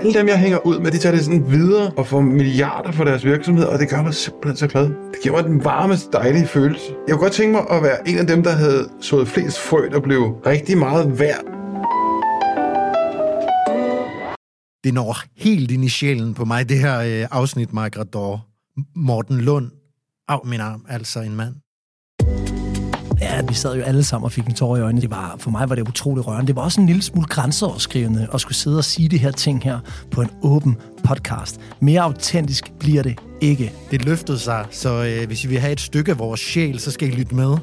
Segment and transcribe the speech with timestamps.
[0.00, 3.04] alle dem, jeg hænger ud med, de tager det sådan videre og får milliarder for
[3.04, 4.84] deres virksomhed, og det gør mig simpelthen så glad.
[4.84, 6.92] Det giver mig den varmeste, dejlige følelse.
[7.08, 9.88] Jeg kunne godt tænke mig at være en af dem, der havde sået flest frø,
[9.92, 11.44] der blev rigtig meget værd.
[14.84, 18.46] Det når helt ind i sjælen på mig, det her øh, afsnit, Margaret Dår.
[18.96, 19.70] Morten Lund.
[20.28, 21.54] Af min arm, altså en mand.
[23.30, 25.00] Ja, vi sad jo alle sammen og fik en tår i øjnene.
[25.00, 26.46] Det var, for mig var det utroligt rørende.
[26.46, 29.62] Det var også en lille smule grænseoverskridende at skulle sidde og sige de her ting
[29.62, 29.78] her
[30.10, 31.60] på en åben podcast.
[31.80, 33.72] Mere autentisk bliver det ikke.
[33.90, 36.90] Det løftede sig, så øh, hvis I vil have et stykke af vores sjæl, så
[36.90, 37.56] skal I lytte med.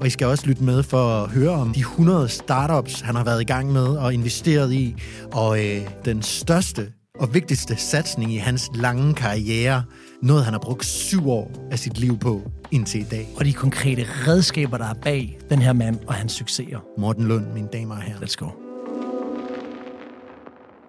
[0.00, 3.24] Og I skal også lytte med for at høre om de 100 startups, han har
[3.24, 4.96] været i gang med og investeret i.
[5.32, 6.86] Og øh, den største
[7.20, 9.82] og vigtigste satsning i hans lange karriere.
[10.22, 13.26] Noget, han har brugt syv år af sit liv på indtil i dag.
[13.38, 16.78] Og de konkrete redskaber, der er bag den her mand og hans succeser.
[16.98, 18.18] Morten Lund, mine damer og herrer.
[18.18, 18.46] Let's go.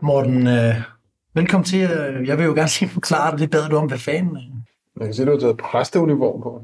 [0.02, 0.76] Morten, øh,
[1.36, 1.80] velkommen til.
[2.26, 4.44] Jeg vil jo gerne sige forklare dig lidt bedre du om, hvad fanden øh.
[5.00, 6.62] Jeg kan se, du har taget præsteuniform på.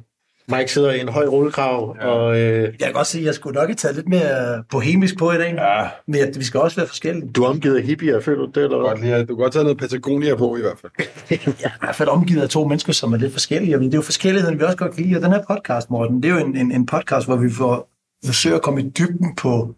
[0.51, 2.05] Mike sidder i en høj rullekrav, ja.
[2.07, 5.17] og øh, Jeg kan godt sige, at jeg skulle nok have taget lidt mere bohemisk
[5.17, 5.53] på i dag.
[5.53, 7.31] Ja, Men at vi skal også være forskellige.
[7.31, 9.09] du er omgivet af hippier, føler du det, eller godt hvad?
[9.09, 10.91] lige, du kan godt tage noget Patagonia på i hvert fald.
[11.29, 13.75] Jeg er i hvert fald omgivet af to mennesker, som er lidt forskellige.
[13.75, 15.15] Og det er jo forskelligheden, vi også godt kan lide.
[15.17, 17.89] Og den her podcast, Morten, det er jo en, en, en podcast, hvor vi får,
[18.25, 19.75] forsøger at komme i dybden på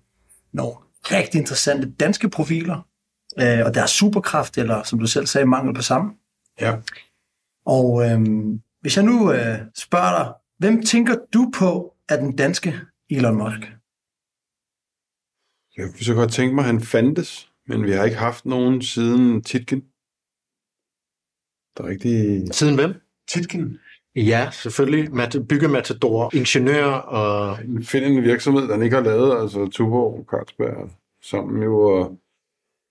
[0.53, 0.71] nogle
[1.03, 2.85] rigtig interessante danske profiler.
[3.39, 6.11] Øh, og deres superkraft, eller som du selv sagde, mangel på samme.
[6.61, 6.75] Ja.
[7.65, 12.73] Og øhm, hvis jeg nu øh, spørger dig, hvem tænker du på er den danske
[13.09, 13.61] Elon Musk?
[15.77, 18.81] Jeg kunne så godt tænke mig, at han fandtes, men vi har ikke haft nogen
[18.81, 19.81] siden Titken.
[21.77, 22.47] Der er rigtig...
[22.55, 22.93] Siden hvem?
[23.27, 23.79] Titken?
[24.15, 25.11] Ja, selvfølgelig.
[25.13, 27.57] Mat- byggematador, ingeniør og...
[27.83, 32.19] Find en virksomhed, der ikke har lavet, altså Tuborg, Carlsberg, sammen jo, og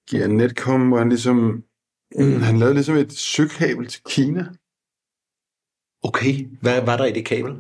[0.09, 1.65] giver Netcom, hvor han ligesom...
[2.19, 4.45] Mm, han lavede ligesom et søgkabel til Kina.
[6.09, 7.55] Okay, hvad var der i det kabel?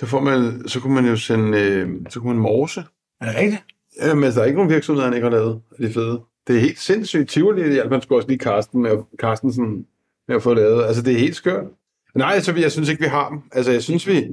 [0.00, 2.84] Der får man, så kunne man jo sende, øh, så kunne man morse.
[3.20, 3.62] Er det rigtigt?
[4.02, 5.60] Jamen, altså, der er ikke nogen virksomheder, han ikke har lavet.
[5.78, 6.20] Det er fede.
[6.46, 7.30] Det er helt sindssygt.
[7.30, 8.90] Tivoli hjalp han skulle også lige Carsten med,
[9.20, 9.86] Carstensen
[10.28, 10.84] med at få lavet.
[10.84, 11.66] Altså, det er helt skørt.
[12.14, 13.38] Nej, altså, jeg synes ikke, vi har dem.
[13.52, 14.28] Altså, jeg synes, vi,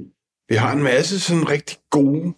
[0.48, 2.34] vi har en masse sådan rigtig gode,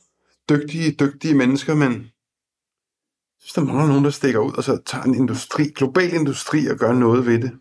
[0.51, 5.05] dygtige, dygtige mennesker, men jeg synes, der mangler nogen, der stikker ud og så tager
[5.05, 7.53] en industri, global industri og gør noget ved det.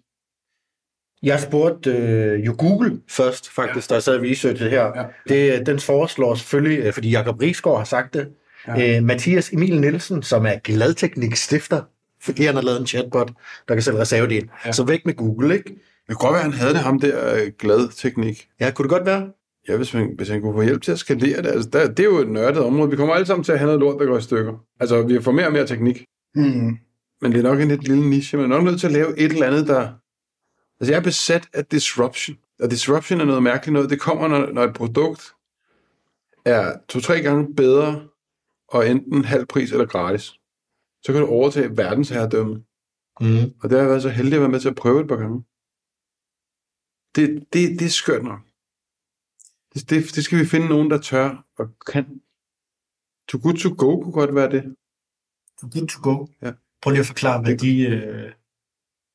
[1.23, 4.85] Jeg spurgte øh, jo Google først, faktisk, da jeg sad og researchede her.
[4.95, 5.03] Ja.
[5.29, 8.27] Det, den foreslår selvfølgelig, øh, fordi Jacob Rigsgaard har sagt det,
[8.67, 8.97] ja.
[8.97, 11.81] øh, Mathias Emil Nielsen, som er Gladteknik stifter,
[12.21, 13.31] fordi han har lavet en chatbot,
[13.67, 14.43] der kan sælge reservedel.
[14.43, 14.49] Ja.
[14.65, 14.71] Ja.
[14.71, 15.69] Så væk med Google, ikke?
[16.07, 18.47] Det kunne godt være, at han havde det ham der øh, glad teknik.
[18.59, 19.27] Ja, kunne det godt være?
[19.67, 21.47] Ja, hvis, man, hvis han kunne få hjælp til at skalere det.
[21.47, 22.89] Altså, der, det er jo et nørdet område.
[22.89, 24.53] Vi kommer alle sammen til at have noget lort, der går i stykker.
[24.79, 26.03] Altså, vi får mere og mere teknik.
[26.35, 26.77] Mm.
[27.21, 28.37] Men det er nok en lidt lille niche.
[28.37, 29.89] Man er nok nødt til at lave et eller andet, der...
[30.79, 32.37] Altså, jeg er besat af disruption.
[32.59, 33.89] Og disruption er noget mærkeligt noget.
[33.89, 35.35] Det kommer, når, når et produkt
[36.45, 38.07] er to-tre gange bedre,
[38.67, 40.33] og enten halv pris eller gratis.
[41.01, 42.63] Så kan du overtage verdensherredømme.
[43.21, 43.53] Mm.
[43.61, 45.15] Og det har jeg været så heldig at være med til at prøve et par
[45.15, 45.43] gange.
[47.15, 48.39] Det, det, det er skørt nok.
[49.73, 52.21] Det, det, det skal vi finde nogen, der tør og kan.
[53.27, 54.75] Too good to go kunne godt være det.
[55.61, 56.27] Good to go.
[56.41, 56.51] Ja.
[56.81, 57.81] Prøv lige at forklare, hvad de...
[57.81, 58.33] Øh...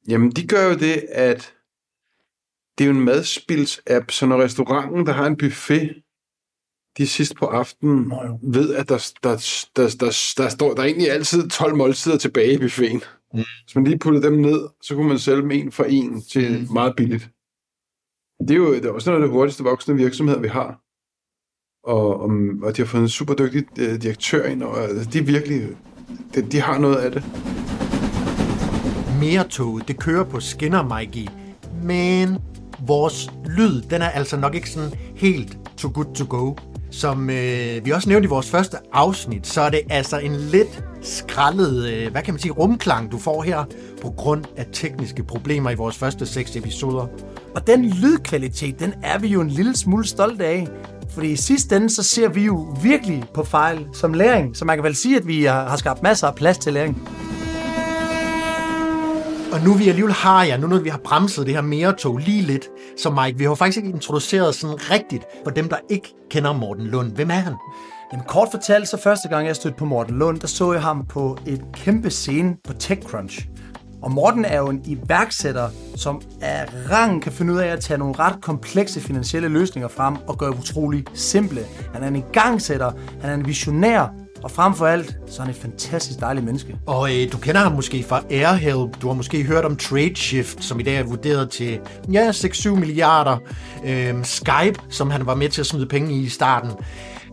[0.08, 1.54] Jamen, de gør jo det, at
[2.78, 6.02] det er jo en madspils-app, så når restauranten, der har en buffet,
[6.98, 8.38] de sidst på aftenen Nå jo.
[8.42, 9.30] ved, at der, der,
[9.76, 13.02] der, der, der, står, der er egentlig altid 12 måltider tilbage i buffeten.
[13.34, 13.38] Mm.
[13.64, 16.60] Hvis man lige puttede dem ned, så kunne man sælge dem en for en til
[16.60, 16.72] Mm.
[16.72, 17.28] meget billigt.
[18.40, 20.80] Det er jo det er også noget af det hurtigste voksne virksomheder, vi har.
[21.84, 22.30] Og, og,
[22.62, 25.76] og de har fået en super dygtig øh, direktør ind, og altså, de virkelig,
[26.34, 27.22] de, de har noget af det.
[29.22, 31.28] Mere toget det kører på skinner, Mikey.
[31.82, 32.38] Men
[32.86, 36.54] vores lyd, den er altså nok ikke sådan helt too good to go.
[36.90, 40.84] Som øh, vi også nævnte i vores første afsnit, så er det altså en lidt
[41.02, 43.64] skrællet, øh, hvad kan man sige, rumklang, du får her,
[44.02, 47.06] på grund af tekniske problemer i vores første seks episoder.
[47.54, 50.68] Og den lydkvalitet, den er vi jo en lille smule stolte af.
[51.10, 54.56] Fordi i sidste ende, så ser vi jo virkelig på fejl som læring.
[54.56, 57.08] Så man kan vel sige, at vi har skabt masser af plads til læring.
[59.52, 62.18] Og nu vi alligevel har jer, nu når vi har bremset det her mere tog
[62.18, 62.68] lige lidt,
[62.98, 66.52] så Mike, vi har jo faktisk ikke introduceret sådan rigtigt for dem, der ikke kender
[66.52, 67.12] Morten Lund.
[67.12, 67.54] Hvem er han?
[68.12, 71.06] Jamen kort fortalt, så første gang jeg stødte på Morten Lund, der så jeg ham
[71.06, 73.48] på et kæmpe scene på TechCrunch.
[74.02, 77.98] Og Morten er jo en iværksætter, som af rang kan finde ud af at tage
[77.98, 81.60] nogle ret komplekse finansielle løsninger frem og gøre utrolig simple.
[81.94, 85.54] Han er en igangsætter, han er en visionær, og frem for alt, så er han
[85.54, 86.76] et fantastisk dejligt menneske.
[86.86, 89.02] Og øh, du kender ham måske fra Airhelp.
[89.02, 91.80] Du har måske hørt om TradeShift, som i dag er vurderet til
[92.12, 93.36] ja, 6-7 milliarder.
[93.84, 96.70] Øh, Skype, som han var med til at smide penge i i starten.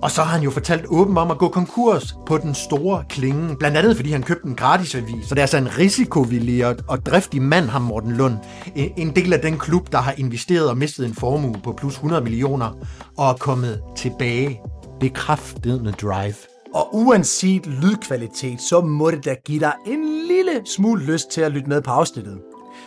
[0.02, 3.56] Og så har han jo fortalt åben om at gå konkurs på den store klinge.
[3.58, 5.26] Blandt andet fordi han købte en gratisavis.
[5.26, 8.38] Så det er altså en risikovillig og, og driftig mand, ham Morten Lund.
[8.76, 11.94] En, en del af den klub, der har investeret og mistet en formue på plus
[11.94, 12.78] 100 millioner.
[13.18, 14.62] Og er kommet tilbage.
[15.00, 16.49] Bekræftende drive.
[16.74, 21.52] Og uanset lydkvalitet, så må det da give dig en lille smule lyst til at
[21.52, 22.42] lytte med på afsnittet.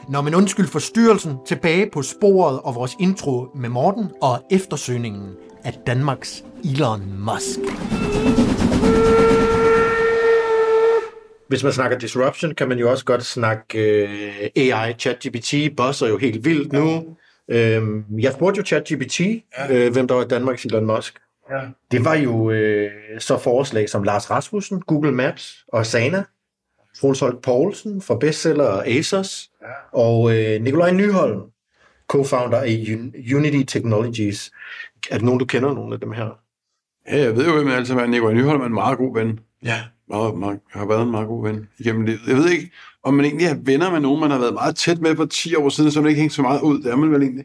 [0.08, 1.37] Nå, men undskyld forstyrrelsen.
[1.46, 5.31] Tilbage på sporet og vores intro med Morten og eftersøgningen
[5.64, 7.58] af Danmarks Elon Musk.
[11.49, 14.05] Hvis man snakker disruption, kan man jo også godt snakke
[14.56, 14.94] uh, AI.
[14.99, 17.17] ChatGPT bosser jo helt vildt nu.
[17.49, 19.35] Øhm, jeg spurgte jo ChatGPT, ja.
[19.70, 21.19] øh, hvem der var Danmarks Elon Musk.
[21.52, 21.60] Ja.
[21.90, 26.25] Det var jo øh, så forslag som Lars Rasmussen, Google Maps og Sana,
[27.00, 29.99] Troels Holt Poulsen fra Bestseller og Asos, ja.
[29.99, 31.40] og øh, Nikolaj Nyholm,
[32.12, 34.50] co-founder af Un- Unity Technologies.
[35.10, 36.38] Er det nogen, du kender, nogle af dem her?
[37.08, 39.40] Ja, jeg ved jo, hvem altså er Nikolaj Nyholm er en meget god ven.
[39.64, 39.81] Ja.
[40.08, 42.20] Meget, meget, har været en meget god ven igennem livet.
[42.26, 42.70] Jeg ved ikke,
[43.02, 45.54] om man egentlig er venner med nogen, man har været meget tæt med for 10
[45.54, 46.82] år siden, så man ikke hængt så meget ud.
[46.82, 47.44] Det er man vel egentlig.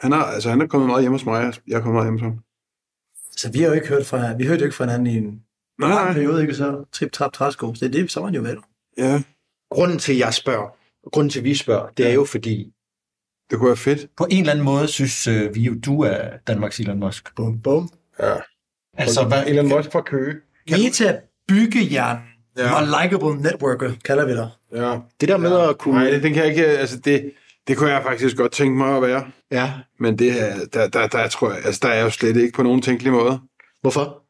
[0.00, 2.20] Han er, altså, han er kommet meget hjemme hos mig, jeg er kommet meget hjemme
[2.20, 2.38] hos ham.
[3.40, 5.42] Så vi har jo ikke hørt fra, vi hørte jo ikke fra hinanden i en
[5.80, 7.74] Nej, periode, ikke så trip, trap, træsko.
[7.74, 8.56] Så det er det, så man jo vel.
[8.98, 9.22] Ja,
[9.70, 10.68] Grunden til, at jeg spørger,
[11.10, 12.72] grunden til, at vi spørger, det er jo fordi,
[13.50, 14.06] det kunne være fedt.
[14.16, 17.34] På en eller anden måde synes øh, vi jo, du er Danmarks Elon Musk.
[17.36, 17.90] Bum, bum.
[18.20, 18.34] Ja.
[18.94, 20.36] Altså, hvad, Elon Musk fra Køge.
[20.70, 22.18] Meta byggejern
[22.56, 22.62] Ja.
[22.66, 22.74] ja.
[22.74, 24.48] og likable networker, kalder vi dig.
[24.72, 24.98] Ja.
[25.20, 25.94] det der med at kunne...
[25.94, 27.32] Nej, det, den kan jeg ikke, altså det,
[27.70, 29.30] det kunne jeg faktisk godt tænke mig at være.
[29.50, 32.36] Ja, Men det er, der, der, der, tror jeg, altså der er jeg jo slet
[32.36, 33.40] ikke på nogen tænkelig måde.
[33.80, 34.22] hvorfor?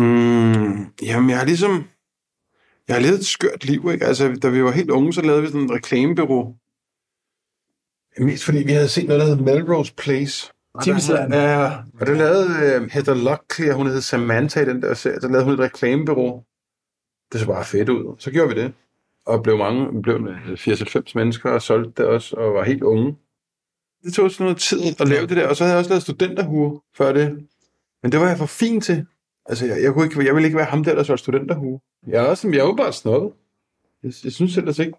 [0.00, 1.84] Mm, jamen, jeg har ligesom...
[2.88, 4.06] Jeg har levet et skørt liv, ikke?
[4.06, 6.54] Altså, da vi var helt unge, så lavede vi sådan en reklamebureau.
[8.18, 10.52] Mest fordi vi havde set noget, der hed Melrose Place.
[10.82, 11.32] TV-serien.
[11.32, 11.70] Ja,
[12.00, 15.44] og det lavede øh, Heather Locklear, hun hed Samantha i den der serie, der lavede
[15.44, 16.42] hun et reklamebureau.
[17.32, 18.16] Det så bare fedt ud.
[18.18, 18.72] Så gjorde vi det.
[19.26, 23.16] Og blev mange, blev med 80-90 mennesker og solgte det også, og var helt unge.
[24.04, 26.02] Det tog sådan noget tid at lave det der, og så havde jeg også lavet
[26.02, 27.46] studenterhue før det.
[28.02, 29.06] Men det var jeg for fin til.
[29.46, 31.80] Altså, jeg, jeg, kunne ikke, jeg ville ikke være ham der, der solgte studenterhue.
[32.06, 33.32] Jeg er også jeg er jo bare snobbet.
[34.02, 34.92] Jeg, jeg synes ellers ikke,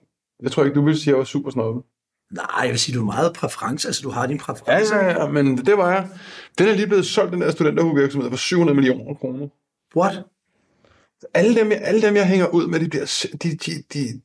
[0.44, 1.84] jeg tror ikke, du vil sige, at jeg var super snobbet.
[2.32, 3.88] Nej, jeg vil sige, du er meget præference.
[3.88, 4.96] Altså, du har din Ja, præference.
[4.96, 6.10] ja, ja, men det var jeg.
[6.58, 9.48] Den er lige blevet solgt, den der studenterhuevirksomhed, for 700 millioner kroner.
[9.98, 10.24] What?
[11.34, 14.22] Alle dem, jeg, alle dem, jeg hænger ud med, de, bliver, de, de, de,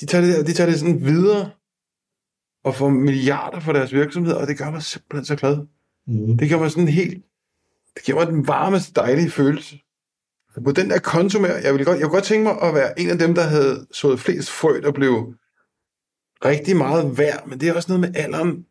[0.00, 1.50] de, tager det, de tager det sådan videre
[2.64, 5.66] og får milliarder for deres virksomhed, og det gør mig simpelthen så glad.
[6.06, 6.38] Mm.
[6.38, 7.24] Det gør mig sådan helt...
[7.94, 9.78] Det giver mig den varmeste, dejlige følelse.
[10.64, 13.00] På den der konto med, jeg ville godt, jeg kunne godt tænke mig at være
[13.00, 15.34] en af dem, der havde sået flest frø, der blev
[16.44, 18.66] rigtig meget værd, men det er også noget med alderen.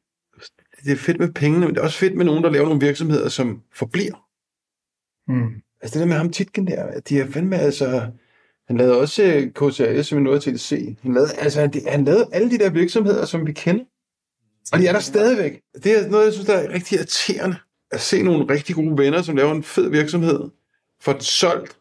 [0.83, 2.81] Det er fedt med pengene, men det er også fedt med nogen, der laver nogle
[2.81, 4.27] virksomheder, som forbliver.
[5.27, 5.61] Mm.
[5.81, 8.11] Altså det der med ham Titken der, de er fandme altså...
[8.67, 10.97] Han lavede også øh, KCRS, som vi nåede til at se.
[11.01, 13.83] Han lavede, altså, han, han lavede alle de der virksomheder, som vi kender.
[14.73, 15.61] Og de er der stadigvæk.
[15.83, 17.55] Det er noget, jeg synes, der er rigtig irriterende.
[17.91, 20.49] At se nogle rigtig gode venner, som laver en fed virksomhed,
[21.01, 21.77] får den solgt,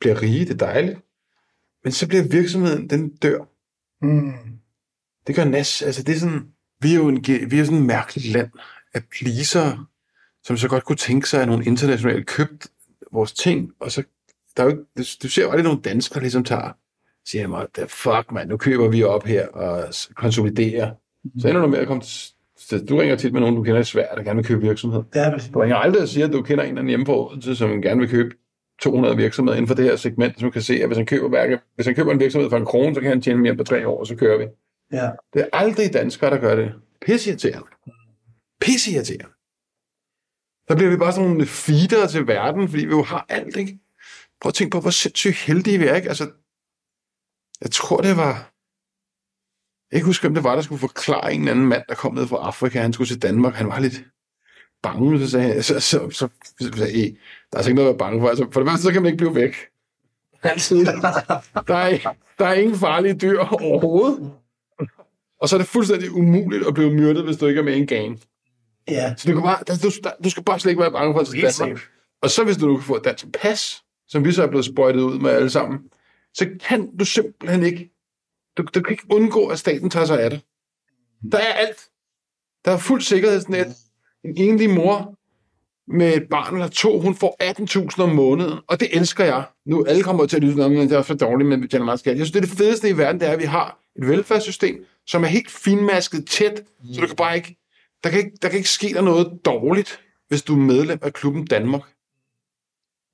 [0.00, 0.98] bliver rige, det er dejligt.
[1.84, 3.38] Men så bliver virksomheden, den dør.
[4.02, 4.32] Mm.
[5.26, 5.82] Det gør nas.
[5.82, 6.46] Altså, det er sådan,
[6.80, 8.50] vi er jo en, vi er sådan et mærkeligt land
[8.94, 9.88] af pleaser,
[10.42, 12.68] som så godt kunne tænke sig, at nogle internationale købt
[13.12, 14.02] vores ting, og så,
[14.56, 14.82] der er jo ikke,
[15.22, 16.72] du, ser jo aldrig nogle danskere, ligesom tager,
[17.28, 19.84] siger mig, "Da fuck mand, nu køber vi op her og
[20.14, 20.90] konsoliderer.
[21.38, 22.32] Så ender du med at komme til,
[22.68, 25.02] til- du ringer tit med nogen, du kender i Sverige, der gerne vil købe virksomhed.
[25.14, 25.50] Ja, præcis.
[25.54, 27.82] Du ringer aldrig og siger, at du kender en eller anden hjemme på Odense, som
[27.82, 28.34] gerne vil købe
[28.82, 31.58] 200 virksomheder inden for det her segment, som kan se, at hvis han køber, værke,
[31.74, 33.88] hvis han køber en virksomhed for en krone, så kan han tjene mere på tre
[33.88, 34.44] år, og så kører vi.
[34.92, 35.10] Ja.
[35.34, 36.72] Det er aldrig danskere, der gør det.
[37.06, 37.66] Pisseirriterende.
[38.60, 39.32] Pisseirriterende.
[40.68, 43.78] Der bliver vi bare sådan nogle feeder til verden, fordi vi jo har alt, ikke?
[44.40, 46.08] Prøv at tænke på, hvor sindssygt heldige vi er, ikke?
[46.08, 46.30] Altså,
[47.60, 48.32] jeg tror, det var...
[49.90, 52.14] Jeg kan ikke huske, hvem det var, der skulle forklare en anden mand, der kom
[52.14, 52.80] ned fra Afrika.
[52.80, 53.54] Han skulle til Danmark.
[53.54, 54.04] Han var lidt
[54.82, 56.28] bange, så sagde han, så, så, så,
[56.60, 57.12] så sagde jeg,
[57.52, 58.28] der er altså ikke noget at være bange for.
[58.28, 59.54] Altså, for det første, så kan man ikke blive væk.
[60.42, 60.84] Altid.
[60.84, 60.92] Der
[61.74, 64.32] er, der er ingen farlige dyr overhovedet.
[65.40, 67.78] Og så er det fuldstændig umuligt at blive myrdet, hvis du ikke er med i
[67.78, 68.20] en gang.
[68.88, 69.14] Ja.
[69.16, 69.90] Så du, kan bare, du,
[70.24, 71.80] du skal bare slet ikke være bange for at tage Danmark.
[72.22, 74.64] Og så hvis du nu kan få et dansk pas, som vi så er blevet
[74.64, 75.78] sprøjtet ud med alle sammen,
[76.34, 77.90] så kan du simpelthen ikke,
[78.56, 80.40] du, du kan ikke undgå, at staten tager sig af det.
[81.32, 81.78] Der er alt.
[82.64, 83.76] Der er fuld sikkerhedsnet.
[84.24, 85.18] En enlig mor
[85.96, 87.36] med et barn eller to, hun får
[87.96, 89.44] 18.000 om måneden, og det elsker jeg.
[89.66, 91.84] Nu alle kommer til at lytte noget, men det er for dårligt, men vi betaler
[91.84, 92.18] meget skat.
[92.18, 94.84] Jeg synes, det er det fedeste i verden, det er, at vi har et velfærdssystem,
[95.06, 96.62] som er helt finmasket tæt,
[96.94, 97.57] så du kan bare ikke,
[98.04, 101.12] der kan ikke, der kan ikke ske der noget dårligt, hvis du er medlem af
[101.12, 101.82] klubben Danmark.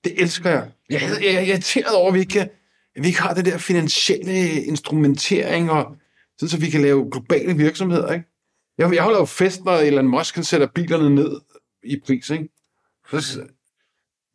[0.05, 0.71] Det elsker jeg.
[0.91, 3.59] Jeg, jeg, jeg er irriteret over, at vi ikke, at vi ikke har det der
[3.59, 5.97] finansielle instrumentering, og
[6.39, 8.25] sådan, så vi kan lave globale virksomheder, ikke?
[8.79, 11.41] Jeg, jeg holder jo fest, når Elon Musk kan sætter bilerne ned
[11.85, 12.49] i pris, ikke?
[13.11, 13.43] Så,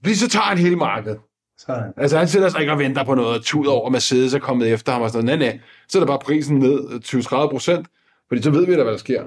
[0.02, 1.20] fordi så tager han hele markedet.
[1.58, 4.40] Så, Altså, han sætter sig ikke og venter på noget, tud over at Mercedes er
[4.40, 5.40] kommet efter ham og sådan noget.
[5.40, 5.60] Nej, nej.
[5.88, 7.88] Så er der bare prisen ned 20-30 procent,
[8.28, 9.24] fordi så ved vi da, hvad der sker.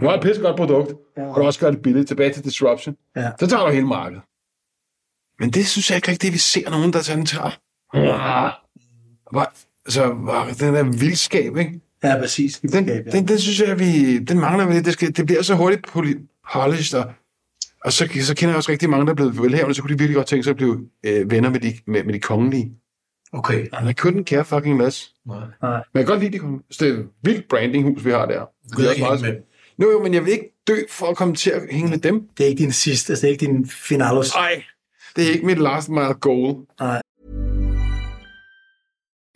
[0.00, 2.08] Du har et pisse godt produkt, og du også gør det billigt.
[2.08, 2.96] Tilbage til disruption.
[3.16, 3.30] Ja.
[3.40, 4.22] Så tager du hele markedet.
[5.40, 7.50] Men det synes jeg ikke rigtigt, vi ser nogen, der sådan tager.
[9.32, 9.52] Hvor,
[9.86, 11.80] altså, hvor, den der vildskab, ikke?
[12.02, 12.58] ja, præcis.
[12.60, 13.02] Den, Ja, ja.
[13.02, 14.84] den, den synes jeg, vi, den mangler vi lidt.
[14.84, 17.12] Det, skal, det bliver så hurtigt poli- polished, og,
[17.84, 19.98] og så, så kender jeg også rigtig mange, der er blevet velhavende, så kunne de
[19.98, 22.72] virkelig godt tænke sig at blive øh, venner med de, med, med de kongelige.
[23.32, 23.66] Okay.
[23.72, 25.14] Og jeg couldn't care fucking less.
[25.26, 25.38] Nej.
[25.62, 26.66] Men jeg kan godt lide de kongelige.
[26.70, 28.40] Så det er et vildt brandinghus, vi har der.
[28.72, 29.36] Du gider ikke med.
[29.78, 32.28] Nu jo, men jeg vil ikke dø for at komme til at hænge med dem.
[32.38, 34.34] Det er ikke din sidste, altså, det er ikke din finalos.
[34.34, 34.64] Nej,
[35.16, 36.66] det er ikke mit last mile goal.
[36.80, 37.00] Nej.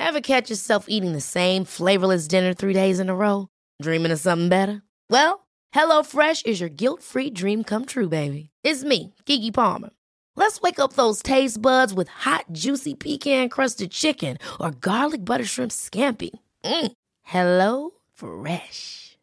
[0.08, 3.46] Ever catch yourself eating the same flavorless dinner three days in a row?
[3.82, 4.80] Dreaming of something better?
[5.10, 5.34] Well,
[5.72, 8.50] Hello Fresh is your guilt-free dream come true, baby.
[8.64, 9.90] It's me, Kiki Palmer.
[10.36, 15.70] Let's wake up those taste buds with hot, juicy pecan-crusted chicken or garlic butter shrimp
[15.70, 16.30] scampi.
[16.64, 16.92] Mm.
[17.22, 19.09] Hello Fresh.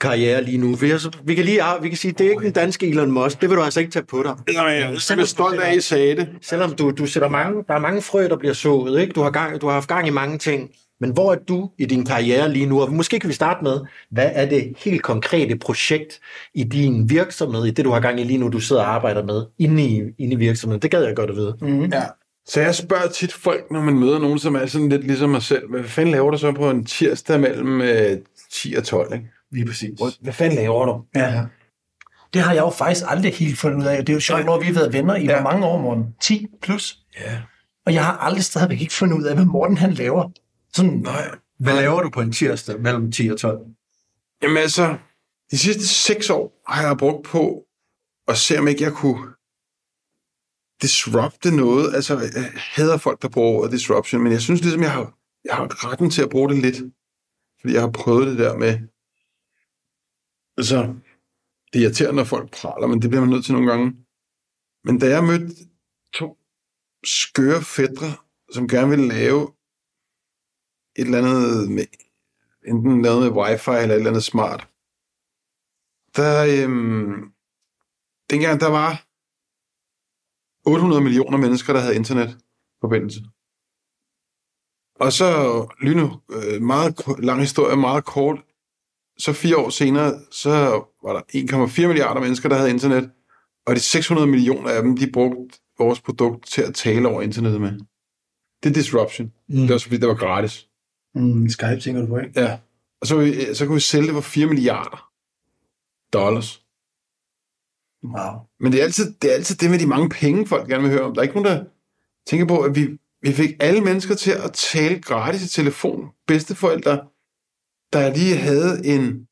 [0.00, 0.74] karriere lige nu?
[0.74, 3.40] Vi, altså, vi, kan, lige, vi kan sige, det er ikke den danske Elon Musk.
[3.40, 4.54] Det vil du altså ikke tage på dig.
[4.54, 6.28] Nej, jeg er stolt af, at I sagde det.
[6.42, 9.12] Selvom du, du sætter mange, der er mange frø, der bliver sået, ikke?
[9.12, 10.70] Du, har gang, du har haft gang i mange ting.
[11.00, 12.80] Men hvor er du i din karriere lige nu?
[12.80, 16.20] Og måske kan vi starte med, hvad er det helt konkrete projekt
[16.54, 19.24] i din virksomhed, i det du har gang i lige nu, du sidder og arbejder
[19.24, 20.82] med, inde i, inde i virksomheden?
[20.82, 21.56] Det gad jeg godt at vide.
[21.60, 21.84] Mm.
[21.84, 22.02] Ja.
[22.46, 25.42] Så jeg spørger tit folk, når man møder nogen, som er sådan lidt ligesom mig
[25.42, 28.18] selv, hvad fanden laver du så på en tirsdag mellem øh,
[28.52, 29.14] 10 og 12?
[29.14, 29.26] Ikke?
[29.52, 29.90] Lige præcis.
[29.98, 31.04] Hvor- Hvad fanden laver du?
[31.14, 31.44] Ja.
[32.34, 33.98] Det har jeg jo faktisk aldrig helt fundet ud af.
[33.98, 35.42] Det er jo sjovt, når vi har været venner i ja.
[35.42, 36.14] Mange år, Morten?
[36.20, 36.98] 10 plus.
[37.20, 37.42] Ja.
[37.86, 40.30] Og jeg har aldrig stadigvæk ikke fundet ud af, hvad Morten han laver.
[40.74, 41.30] Sådan, Nej.
[41.58, 43.58] Hvad laver du på en tirsdag mellem 10 og 12?
[44.42, 44.96] Jamen altså,
[45.50, 47.62] de sidste seks år har jeg brugt på
[48.28, 49.26] at se, om ikke jeg kunne
[50.82, 51.94] disrupte noget.
[51.94, 55.12] Altså, jeg hader folk, der bruger ordet disruption, men jeg synes ligesom, jeg har,
[55.44, 56.76] jeg har retten til at bruge det lidt.
[57.60, 58.78] Fordi jeg har prøvet det der med...
[60.56, 60.94] Altså,
[61.72, 64.06] det er irriterende, når folk praler, men det bliver man nødt til nogle gange.
[64.84, 65.54] Men da jeg mødte
[66.12, 66.38] to
[67.04, 68.10] skøre fædre,
[68.52, 69.42] som gerne ville lave
[70.96, 71.86] et eller andet med,
[72.66, 74.68] enten lavet med wifi eller et eller andet smart,
[76.16, 77.32] der, øhm,
[78.30, 79.06] dengang der var
[80.66, 83.20] 800 millioner mennesker, der havde internetforbindelse.
[85.00, 85.28] Og så,
[85.80, 86.02] lyne,
[86.36, 88.45] øh, meget lang historie, meget kort,
[89.18, 90.50] så fire år senere, så
[91.04, 91.20] var der
[91.66, 93.10] 1,4 milliarder mennesker, der havde internet,
[93.66, 97.60] og de 600 millioner af dem, de brugte vores produkt til at tale over internettet
[97.60, 97.72] med.
[98.62, 99.32] Det er disruption.
[99.48, 99.56] Mm.
[99.56, 100.68] Det var også fordi, det var gratis.
[101.14, 102.40] mm, Skype tænker du på, ikke?
[102.40, 102.58] Ja.
[103.00, 105.10] Og så, kunne vi- så kunne vi sælge det for 4 milliarder
[106.12, 106.62] dollars.
[108.04, 108.40] Wow.
[108.60, 110.92] Men det er, altid, det er altid det med de mange penge, folk gerne vil
[110.92, 111.14] høre om.
[111.14, 111.64] Der er ikke nogen, der
[112.26, 116.08] tænker på, at vi, vi fik alle mennesker til at tale gratis i telefon.
[116.26, 117.04] Bedsteforældre,
[117.96, 119.26] der lige havde en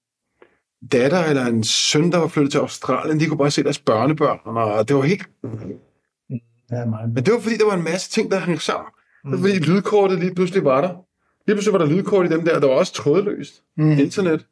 [0.93, 4.39] datter eller en søn, der var flyttet til Australien, de kunne bare se deres børnebørn.
[4.45, 5.29] Og det var helt...
[6.71, 7.13] Ja, meget.
[7.15, 8.91] Men det var fordi, der var en masse ting, der hang sammen.
[9.25, 10.89] Det var fordi lydkortet lige pludselig var der.
[11.47, 12.61] Lige pludselig var der lydkort i dem der.
[12.61, 13.63] Der var også trådløst.
[13.77, 13.91] Mm.
[13.91, 14.47] Internet.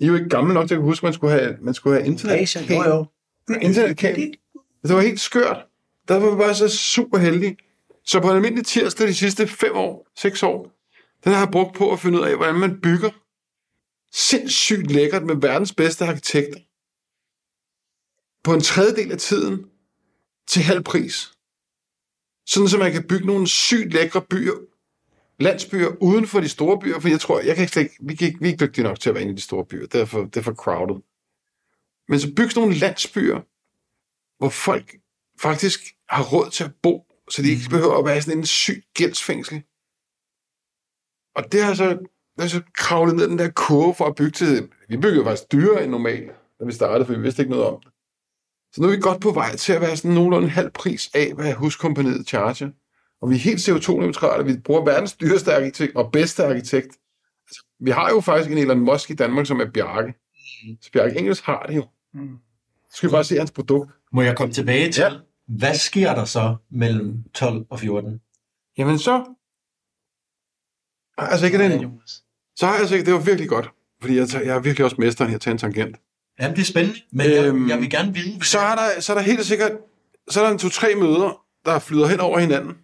[0.00, 1.96] I er jo ikke gamle nok til at huske, at man skulle have, man skulle
[1.96, 2.34] have internet.
[2.34, 3.06] Asia, jo jo.
[3.60, 4.34] Internetkabel.
[4.82, 5.66] Det var helt skørt.
[6.08, 7.56] Der var vi bare så super heldige.
[8.04, 10.70] Så på en almindelig tirsdag de sidste fem år, seks år,
[11.24, 13.10] den har jeg brugt på at finde ud af, hvordan man bygger
[14.12, 16.60] sindssygt lækkert med verdens bedste arkitekter.
[18.44, 19.70] på en tredjedel af tiden
[20.48, 21.32] til halv pris.
[22.46, 24.54] Sådan, så man kan bygge nogle sygt lækre byer,
[25.42, 28.26] landsbyer uden for de store byer, for jeg tror, jeg kan slet ikke, vi, kan
[28.26, 29.86] ikke, vi er ikke dygtige nok til at være inde i de store byer.
[29.86, 31.02] Det er for, det er for crowded.
[32.08, 33.40] Men så bygge nogle landsbyer,
[34.38, 34.96] hvor folk
[35.40, 38.84] faktisk har råd til at bo, så de ikke behøver at være sådan en syg
[38.94, 39.62] gældsfængsel.
[41.34, 44.30] Og det har så, det har så kravlet ned den der kurve for at bygge
[44.30, 44.68] til...
[44.88, 47.80] Vi byggede faktisk dyrere end normalt, da vi startede, for vi vidste ikke noget om
[47.80, 47.92] det.
[48.72, 51.10] Så nu er vi godt på vej til at være sådan nogenlunde en halv pris
[51.14, 52.70] af, hvad huskompaniet charger.
[53.22, 54.44] Og vi er helt CO2-neutrale.
[54.44, 56.98] Vi bruger verdens dyreste arkitekt og bedste arkitekt.
[57.48, 60.14] Altså, vi har jo faktisk en Elon Musk i Danmark, som er Bjarke.
[60.80, 61.86] Så Bjarke Engels har det jo.
[62.90, 63.90] Så skal vi bare se hans produkt.
[64.12, 65.10] Må jeg komme tilbage til, ja.
[65.48, 68.20] hvad sker der så mellem 12 og 14?
[68.78, 69.24] Jamen så...
[71.18, 72.00] Altså ikke den...
[72.56, 73.06] Så har jeg altså ikke...
[73.06, 73.70] Det var virkelig godt.
[74.00, 75.96] Fordi jeg, tager, jeg er virkelig også mesteren i at tage en tangent.
[76.40, 78.44] Jamen, det er spændende, men øhm, jeg, jeg vil gerne vide...
[78.44, 79.72] Så er der, så er der helt sikkert...
[80.28, 82.76] Så er der en to-tre møder, der flyder hen over hinanden.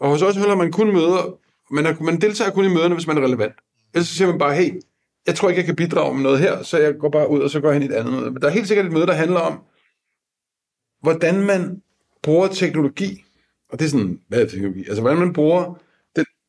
[0.00, 1.38] Og hos os holder man kun møder...
[1.70, 3.54] Man, er, man deltager kun i møderne, hvis man er relevant.
[3.94, 4.80] Ellers så siger man bare, hey,
[5.26, 7.50] jeg tror ikke, jeg kan bidrage med noget her, så jeg går bare ud, og
[7.50, 8.30] så går jeg hen i et andet møde.
[8.30, 9.60] Men der er helt sikkert et møde, der handler om,
[11.02, 11.82] hvordan man
[12.22, 13.24] bruger teknologi.
[13.68, 14.78] Og det er sådan, hvad er teknologi?
[14.78, 15.80] Altså, hvordan man bruger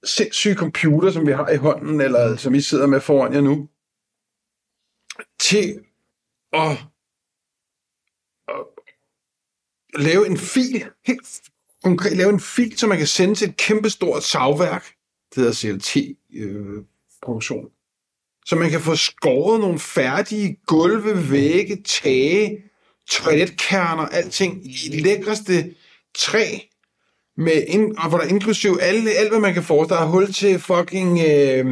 [0.04, 3.70] sindssyge computer, som vi har i hånden, eller som I sidder med foran jer nu,
[5.40, 5.80] til
[6.54, 6.72] at,
[8.48, 8.66] at
[10.04, 11.42] lave en fil, helt
[11.84, 14.96] konkret lave en fil, som man kan sende til et kæmpestort savværk,
[15.30, 17.70] det hedder CLT-produktion,
[18.46, 22.64] så man kan få skåret nogle færdige gulve, vægge, tage,
[23.10, 25.76] toiletkerner, alting i det lækreste
[26.16, 26.60] træ,
[27.38, 29.88] med ind, og hvor der er inklusiv alle, alt, hvad man kan få.
[29.88, 31.66] Der er hul til fucking øh,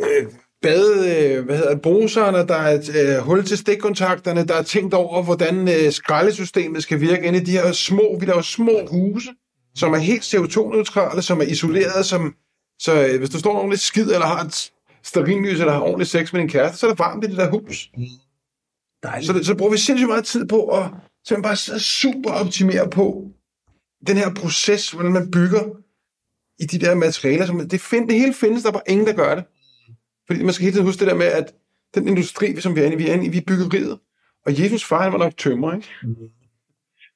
[0.00, 0.26] øh,
[0.62, 4.62] bade, øh, hvad hedder det, bruserne, der er et øh, hul til stikkontakterne, der er
[4.62, 8.86] tænkt over, hvordan øh, skraldesystemet skal virke inde i de her små, vi laver små
[8.90, 9.30] huse,
[9.74, 12.34] som er helt CO2-neutrale, som er isoleret, som,
[12.78, 14.70] så øh, hvis du står ordentligt skid, eller har et
[15.04, 17.50] stearinlys, eller har ordentlig sex med din kæreste, så er det varmt i det der
[17.50, 17.90] hus.
[19.02, 19.26] Dejligt.
[19.26, 20.84] Så, det, så bruger vi sindssygt meget tid på at
[21.26, 23.24] simpelthen bare super optimere på
[24.06, 25.62] den her proces, hvordan man bygger
[26.58, 27.46] i de der materialer.
[27.46, 29.44] Som, det, find, det hele findes, der er bare ingen, der gør det.
[30.26, 31.54] Fordi man skal hele tiden huske det der med, at
[31.94, 33.98] den industri, som vi er inde i, vi er inde i, vi er byggeriet.
[34.46, 35.88] Og Jesus far, han var nok tømmer, ikke?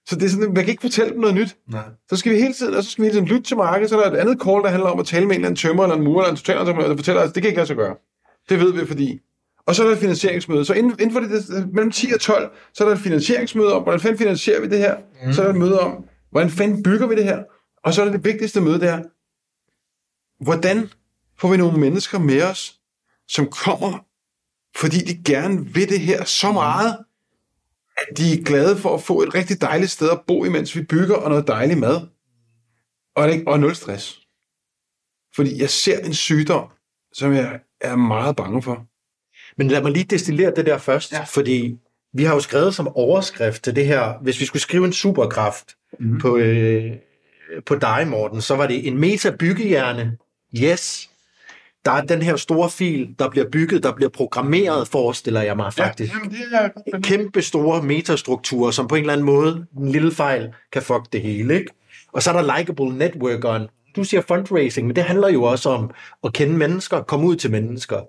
[0.07, 1.57] Så det er sådan, man kan ikke fortælle dem noget nyt.
[1.71, 1.83] Nej.
[2.09, 4.01] Så skal vi hele tiden, og så skal vi hele tiden lytte til markedet, så
[4.01, 5.83] er der et andet call, der handler om at tale med en eller anden tømmer,
[5.83, 7.97] eller en murer, eller en totalentreprenør, der fortæller os, det kan ikke lade sig gøre.
[8.49, 9.21] Det ved vi, fordi...
[9.67, 10.65] Og så er der et finansieringsmøde.
[10.65, 13.73] Så inden, inden for det, det, mellem 10 og 12, så er der et finansieringsmøde
[13.73, 14.97] om, hvordan fanden finansierer vi det her?
[15.27, 15.33] Mm.
[15.33, 17.45] Så er der et møde om, hvordan fanden bygger vi det her?
[17.85, 19.03] Og så er det det vigtigste møde, det er,
[20.45, 20.91] hvordan
[21.39, 22.81] får vi nogle mennesker med os,
[23.29, 23.99] som kommer,
[24.77, 26.99] fordi de gerne vil det her så meget,
[27.97, 30.83] at de er glade for at få et rigtig dejligt sted at bo, imens vi
[30.83, 32.01] bygger, og noget dejlig mad.
[33.17, 34.21] Og, det, og nul stress.
[35.37, 36.69] Fordi jeg ser en sygdom,
[37.13, 38.87] som jeg er meget bange for.
[39.57, 41.19] Men lad mig lige destillere det der først, Ja.
[41.19, 41.25] ja.
[41.25, 41.79] fordi
[42.13, 45.77] vi har jo skrevet som overskrift til det her, hvis vi skulle skrive en superkraft
[46.01, 46.19] mm.
[46.19, 46.93] på, øh,
[47.67, 50.17] på dig, Morten, så var det en meta-byggehjerne.
[50.63, 51.09] Yes.
[51.85, 55.73] Der er den her store fil, der bliver bygget, der bliver programmeret, forestiller jeg mig
[55.75, 56.13] faktisk.
[56.13, 60.13] jamen, det er Ja, Kæmpe store metastrukturer, som på en eller anden måde, en lille
[60.13, 61.55] fejl, kan fuck det hele.
[61.55, 61.73] Ikke?
[62.13, 63.69] Og så er der likable networkeren.
[63.97, 65.91] Du siger fundraising, men det handler jo også om
[66.25, 68.01] at kende mennesker, komme ud til mennesker.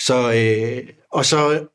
[0.00, 1.66] Så, øh, og så,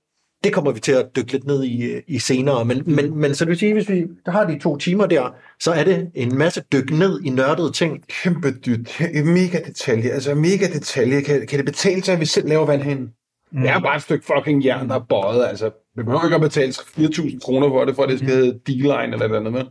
[0.44, 2.66] det kommer vi til at dykke lidt ned i, i senere.
[2.66, 5.36] Men, men, men så det vil sige, hvis vi der har de to timer der,
[5.60, 8.04] så er det en masse dyk ned i nørdede ting.
[8.24, 11.22] kæmpe dyt, mega detalje, altså mega detalje.
[11.22, 13.14] Kan, kan det betale sig, at vi selv laver vandhanen?
[13.52, 13.62] Mm.
[13.62, 15.72] Det er bare et stykke fucking jern, der er bøjet, altså.
[15.96, 19.14] Vi behøver ikke at betale 4.000 kroner for det, for at det skal hedde D-line
[19.14, 19.70] eller et eller andet.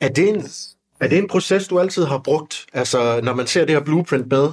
[0.00, 0.42] Er det, en,
[1.00, 2.66] er det en proces, du altid har brugt?
[2.72, 4.48] Altså, når man ser det her blueprint med,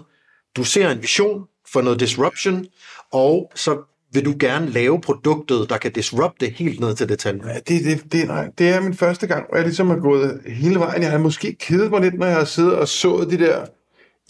[0.56, 2.66] du ser en vision for noget disruption,
[3.12, 3.78] og så
[4.14, 7.44] vil du gerne lave produktet, der kan disrupte helt ned til detaljen.
[7.46, 10.42] Ja, det, det, det, nej, det er min første gang, hvor jeg ligesom har gået
[10.46, 11.02] hele vejen.
[11.02, 13.66] Jeg har måske kedet mig lidt, når jeg har siddet og sået de der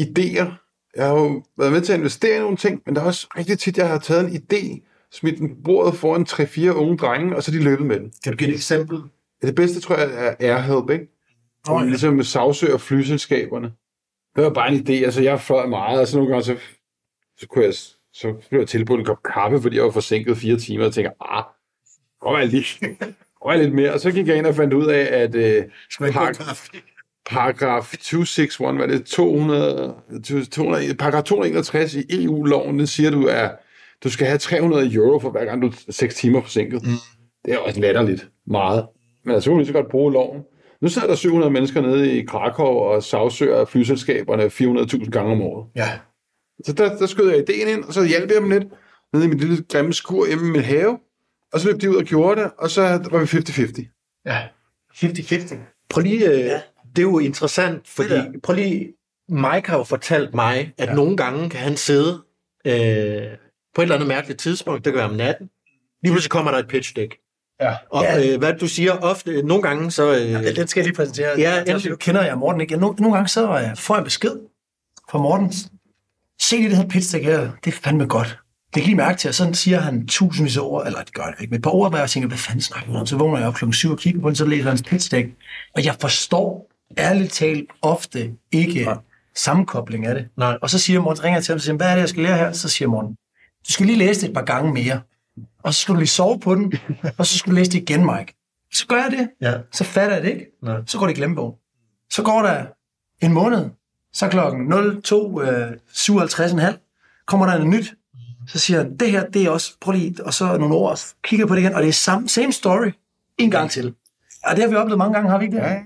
[0.02, 0.48] idéer.
[0.96, 3.28] Jeg har jo været med til at investere i nogle ting, men der er også
[3.38, 7.36] rigtig tit, jeg har taget en idé, smidt den på bordet foran 3-4 unge drenge,
[7.36, 8.12] og så de løbet med den.
[8.24, 9.00] Kan du give et eksempel?
[9.42, 11.08] Ja, det bedste, tror jeg, er Airhelp, ikke?
[11.70, 11.90] Oh, ja.
[11.90, 13.72] Ligesom med sagsøger flyselskaberne.
[14.36, 15.06] Det var bare en idé.
[15.06, 16.56] Altså, jeg fløj meget, og så nogle gange, så,
[17.38, 17.74] så, kunne jeg,
[18.22, 21.12] så blev jeg tilbudt en kop kaffe, fordi jeg var forsinket fire timer, og tænker,
[21.22, 21.44] ah,
[22.20, 22.66] går jeg lige,
[23.42, 23.94] går jeg lidt mere.
[23.94, 25.64] Og så gik jeg ind og fandt ud af, at øh,
[26.12, 26.34] par,
[27.30, 29.96] paragraf 261, hvad er det, 200,
[30.52, 33.52] 200, paragraf 261 i EU-loven, den siger du, at
[34.04, 36.84] du skal have 300 euro for hver gang du er 6 timer forsinket.
[36.84, 36.90] Mm.
[37.46, 38.30] Det er også latterligt.
[38.48, 38.86] meget.
[39.26, 40.42] Men altså, så vi lige så godt bruge loven.
[40.82, 45.68] Nu sidder der 700 mennesker nede i Krakow og sagsøger flyselskaberne 400.000 gange om året.
[45.76, 45.90] Ja.
[46.66, 48.64] Så der, der skød jeg ideen ind, og så hjalp jeg dem lidt
[49.14, 51.00] nede i mit lille grimme skur hjemme i min have.
[51.54, 54.22] Og så løb de ud og gjorde det, og så var vi 50-50.
[54.26, 54.42] Ja.
[54.94, 55.56] 50-50.
[55.90, 56.62] Prøv lige, øh, Ja.
[56.96, 58.94] det er jo interessant, fordi, prøv lige,
[59.30, 60.94] Mike har jo fortalt mig, at ja.
[60.94, 62.14] nogle gange kan han sidde
[62.66, 62.74] øh,
[63.76, 65.50] på et eller andet mærkeligt tidspunkt, det kan være om natten,
[66.04, 67.16] lige pludselig kommer der et pitch deck.
[67.62, 67.76] Ja.
[67.92, 68.34] Og Ja.
[68.34, 70.16] øh, hvad du siger ofte, nogle gange så...
[70.16, 71.40] Øh, Ja, den skal jeg lige præsentere.
[71.40, 72.72] Ja, nu kender jeg Morten ikke.
[72.74, 74.36] Jeg, nogle, nogle gange så øh, får jeg besked
[75.12, 75.52] fra Morten.
[76.42, 77.52] Se det her pitch deck her.
[77.66, 78.40] Det er fandme godt.
[78.74, 81.24] Det kan lige mærke til, og så siger han tusindvis af ord, eller det gør
[81.24, 83.06] det ikke, men et par ord, hvor jeg tænker, hvad fanden snakker han om?
[83.06, 85.12] Så vågner jeg op klokken 7 og kigger på den, så læser han hans pitch
[85.12, 85.30] deck.
[85.76, 88.98] Og jeg forstår ærligt talt ofte ikke Nej.
[89.36, 90.28] sammenkobling af det.
[90.38, 90.58] Nej.
[90.62, 92.38] Og så siger Morten, ringer til ham og siger, hvad er det, jeg skal lære
[92.38, 92.52] her?
[92.52, 93.16] Så siger Morten,
[93.68, 95.02] du skal lige læse det et par gange mere.
[95.64, 96.74] Og så skal du lige sove på den,
[97.18, 98.34] og så skal du læse det igen, Mike.
[98.74, 99.30] Så gør jeg det.
[99.42, 99.54] Ja.
[99.72, 100.46] Så fatter jeg det ikke.
[100.64, 100.78] Nej.
[100.88, 101.56] Så går det i glemmebogen.
[102.12, 102.66] Så går der
[103.22, 103.70] en måned.
[104.14, 107.94] Så klokken 02.57,5 kommer der noget nyt.
[108.48, 111.16] Så siger han, det her, det er også, prøv lige, og så nogle ord, så
[111.24, 112.92] kigger på det igen, og det er samme, same story,
[113.38, 113.94] en gang til.
[114.46, 115.64] Og det har vi oplevet mange gange, har vi ikke det?
[115.64, 115.80] Ja.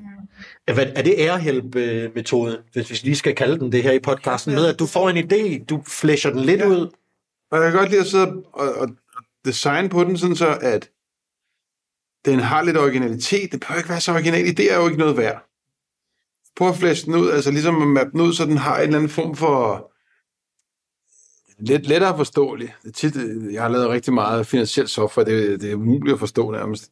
[0.68, 4.54] Er, hvad- er det ærehjælp-metoden, hvis vi lige skal kalde den det her i podcasten,
[4.54, 6.90] med at du får en idé, du flæscher den lidt ud,
[7.52, 8.90] Og jeg kan godt lide at sidde og, og,
[9.46, 10.90] designe på den, sådan så at
[12.26, 13.52] den har lidt originalitet.
[13.52, 14.58] Det behøver ikke være så original.
[14.58, 15.46] Det er jo ikke noget værd.
[16.56, 18.84] Prøv at flæse den ud, altså ligesom at mappe den ud, så den har en
[18.84, 19.90] eller anden form for
[21.60, 22.74] lidt lettere forståelig.
[22.84, 23.16] Det er tit,
[23.52, 26.92] jeg har lavet rigtig meget finansielt software, det, det er umuligt at forstå nærmest.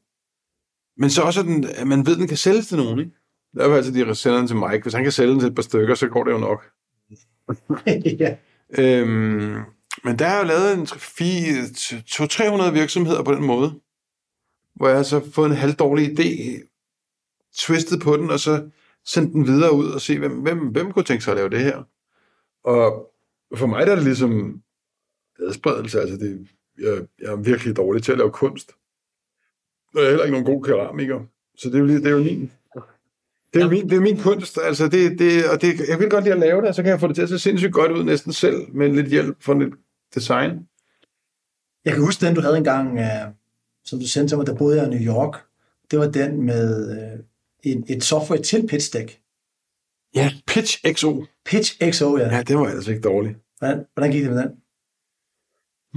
[0.97, 2.99] Men så også, at, den, at man ved, at den kan sælges til nogen.
[2.99, 3.11] Ikke?
[3.57, 4.81] Derfor altså, de sender den til Mike.
[4.81, 6.65] Hvis han kan sælge den til et par stykker, så går det jo nok.
[8.19, 8.35] ja.
[8.77, 9.57] Øhm,
[10.03, 13.79] men der er jo lavet en 200-300 virksomheder på den måde,
[14.75, 16.61] hvor jeg har så fået en halvdårlig idé,
[17.57, 18.69] twistet på den, og så
[19.05, 21.59] send den videre ud og se, hvem, hvem, hvem kunne tænke sig at lave det
[21.59, 21.83] her.
[22.63, 23.11] Og
[23.55, 24.61] for mig der er det ligesom
[25.39, 26.47] adspredelse, altså det,
[26.79, 28.71] jeg, jeg er virkelig dårlig til at lave kunst.
[29.95, 31.19] Og jeg er heller ikke nogen god keramiker,
[31.57, 32.51] så det er jo, det er jo min
[33.53, 36.23] det er, min, det er min kunst, altså det, det, og det, jeg vil godt
[36.23, 37.91] lide at lave det, og så kan jeg få det til at se sindssygt godt
[37.91, 39.73] ud næsten selv, med lidt hjælp fra lidt
[40.15, 40.67] design.
[41.85, 43.33] Jeg kan huske den, du havde engang, øh,
[43.85, 45.43] som du sendte til mig, der boede jeg i New York.
[45.91, 47.19] Det var den med øh,
[47.63, 49.19] en, et software til Pitch Deck.
[50.15, 51.25] Ja, Pitch XO.
[51.45, 52.35] Pitch XO, ja.
[52.35, 53.37] Ja, det var ellers ikke dårligt.
[53.59, 54.51] Hvordan, hvordan gik det med den?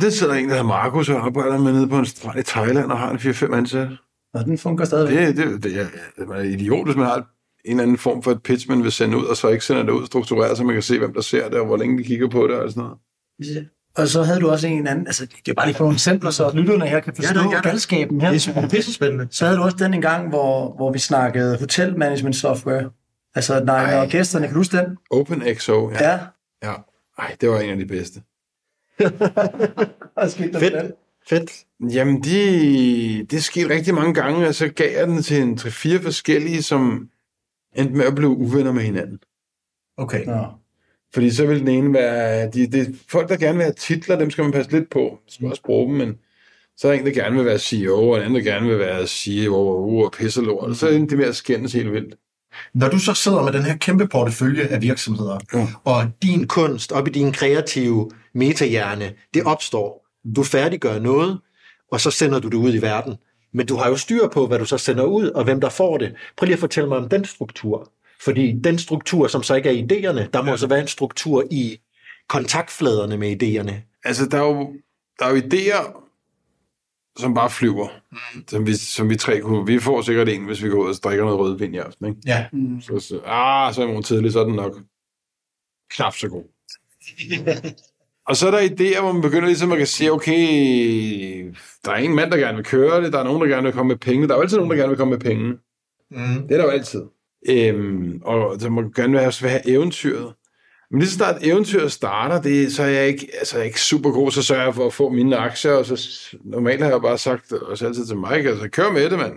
[0.01, 2.91] Det sidder en, der hedder Markus, og arbejder med nede på en strand i Thailand,
[2.93, 3.97] og har en 4-5 ansatte.
[4.35, 5.17] Nå, den fungerer stadigvæk.
[5.17, 7.17] Det, det, det, ja, det er idiot, hvis man har
[7.65, 9.83] en eller anden form for et pitch, man vil sende ud, og så ikke sender
[9.83, 12.05] det ud struktureret, så man kan se, hvem der ser det, og hvor længe de
[12.05, 12.99] kigger på det, og sådan noget.
[13.97, 16.31] Og så havde du også en anden, altså det er bare lige for nogle eksempler,
[16.31, 17.63] så lytterne her kan forstå Ja, det gerne.
[17.71, 18.29] galskaben her.
[18.29, 19.29] det er super pissespændende.
[19.31, 22.91] Så havde du også den en gang, hvor, hvor vi snakkede hotel management software.
[23.35, 23.95] Altså, når, Ej.
[23.95, 24.97] når gæsterne, kan du huske den?
[25.11, 26.11] OpenXO, ja.
[26.13, 26.19] Ja.
[26.63, 26.75] ja.
[27.19, 28.23] Ej, det var en af de bedste.
[30.59, 30.93] Fedt.
[31.29, 31.51] Fedt.
[31.95, 36.03] Jamen, det, det skete rigtig mange gange, og så gav jeg den til en 3-4
[36.03, 37.09] forskellige, som
[37.77, 39.19] endte med at blive uvenner med hinanden.
[39.97, 40.25] Okay.
[40.27, 40.45] Nå.
[41.15, 42.51] Fordi så vil den ene være...
[42.51, 45.01] De, det, folk, der gerne vil have titler, dem skal man passe lidt på.
[45.01, 46.15] Man skal også bruge dem, men
[46.77, 48.79] så er der en, der gerne vil være CEO, og en anden, der gerne vil
[48.79, 50.69] være CEO og, og pisselort.
[50.71, 52.15] Og så er det med at skændes helt vildt.
[52.75, 55.67] Når du så sidder med den her kæmpe portefølje af virksomheder, Ja.
[55.85, 60.07] og Din kunst op i din kreative metahjerne, det opstår.
[60.37, 61.39] Du færdiggør noget,
[61.93, 63.15] og så sender du det ud i verden.
[63.53, 65.99] Men du har jo styr på, hvad du så sender ud, og hvem der får
[65.99, 66.15] det.
[66.37, 67.91] Prøv lige at fortælle mig om den struktur.
[68.25, 70.57] Fordi den struktur, som så ikke er idéerne, der må ja.
[70.57, 71.79] så være en struktur i
[72.29, 73.99] kontaktfladerne med idéerne.
[74.05, 74.73] Altså, der er jo,
[75.19, 76.05] der er jo idéer,
[77.17, 77.89] som bare flyver.
[78.13, 78.49] Mm.
[78.49, 79.67] Som, vi, som vi tre kunne...
[79.67, 82.21] Vi får sikkert en, hvis vi går ud og drikker noget rødvin i aften, ikke?
[82.27, 82.47] ja,
[82.81, 84.81] Så, så, ah, så er i morgen tidlig, så er den nok
[85.91, 86.45] knap så god.
[88.29, 91.97] og så er der idéer, hvor man begynder ligesom at kan sige, okay, der er
[91.97, 93.97] en mand, der gerne vil køre det, der er nogen, der gerne vil komme med
[93.97, 94.29] penge.
[94.29, 95.59] Der er jo altid nogen, der gerne vil komme med penge.
[96.11, 97.03] mm, Det er der jo altid.
[97.49, 100.35] Øhm, og der må gerne være, vil have eventyret.
[100.91, 103.81] Men lige så snart eventyret starter, det, så er jeg ikke, altså, jeg er ikke
[103.81, 106.09] super god, så sørger jeg for at få mine aktier, og så
[106.45, 109.33] normalt har jeg bare sagt, også altid til Mike, altså kør med det, mand.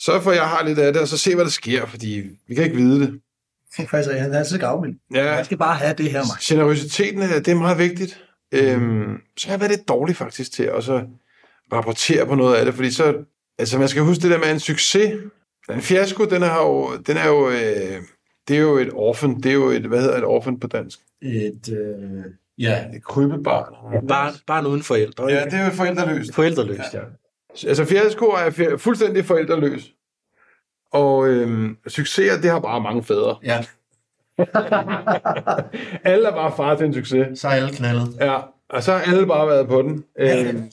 [0.00, 2.22] Sørg for, at jeg har lidt af det, og så se, hvad der sker, fordi
[2.48, 3.20] vi kan ikke vide det.
[3.90, 4.94] Faktisk, han er altid gavmild.
[5.14, 6.54] Ja, Jeg skal bare have det her, Mike.
[6.54, 8.20] generøsiteten, det er meget vigtigt.
[8.52, 11.02] Øhm, så har jeg været lidt dårlig faktisk til at så
[11.72, 13.14] rapportere på noget af det, fordi så,
[13.58, 15.12] altså man skal huske det der med en succes.
[15.70, 18.02] En fiasko, den er jo, den er jo, øh,
[18.48, 20.98] det er jo et orphan, det er jo et, hvad hedder et orphan på dansk?
[21.22, 22.24] et, øh,
[22.58, 24.06] ja, Et krybebarn.
[24.08, 25.24] Barn, barn uden forældre.
[25.26, 26.34] Ja, det er jo forældreløst.
[26.34, 27.00] Forældreløst, ja.
[27.68, 29.92] Altså fiasko er fuldstændig forældreløs.
[30.92, 33.36] Og øhm, succeser, det har bare mange fædre.
[33.44, 33.64] Ja,
[36.10, 37.38] Alle er bare far til en succes.
[37.38, 38.16] så er alle knaldet.
[38.20, 40.04] Ja, og så har alle bare været på den.
[40.18, 40.70] Øhm,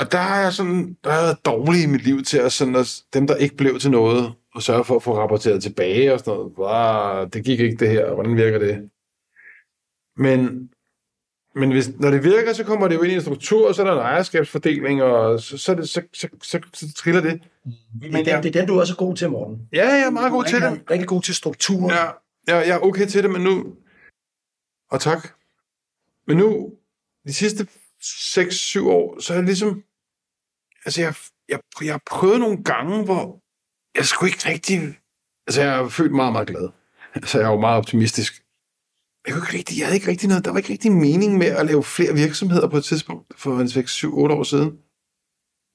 [0.00, 2.76] og der har jeg sådan, der har været dårlig i mit liv til at sådan,
[2.76, 6.18] at dem, der ikke blev til noget, og sørge for at få rapporteret tilbage og
[6.18, 6.52] sådan noget.
[6.58, 8.90] Wow, det gik ikke det her, hvordan virker det?
[10.16, 10.70] Men,
[11.54, 13.82] men hvis, når det virker, så kommer det jo ind i en struktur, og så
[13.82, 17.42] er der en ejerskabsfordeling, og så, så, det, så, så, så, så triller det.
[18.02, 19.68] Det er, den, det er den, du er så god til, Morten.
[19.72, 20.82] Ja, jeg er meget god til det.
[20.90, 21.92] Rigtig, god til struktur.
[21.92, 22.04] Ja,
[22.46, 23.74] jeg, jeg er okay til det, men nu...
[24.90, 25.28] Og tak.
[26.26, 26.72] Men nu,
[27.26, 27.66] de sidste
[28.00, 29.82] 6-7 år, så er jeg ligesom...
[30.84, 31.14] Altså, jeg,
[31.48, 33.40] jeg, jeg har prøvet nogle gange, hvor
[33.98, 34.98] jeg skulle ikke rigtig...
[35.46, 36.68] Altså, jeg har følt meget, meget glad.
[37.14, 38.42] Altså, jeg er jo meget optimistisk.
[39.26, 40.44] Jeg, kunne ikke rigtig, jeg havde ikke rigtig noget...
[40.44, 43.66] Der var ikke rigtig mening med at lave flere virksomheder på et tidspunkt for en
[43.66, 44.78] 6-7-8 år siden.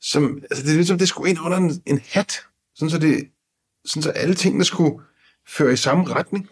[0.02, 2.34] Som, altså, det er ligesom, det skulle ind under en, en hat.
[2.76, 3.30] Sådan så, det,
[3.86, 5.00] sådan så alle tingene skulle
[5.48, 6.50] føre i samme retning.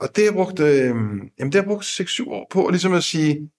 [0.00, 0.94] Og det har jeg brugt, øh,
[1.38, 3.50] jamen det har jeg brugt 6-7 år på, ligesom at sige,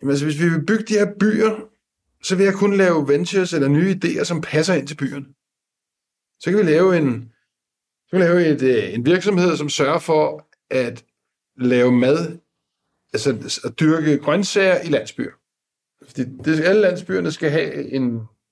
[0.00, 1.71] jamen altså hvis vi vil bygge de her byer,
[2.22, 5.26] så vil jeg kun lave ventures eller nye idéer, som passer ind til byerne.
[6.40, 7.32] Så kan vi lave en,
[8.06, 11.04] så kan vi lave et, øh, en virksomhed, som sørger for at
[11.56, 12.38] lave mad,
[13.12, 15.30] altså at dyrke grøntsager i landsbyer.
[16.06, 18.02] Fordi det, alle landsbyerne skal have en,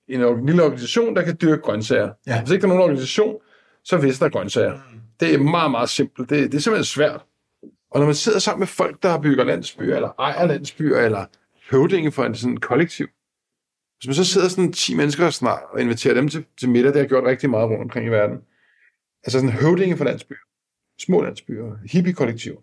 [0.09, 2.13] en lille organisation, der kan dyrke grøntsager.
[2.27, 2.41] Ja.
[2.41, 3.37] Hvis ikke der er nogen organisation,
[3.85, 4.79] så visner grøntsager.
[5.21, 6.31] Det er meget, meget simpelt.
[6.31, 7.25] Det, det er simpelthen svært.
[7.91, 11.27] Og når man sidder sammen med folk, der bygger landsbyer, eller ejer landsbyer, eller
[11.71, 13.07] høvdinge for en sådan kollektiv,
[14.01, 16.95] hvis man så sidder sådan 10 mennesker snart og inviterer dem til, til middag, det
[16.95, 18.39] har jeg gjort rigtig meget rundt omkring i verden.
[19.25, 20.37] Altså sådan høvdinge for landsbyer.
[20.99, 21.77] Små landsbyer.
[21.85, 22.61] Hippie-kollektiver.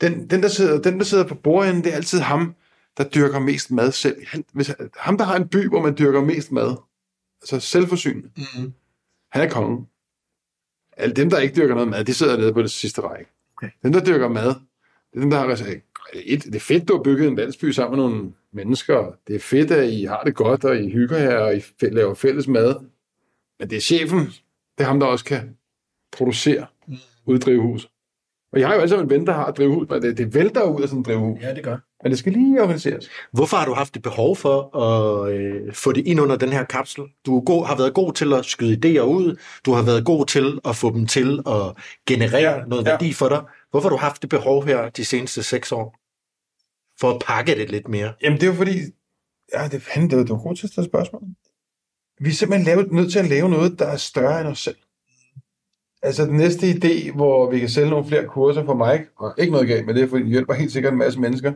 [0.00, 2.54] Den, den, der sidder, den, der sidder på bordenden, det er altid ham,
[2.96, 4.26] der dyrker mest mad selv.
[4.26, 6.76] Han, hvis, ham, der har en by, hvor man dyrker mest mad.
[7.42, 8.30] Altså selvforsynende.
[8.36, 8.72] Mm-hmm.
[9.32, 9.86] Han er kongen.
[10.96, 13.30] Alle dem, der ikke dyrker noget mad, de sidder nede på det sidste række.
[13.56, 13.70] Okay.
[13.82, 15.46] Dem, der dyrker mad, det er dem, der har
[16.14, 19.12] et, det er fedt, du har bygget en landsby sammen med nogle mennesker.
[19.26, 22.14] Det er fedt, at I har det godt, og I hygger her, og I laver
[22.14, 22.74] fælles mad.
[23.58, 24.18] Men det er chefen,
[24.78, 25.56] det er ham, der også kan
[26.12, 26.66] producere
[27.26, 27.88] ud i drivhus.
[28.52, 30.62] Og jeg har jo altså en ven, der har et drivhus, men det, det vælter
[30.62, 31.40] ud af sådan et drivhus.
[31.42, 31.76] Ja, det gør.
[32.02, 33.08] Men det skal lige organiseres.
[33.32, 36.64] Hvorfor har du haft det behov for at øh, få det ind under den her
[36.64, 37.04] kapsel?
[37.26, 39.36] Du er god, har været god til at skyde idéer ud.
[39.66, 41.62] Du har været god til at få dem til at
[42.06, 42.90] generere noget ja.
[42.90, 43.42] værdi for dig.
[43.70, 45.98] Hvorfor har du haft det behov her de seneste seks år?
[47.00, 48.14] For at pakke det lidt mere.
[48.22, 48.78] Jamen, det er jo fordi...
[49.52, 51.22] Ja, det, fanden, det var, det var god til at stille spørgsmål.
[52.20, 54.76] Vi er simpelthen lavet, nødt til at lave noget, der er større end os selv.
[56.02, 59.52] Altså, den næste idé, hvor vi kan sælge nogle flere kurser for mig, og ikke
[59.52, 61.52] noget galt med det, for det hjælper helt sikkert en masse mennesker,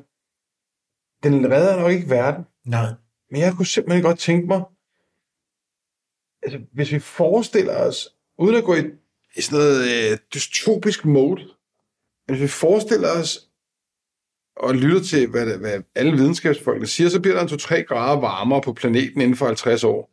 [1.22, 2.44] den redder nok ikke verden.
[2.66, 2.86] Nej.
[3.30, 4.62] Men jeg kunne simpelthen godt tænke mig,
[6.42, 8.84] altså, hvis vi forestiller os, uden at gå i,
[9.36, 11.42] i sådan noget øh, dystopisk mode,
[12.26, 13.50] men hvis vi forestiller os
[14.56, 18.60] og lytter til, hvad, hvad alle videnskabsfolkene siger, så bliver der en 2-3 grader varmere
[18.60, 20.10] på planeten inden for 50 år.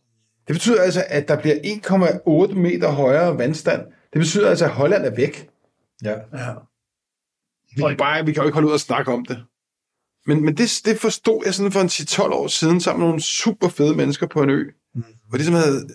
[0.47, 3.81] Det betyder altså, at der bliver 1,8 meter højere vandstand.
[4.13, 5.49] Det betyder altså, at Holland er væk.
[6.03, 6.11] Ja.
[6.11, 6.53] Ja.
[7.75, 9.43] Vi kan, bare, vi kan jo ikke holde ud og snakke om det.
[10.25, 13.21] Men, men det, det forstod jeg sådan for en 10-12 år siden, sammen med nogle
[13.21, 14.63] super fede mennesker på en ø.
[14.95, 15.03] Mm.
[15.27, 15.89] Hvor de ligesom havde,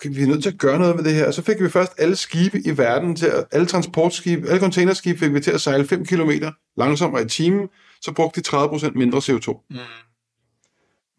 [0.00, 1.26] okay, vi er nødt til at gøre noget med det her.
[1.26, 5.18] Og så fik vi først alle skibe i verden, til at, alle transportskibe, alle containerskibe
[5.18, 6.30] fik vi til at sejle 5 km
[6.76, 7.68] langsommere i timen,
[8.00, 9.66] så brugte de 30% mindre CO2.
[9.70, 9.76] Mm.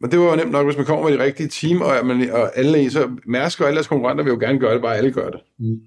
[0.02, 2.32] Men det var jo nemt nok, hvis man kommer med de rigtige team, og, man,
[2.32, 4.98] og alle i, så Mærsk og alle deres konkurrenter vil jo gerne gøre det, bare
[4.98, 5.40] alle gør det.
[5.60, 5.80] Mm.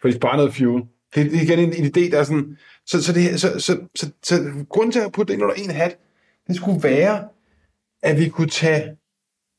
[0.00, 0.82] For de sparer noget fuel.
[1.14, 2.56] Det, det er igen en, en idé, der er sådan...
[2.86, 5.70] Så, så, det, så, så, så, så grunden til at putte det ind under en
[5.70, 5.98] hat,
[6.46, 7.28] det skulle være,
[8.02, 8.96] at vi kunne tage...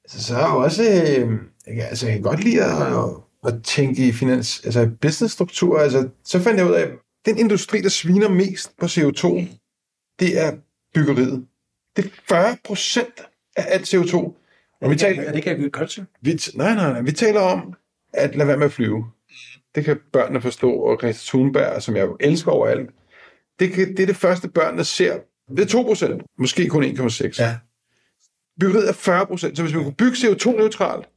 [0.04, 0.84] Altså, så er også...
[0.84, 2.72] Øh, jeg, kan- altså, jeg kan godt lide at,
[3.48, 5.80] at, tænke i finans, altså businessstruktur.
[5.80, 6.92] Altså, så fandt jeg ud af, at
[7.26, 9.44] den industri, der sviner mest på CO2,
[10.20, 10.58] det er
[10.94, 11.46] byggeriet.
[11.96, 13.22] Det er 40 procent
[13.56, 14.16] af alt CO2.
[14.82, 16.06] Og vi taler, Ja, det godt til.
[16.22, 17.02] vi, nej, nej, nej.
[17.02, 17.74] Vi taler om
[18.14, 19.06] at lade være med at flyve.
[19.76, 22.90] Det kan børnene forstå, og Greta Thunberg, som jeg elsker overalt,
[23.60, 25.18] det, kan, det er det første, børnene ser.
[25.50, 27.42] Det er 2 procent, måske kun 1,6.
[27.44, 27.58] Ja.
[28.60, 31.10] Byggeriet er 40 procent, så hvis vi kunne bygge CO2-neutralt,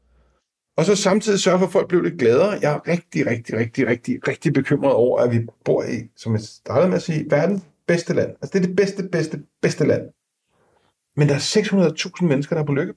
[0.78, 3.86] og så samtidig sørge for, at folk blev lidt gladere, jeg er rigtig, rigtig, rigtig,
[3.86, 7.62] rigtig, rigtig bekymret over, at vi bor i, som jeg startede med at sige, verdens
[7.88, 8.30] bedste land.
[8.42, 10.02] Altså det er det bedste, bedste, bedste land.
[11.16, 11.38] Men der er
[12.20, 12.92] 600.000 mennesker, der er på lykke.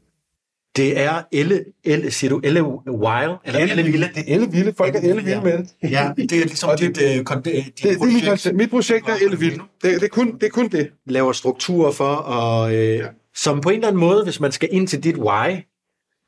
[0.75, 3.31] Det er Elle, Elle siger du, Elle Wild?
[3.45, 4.09] Eller Elle Vilde?
[4.15, 4.73] Det er elle vilde.
[4.77, 5.91] Folk er elle vilde med det.
[5.91, 8.25] Ja, det er ligesom Og det- dit, øh, øh, dit Det, det er mit, projekt.
[8.27, 8.55] koncept.
[8.55, 9.57] mit projekt er elle vilde.
[9.57, 10.89] Det, det, er kun, det er kun det.
[11.05, 13.03] Laver strukturer for at øh,
[13.35, 15.49] som på en eller anden måde, hvis man skal ind til dit why,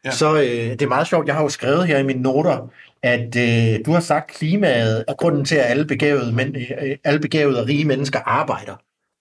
[0.06, 0.12] Ja.
[0.12, 1.28] så øh, det er meget sjovt.
[1.28, 2.70] Jeg har jo skrevet her i mine noter,
[3.04, 6.98] at øh, du har sagt, at klimaet er grunden til, at alle begavede, men, øh,
[7.04, 8.76] alle begavede og rige mennesker arbejder.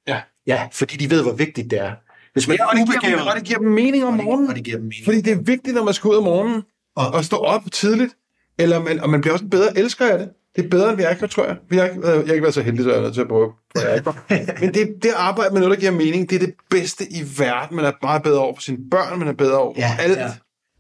[0.09, 0.21] Ja.
[0.47, 1.93] Ja, fordi de ved, hvor vigtigt det er.
[2.33, 4.49] Hvis man Ja, og, det giver dem, og det giver dem mening om morgenen.
[4.49, 5.05] og det giver dem mening.
[5.05, 6.63] Fordi det er vigtigt, når man skal ud om morgenen
[6.97, 8.13] og, og stå op tidligt.
[8.59, 10.29] Eller man, og man bliver også en bedre elsker af det.
[10.57, 11.57] Det er bedre, end vi er, tror jeg.
[11.71, 13.21] Vi har ikke, været- jeg har ikke været så heldig, så jeg er nødt til
[13.21, 13.53] at prøve.
[14.61, 17.23] Men det, det at arbejde med noget, der giver mening, det er det bedste i
[17.39, 17.77] verden.
[17.77, 20.19] Man er meget bedre over for sine børn, man er bedre over Ja, alt.
[20.19, 20.31] ja.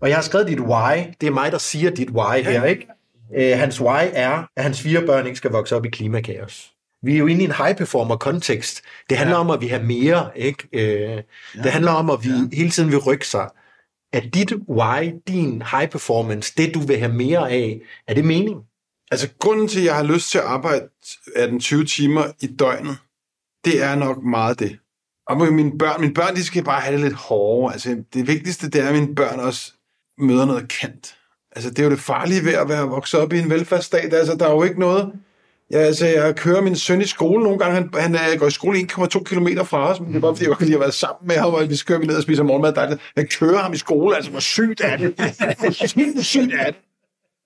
[0.02, 0.98] Og jeg har skrevet dit why.
[1.20, 2.86] Det er mig, der siger dit why her, ikke?
[3.36, 6.72] Øh, hans why er, at hans fire børn ikke skal vokse op i klimakaos.
[7.02, 8.82] Vi er jo inde i en high-performer-kontekst.
[9.10, 9.40] Det handler ja.
[9.40, 10.68] om, at vi har mere, ikke?
[10.72, 11.22] Øh,
[11.54, 12.56] det handler om, at vi ja.
[12.56, 13.48] hele tiden vil rykke sig.
[14.12, 18.60] Er dit why, din high-performance, det du vil have mere af, er det mening?
[19.10, 20.88] Altså, grunden til, at jeg har lyst til at arbejde
[21.36, 22.96] 18-20 timer i døgnet,
[23.64, 24.78] det er nok meget det.
[25.26, 27.72] Og mine børn, mine børn, de skal bare have det lidt hårdere.
[27.72, 29.72] Altså, det vigtigste, det er, at mine børn også
[30.18, 31.16] møder noget kendt.
[31.56, 34.14] Altså, det er jo det farlige ved at være vokset op i en velfærdsstat.
[34.14, 35.12] Altså, der er jo ikke noget...
[35.70, 37.74] Ja, altså, jeg kører min søn i skole nogle gange.
[37.74, 40.42] Han, han øh, går i skole 1,2 km fra os, men det er bare, fordi
[40.44, 42.22] jeg godt kan lide at være sammen med ham, og vi kører vi ned og
[42.22, 42.72] spiser morgenmad.
[42.72, 45.14] Der, Jeg kører ham i skole, altså, hvor sygt er det?
[45.58, 46.76] Hvor sygt er det?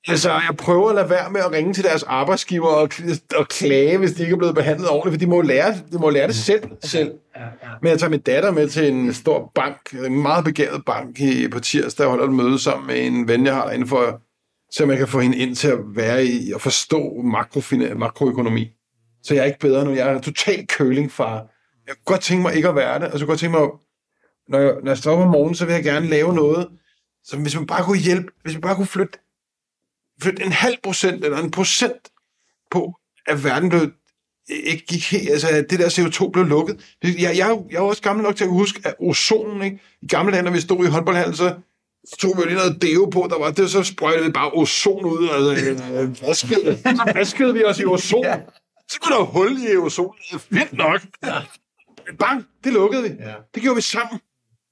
[0.08, 2.90] Altså, jeg prøver at lade være med at ringe til deres arbejdsgiver og,
[3.36, 6.10] og klage, hvis de ikke er blevet behandlet ordentligt, for de må lære, de må
[6.10, 6.62] lære det selv.
[6.84, 7.12] selv.
[7.82, 11.48] Men jeg tager min datter med til en stor bank, en meget begavet bank i,
[11.48, 14.20] på tirsdag, og holder et møde sammen med en ven, jeg har inden for,
[14.70, 17.22] så man kan få hende ind til at være i og forstå
[17.96, 18.70] makroøkonomi.
[19.22, 19.94] Så jeg er ikke bedre nu.
[19.94, 21.46] Jeg er totalt kølingfar.
[21.86, 23.58] Jeg kunne godt tænke mig ikke at være det, og så kunne jeg godt tænke
[23.58, 23.68] mig,
[24.48, 26.68] når jeg, når jeg står op om morgenen, så vil jeg gerne lave noget,
[27.24, 29.18] så hvis man bare kunne hjælpe, hvis man bare kunne flytte
[30.22, 32.08] flytte en halv procent eller en procent
[32.70, 32.94] på,
[33.26, 33.90] at verden blev
[34.48, 36.96] ikke gik helt, altså det der CO2 blev lukket.
[37.02, 37.36] Jeg, jeg,
[37.70, 39.80] jeg er også gammel nok til at huske, at ozonen, ikke?
[40.02, 41.54] i gamle dage, når vi stod i håndboldhallen, så
[42.18, 45.04] tog vi jo lige noget deo på, der var det, så sprøjtede vi bare ozon
[45.04, 48.24] ud, altså, øh, vaskede, så vaskede vi os i ozon.
[48.88, 50.14] Så var der hul i ozon.
[50.30, 51.00] Fedt nok.
[52.18, 53.08] Bang, det lukkede vi.
[53.54, 54.20] Det gjorde vi sammen.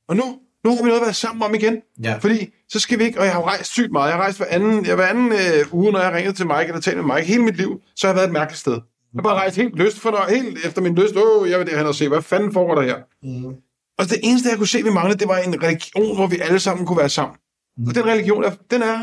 [0.09, 1.83] Og nu, nu har vi noget at være sammen om igen.
[2.03, 2.17] Ja.
[2.17, 4.09] Fordi så skal vi ikke, og jeg har jo rejst sygt meget.
[4.09, 6.65] Jeg har rejst hver anden, jeg hver anden øh, uge, når jeg ringede til Mike
[6.67, 7.27] eller talt med Mike.
[7.27, 8.73] Hele mit liv, så har jeg været et mærkeligt sted.
[8.73, 11.17] Jeg har bare rejst helt lyst for noget, helt efter min lyst.
[11.17, 12.97] Åh, jeg vil derhen og se, hvad fanden foregår der her?
[13.23, 13.55] Mm.
[13.99, 16.61] Og det eneste, jeg kunne se, vi manglede, det var en religion, hvor vi alle
[16.61, 17.37] sammen kunne være sammen.
[17.77, 17.89] Mm.
[17.89, 18.99] Og den religion, den er,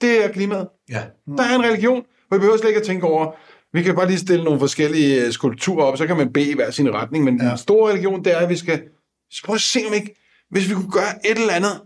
[0.00, 0.68] det er klimaet.
[0.90, 1.02] Ja.
[1.36, 3.32] Der er en religion, hvor vi behøver slet ikke at tænke over,
[3.72, 6.54] vi kan bare lige stille nogle forskellige øh, skulpturer op, så kan man bede i
[6.54, 7.48] hver sin retning, men ja.
[7.48, 8.82] den store religion, det er, at vi skal
[9.30, 10.14] så prøve at se, om ikke,
[10.50, 11.80] hvis vi kunne gøre et eller andet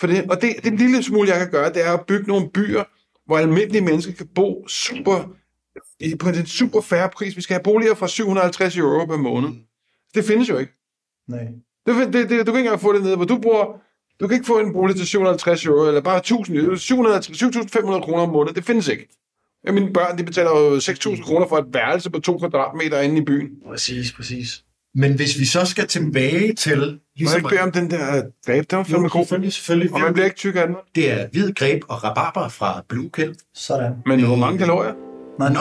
[0.00, 2.50] for det, og det, det lille smule, jeg kan gøre, det er at bygge nogle
[2.50, 2.84] byer,
[3.26, 5.28] hvor almindelige mennesker kan bo super,
[6.20, 7.36] på en super færre pris.
[7.36, 9.50] Vi skal have boliger for 750 euro per måned.
[10.14, 10.72] Det findes jo ikke.
[11.28, 11.46] Nej.
[11.86, 13.82] Det, det, det, du kan ikke engang få det nede, hvor du bor.
[14.20, 16.76] Du kan ikke få en bolig til 750 euro, eller bare 1000, euro.
[16.76, 18.56] 700 7.500 kroner om måneden.
[18.56, 19.08] Det findes ikke.
[19.66, 23.18] Ja, mine børn, de betaler jo 6.000 kroner for et værelse på 2 kvadratmeter inde
[23.18, 23.48] i byen.
[23.66, 24.64] Præcis, præcis.
[25.00, 26.78] Men hvis vi så skal tilbage til...
[26.78, 28.70] Må jeg Ligesom, ikke bede om den der greb?
[28.70, 29.20] Den var fandme god.
[29.24, 29.94] selvfølgelig, selvfølgelig.
[29.94, 30.76] Og man bliver ikke tyk af den.
[30.94, 33.36] Det er hvid greb og rabarber fra Blue Kelp.
[33.54, 33.92] Sådan.
[34.06, 34.92] Men hvor mange kalorier?
[35.38, 35.52] Nej,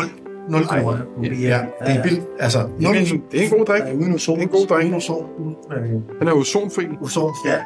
[0.50, 1.04] 0, 0 kalorier.
[1.24, 2.24] Ja, Ja, det er vildt.
[2.40, 3.82] Altså, Det 0 er en, det er en god drik.
[3.82, 4.36] Ja, uden ozon.
[4.40, 4.84] Det er en god drink.
[4.84, 5.26] Uden ozon.
[6.20, 6.86] Den er ozonfri.
[7.02, 7.60] Ozon, ja.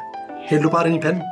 [0.48, 1.22] Hæld du bare den i panden.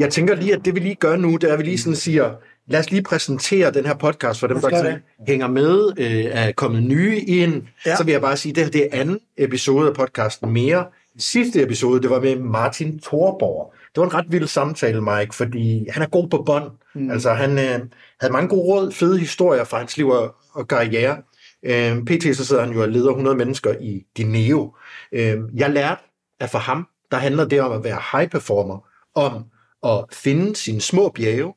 [0.00, 1.96] Jeg tænker lige, at det vi lige gør nu, det er, at vi lige sådan
[1.96, 2.30] siger,
[2.68, 6.52] lad os lige præsentere den her podcast for dem, der sådan hænger med, øh, er
[6.52, 7.62] kommet nye ind.
[7.86, 7.96] Ja.
[7.96, 10.86] Så vil jeg bare sige, det her det er anden episode af podcasten mere.
[11.18, 13.74] Sidste episode, det var med Martin Thorborg.
[13.94, 16.70] Det var en ret vild samtale, Mike, fordi han er god på bånd.
[16.94, 17.10] Mm.
[17.10, 17.80] Altså, han øh,
[18.20, 21.16] havde mange gode råd, fede historier fra hans liv og, og karriere.
[21.62, 24.74] Øh, PT så sidder han jo og leder 100 mennesker i Dineo.
[25.12, 26.02] Øh, jeg lærte,
[26.40, 29.44] at for ham, der handler det om at være high performer, om
[29.82, 31.54] at finde sine små bjerge,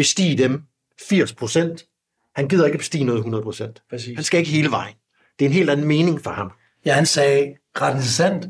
[0.00, 0.62] bestige dem
[1.02, 2.32] 80%.
[2.36, 3.86] Han gider ikke bestige noget 100%.
[3.90, 4.14] Præcis.
[4.14, 4.94] Han skal ikke hele vejen.
[5.38, 6.52] Det er en helt anden mening for ham.
[6.84, 8.46] Ja, han sagde ret interessant,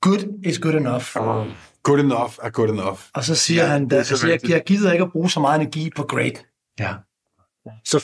[0.00, 1.04] good is good enough.
[1.82, 2.98] Good enough er good enough.
[3.14, 5.40] Og så siger Ja, han, det der, så altså, jeg, gider ikke at bruge så
[5.40, 6.46] meget energi på great.
[6.80, 6.94] Ja.
[7.84, 7.98] Så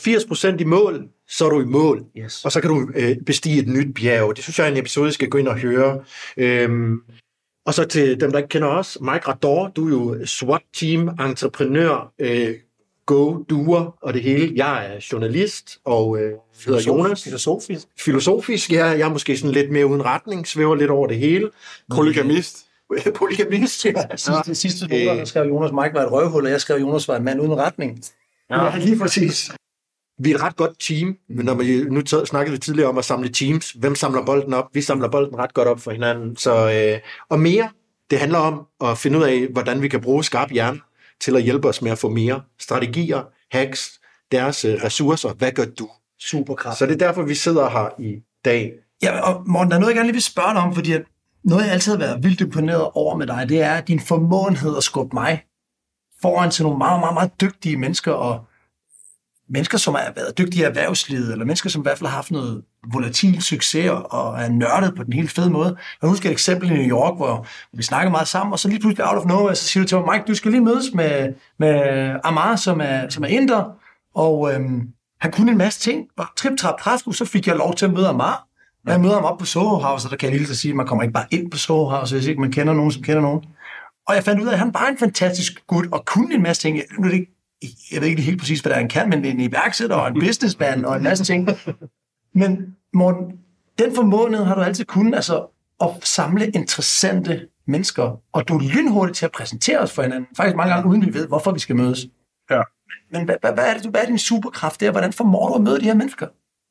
[0.57, 2.05] 80% i mål, så er du i mål.
[2.18, 2.45] Yes.
[2.45, 4.37] Og så kan du øh, bestige et nyt bjerg.
[4.37, 6.05] Det synes jeg er en episode, I skal gå ind og høre.
[6.37, 7.01] Øhm,
[7.66, 8.99] og så til dem, der ikke kender os.
[9.01, 12.55] Mike Rador, du er jo SWAT-team, entreprenør, øh,
[13.07, 14.52] go, duer og det hele.
[14.57, 16.32] Jeg er journalist og øh,
[16.66, 17.24] hedder Jonas.
[17.24, 17.86] Filosofisk.
[17.98, 21.50] Filosofisk, ja, jeg er måske sådan lidt mere uden retning, svæver lidt over det hele.
[21.94, 22.59] Polygamist.
[23.18, 23.92] Polygamist, ja.
[24.16, 27.16] Sidste, sidste noter, der skrev Jonas Mike var et røvhul, og jeg skrev Jonas var
[27.16, 28.00] en mand uden retning.
[28.50, 28.78] ja.
[28.78, 29.50] lige præcis.
[30.18, 32.98] vi er et ret godt team, men når vi, nu t- snakkede vi tidligere om
[32.98, 33.70] at samle teams.
[33.70, 34.64] Hvem samler bolden op?
[34.72, 36.36] Vi samler bolden ret godt op for hinanden.
[36.36, 37.68] Så, øh, og mere,
[38.11, 40.80] det handler om at finde ud af, hvordan vi kan bruge skarp hjerne
[41.21, 44.01] til at hjælpe os med at få mere strategier, hacks,
[44.33, 45.29] deres øh, ressourcer.
[45.29, 45.89] Hvad gør du?
[46.21, 46.79] Superkraft.
[46.79, 48.73] Så det er derfor, vi sidder her i dag.
[49.03, 50.93] Ja, og Morten, der er noget, jeg gerne lige vil spørge dig om, fordi
[51.45, 54.83] noget, jeg altid har været vildt imponeret over med dig, det er din formåenhed at
[54.83, 55.43] skubbe mig
[56.23, 58.45] foran til nogle meget, meget, meget dygtige mennesker, og
[59.49, 62.30] mennesker, som har været dygtige i erhvervslivet, eller mennesker, som i hvert fald har haft
[62.30, 65.76] noget volatil succes og- er nørdet på den helt fede måde.
[66.03, 68.80] Jeg husker et eksempel i New York, hvor vi snakkede meget sammen, og så lige
[68.80, 71.32] pludselig out of nowhere, så siger du til mig, Mike, du skal lige mødes med,
[71.59, 71.74] med
[72.24, 73.64] Amar, som er, som er inder,
[74.14, 74.88] og øhm,
[75.20, 77.92] han kunne en masse ting, og trip trap træsko, så fik jeg lov til at
[77.92, 78.47] møde Amar.
[78.86, 80.72] Og jeg møder ham op på Soho House, og der kan jeg lige så sige,
[80.72, 83.03] at man kommer ikke bare ind på Soho House, hvis ikke man kender nogen, som
[83.03, 83.44] kender nogen.
[84.09, 86.62] Og jeg fandt ud af, at han var en fantastisk gut, og kunne en masse
[86.62, 86.76] ting.
[86.99, 87.36] Nu er det ikke,
[87.92, 90.14] jeg ved ikke helt præcis, hvad der er, han kan, men en iværksætter og en
[90.20, 91.48] businessman og en masse ting.
[92.34, 93.38] Men Morten,
[93.78, 95.46] den formåenhed har du altid kunnet, altså
[95.80, 100.57] at samle interessante mennesker, og du er lynhurtig til at præsentere os for hinanden, faktisk
[100.57, 102.07] mange gange uden vi ved, hvorfor vi skal mødes.
[102.50, 102.62] Ja.
[103.12, 104.90] Men hvad, hvad, hvad, er det, du- hvad er din superkraft der?
[104.90, 106.26] Hvordan formår du at møde de her mennesker?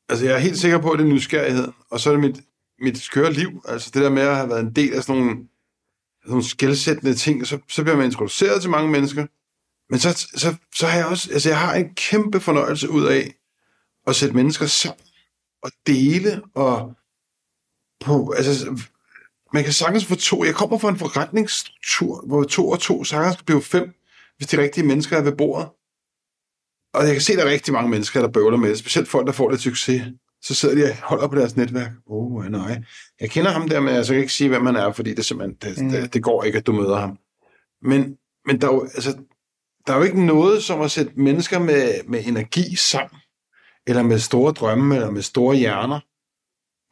[0.08, 1.68] Altså, jeg er helt sikker på, at det er nysgerrighed.
[1.90, 2.40] Og så er det mit,
[2.80, 3.62] mit skøre liv.
[3.68, 7.14] Altså, det der med at have været en del af sådan nogle, sådan nogle skældsættende
[7.14, 9.26] ting, så, så bliver man introduceret til mange mennesker.
[9.90, 13.34] Men så, så, så har jeg også, altså, jeg har en kæmpe fornøjelse ud af
[14.06, 15.04] at sætte mennesker sammen
[15.62, 16.94] og dele og
[18.00, 18.80] på, altså,
[19.52, 20.44] man kan sagtens få to.
[20.44, 23.94] Jeg kommer fra en forretningsstruktur, hvor to og to sagtens skal blive fem,
[24.36, 25.68] hvis de rigtige mennesker er ved bordet.
[26.94, 28.78] Og jeg kan se, at der er rigtig mange mennesker, der bøvler med det.
[28.78, 30.02] Specielt folk, der får lidt succes.
[30.42, 31.90] Så sidder de og holder på deres netværk.
[32.06, 32.82] Åh, oh, nej.
[33.20, 35.56] Jeg kender ham der, men jeg kan ikke sige, hvem man er, fordi det, simpelthen,
[35.62, 35.90] det, mm.
[35.90, 37.18] det, det går ikke, at du møder ham.
[37.82, 39.18] Men, men der, er jo, altså,
[39.86, 43.20] der er jo ikke noget som at sætte mennesker med, med energi sammen,
[43.86, 46.00] eller med store drømme, eller med store hjerner.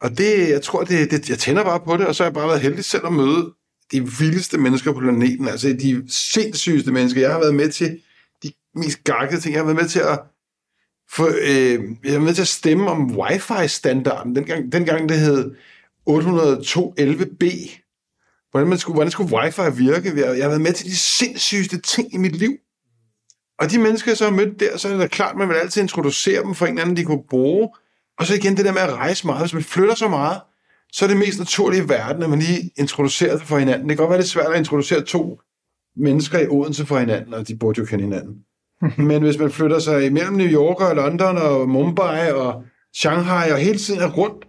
[0.01, 2.33] Og det, jeg tror, det, det, jeg tænder bare på det, og så har jeg
[2.33, 3.53] bare været heldig selv at møde
[3.91, 7.21] de vildeste mennesker på planeten, altså de sindssygeste mennesker.
[7.21, 8.01] Jeg har været med til
[8.43, 9.53] de mest gakkede ting.
[9.53, 10.19] Jeg har været med til at
[11.11, 11.73] for, øh,
[12.03, 14.35] jeg har været med til at stemme om wifi-standarden.
[14.35, 15.55] Dengang, dengang det hed
[16.09, 17.45] 802.11b.
[18.51, 20.13] Hvordan, man skulle, hvordan skulle wifi virke?
[20.17, 22.57] Jeg har været med til de sindssygeste ting i mit liv.
[23.59, 25.55] Og de mennesker, jeg så har mødt der, så er det da klart, man vil
[25.55, 27.69] altid introducere dem for en anden, de kunne bruge.
[28.19, 29.41] Og så igen det der med at rejse meget.
[29.41, 30.41] Hvis man flytter så meget,
[30.91, 33.89] så er det mest naturlige i verden, at man lige introducerer det for hinanden.
[33.89, 35.39] Det kan godt være lidt svært at introducere to
[35.95, 38.35] mennesker i Odense for hinanden, og de burde jo kende hinanden.
[39.09, 43.57] Men hvis man flytter sig imellem New York og London og Mumbai og Shanghai og
[43.57, 44.45] hele tiden er rundt,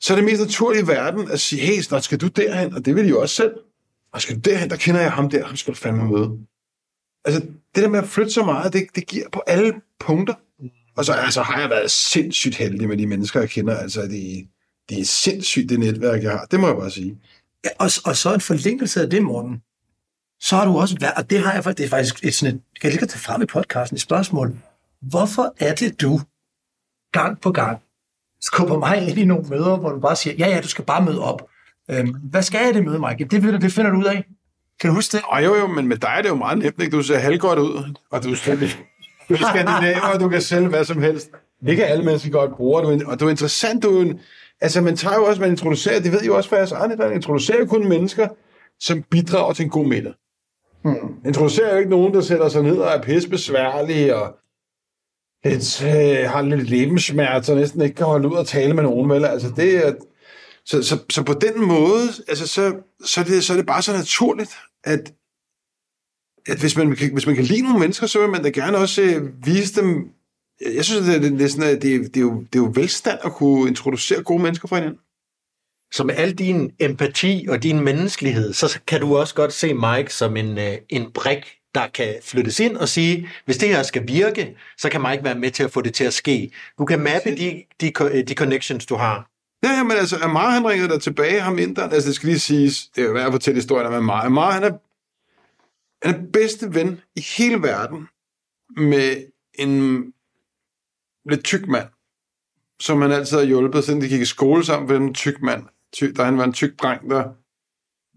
[0.00, 2.84] så er det mest naturlige i verden at sige, hey, snart skal du derhen, og
[2.84, 3.52] det vil de jo også selv.
[4.12, 6.38] Og skal du derhen, der kender jeg ham der, ham skal du fandme møde.
[7.24, 7.40] Altså,
[7.74, 10.34] det der med at flytte så meget, det, det giver på alle punkter.
[10.96, 13.76] Og så altså, har jeg været sindssygt heldig med de mennesker, jeg kender.
[13.76, 14.46] Altså, det,
[14.88, 16.44] det er sindssygt, det netværk, jeg har.
[16.44, 17.18] Det må jeg bare sige.
[17.64, 19.62] Ja, og, og så en forlængelse af det, Morten.
[20.40, 22.54] Så har du også været, og det har jeg faktisk, det er faktisk et sådan
[22.54, 24.58] et, kan jeg lige tage frem i podcasten, et spørgsmål.
[25.02, 26.20] Hvorfor er det, du
[27.12, 27.78] gang på gang
[28.40, 31.04] skubber mig ind i nogle møder, hvor du bare siger, ja, ja, du skal bare
[31.04, 31.48] møde op.
[31.90, 33.24] Øhm, hvad skal jeg det møde, Mike?
[33.24, 34.24] Det, finder- det finder du ud af.
[34.82, 35.24] Kan du huske det?
[35.28, 36.96] Og jo, jo, men med dig er det jo meget nemt, ikke?
[36.96, 38.68] Du ser halvgodt ud, og du er
[39.28, 41.30] du er skandinaver, og du kan sælge hvad som helst.
[41.68, 44.20] Ikke alle mennesker godt bruger, du, og du er interessant, du er en,
[44.62, 46.90] Altså, man tager jo også, man introducerer, det ved I jo også fra jeres eget
[46.90, 48.28] netværk, introducerer jo kun mennesker,
[48.80, 50.12] som bidrager til en god middag.
[50.82, 51.14] Hmm.
[51.26, 54.36] Introducerer jo ikke nogen, der sætter sig ned og er pissebesværlige, og
[55.44, 59.10] et, øh, har lidt lebenssmerter, og næsten ikke kan holde ud og tale med nogen,
[59.10, 59.24] vel?
[59.24, 59.94] Altså, det er,
[60.64, 62.74] så, så, så på den måde, altså, så,
[63.04, 64.50] så, er det, så er det bare så naturligt,
[64.84, 65.12] at,
[66.46, 68.78] at hvis, man, kan- hvis man kan lide nogle mennesker, så vil man da gerne
[68.78, 70.08] også øh, vise dem...
[70.74, 72.72] Jeg synes, det, det, det, er sådan, at det, det, er jo, det er jo
[72.74, 75.00] velstand at kunne introducere gode mennesker for hinanden.
[75.92, 80.14] Så med al din empati og din menneskelighed, så kan du også godt se Mike
[80.14, 84.08] som en, øh, en brik, der kan flyttes ind og sige, hvis det her skal
[84.08, 86.50] virke, så kan Mike være med til at få det til at ske.
[86.78, 87.92] Du kan mappe de, de,
[88.28, 89.28] de connections, du har.
[89.62, 91.92] Ja, ja, men altså, Amar han ringede der tilbage, ham inderen.
[91.92, 94.24] Altså, det skal lige siges, det er jo værd at fortælle historien om Amar.
[94.24, 94.78] Amar, han er,
[96.06, 98.08] han er bedste ven i hele verden
[98.76, 100.04] med en
[101.30, 101.88] lidt tyk mand,
[102.80, 105.66] som han altid har hjulpet, siden de gik i skole sammen med en tyk mand.
[105.92, 107.32] Ty, der han var en tyk dreng, der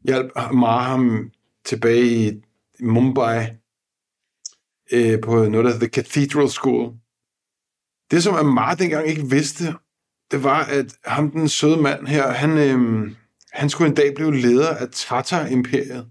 [0.03, 1.31] hjalp Amar ham
[1.65, 2.41] tilbage i
[2.79, 3.45] Mumbai
[4.91, 6.93] øh, på noget, der hedder The Cathedral School.
[8.11, 9.73] Det, som Amar dengang ikke vidste,
[10.35, 13.15] det var, at ham, den søde mand her, han, øhm,
[13.53, 16.05] han skulle en dag blive leder af Tata-imperiet.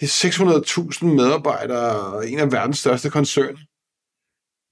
[0.00, 0.28] Det er
[1.00, 3.58] 600.000 medarbejdere og en af verdens største koncerner.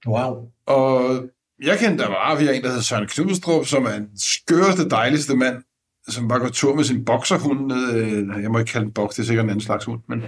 [0.07, 0.49] Wow.
[0.67, 1.23] Og
[1.63, 4.89] Jeg kendte der var, vi har en, der hedder Søren Knudstrup, som er den skøreste,
[4.89, 5.63] dejligste mand,
[6.09, 9.15] som bare går tur med sin bokserhund ned, øh, jeg må ikke kalde den boks,
[9.15, 10.23] det er sikkert en anden slags hund, men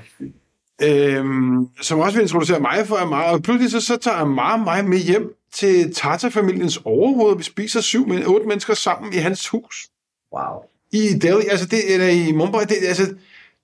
[0.83, 4.85] øhm, som også vil introducere mig for Amar, og pludselig så, så tager Amar mig
[4.85, 9.89] med hjem til Tata-familiens overhoved, vi spiser syv, men otte mennesker sammen i hans hus.
[10.33, 10.63] Wow.
[10.93, 13.15] I Delhi, altså det, eller i Mumbai, det, altså,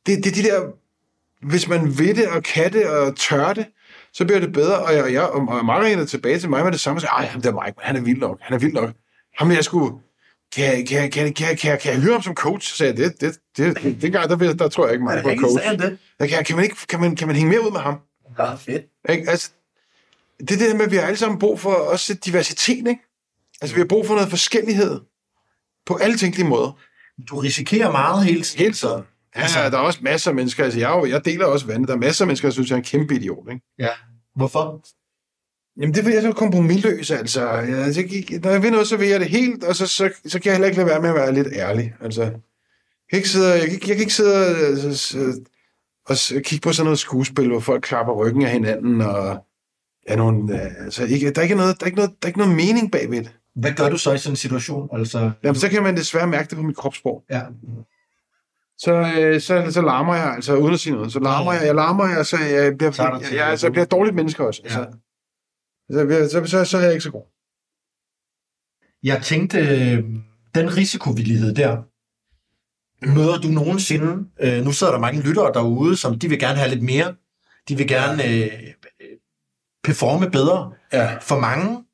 [0.07, 0.63] det, det er de der,
[1.47, 3.67] hvis man vil det, og kan det, og tør det,
[4.13, 6.73] så bliver det bedre, og jeg, og jeg og mange er tilbage til mig med
[6.73, 8.73] det samme, og siger, ej, ham der Mike, han er vild nok, han er vild
[8.73, 8.91] nok.
[9.39, 9.95] Ham jeg skulle,
[10.57, 12.71] kan, kan, kan, kan, kan, kan jeg høre ham som coach?
[12.71, 15.25] Så sagde jeg, det, det, det, det dengang, der, der, tror jeg ikke Er meget
[15.25, 15.99] det på coach.
[16.21, 16.31] det?
[16.31, 17.99] Kan, kan, man ikke, kan, man, kan man hænge mere ud med ham?
[18.39, 18.85] Ja, fedt.
[19.09, 19.31] Ikke?
[19.31, 19.51] Altså,
[20.49, 23.01] det er det der med, at vi har alle sammen brug for også diversitet, ikke?
[23.61, 25.01] Altså, vi har brug for noget forskellighed
[25.87, 26.79] på alle tænkelige måder.
[27.29, 28.59] Du risikerer meget hele tiden.
[28.59, 29.03] Hele tiden.
[29.37, 31.95] Ja, altså, der er også masser af mennesker, altså jeg, jeg deler også vandet, der
[31.95, 33.63] er masser af mennesker, der synes, jeg er en kæmpe idiot, ikke?
[33.79, 33.89] Ja.
[34.37, 34.81] Hvorfor?
[35.81, 37.49] Jamen, det er fordi, jeg er så kompromilløs, altså.
[37.51, 40.11] Jeg, altså, jeg, når jeg vil noget, så vil jeg det helt, og så, så,
[40.27, 41.95] så kan jeg heller ikke lade være med at være lidt ærlig.
[42.01, 42.33] Altså, jeg
[43.11, 45.41] kan ikke sidde, jeg, kan, ikke- jeg kan ikke sidde og, altså,
[46.07, 49.45] og s- kigge på sådan noget skuespil, hvor folk klapper ryggen af hinanden, og
[50.09, 52.27] ja, nogle, øh, altså, ikke, der, er ikke noget, der, er ikke noget, der er
[52.29, 53.37] ikke noget mening bagved det.
[53.57, 54.89] Hvad gør du så i sådan en situation?
[54.93, 57.25] Altså, Jamen, så kan man desværre mærke det på mit kropssprog.
[57.31, 57.43] ja.
[58.79, 61.13] Så, øh, så, så larmer jeg, altså uden at sige noget.
[61.13, 63.73] Så larmer jeg, jeg larmer jeg, så jeg bliver, Så er jeg, jeg, altså, jeg
[63.73, 64.61] bliver et dårligt menneske også.
[64.65, 64.81] Altså,
[65.91, 66.29] Ja.
[66.29, 67.23] så, så, så, så er jeg ikke så god.
[69.03, 70.05] Jeg tænkte, øh,
[70.55, 71.83] den risikovillighed der,
[73.07, 76.71] møder du nogensinde, øh, nu sidder der mange lyttere derude, som de vil gerne have
[76.71, 77.15] lidt mere,
[77.69, 78.51] de vil gerne øh,
[79.85, 80.73] performe bedre.
[80.93, 81.19] Ja.
[81.21, 81.85] For mange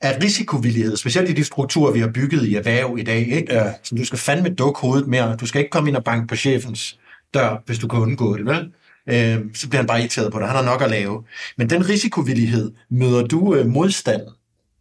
[0.00, 3.54] er risikovillighed, specielt i de strukturer, vi har bygget i erhverv i dag, ikke?
[3.54, 3.72] Ja.
[3.82, 5.36] Så du skal fandme dukke hovedet mere.
[5.36, 6.98] Du skal ikke komme ind og banke på chefens
[7.34, 8.72] dør, hvis du kan undgå det, vel?
[9.08, 10.46] Øh, så bliver han bare irriteret på dig.
[10.46, 11.24] Han har nok at lave.
[11.58, 14.22] Men den risikovillighed, møder du øh, modstand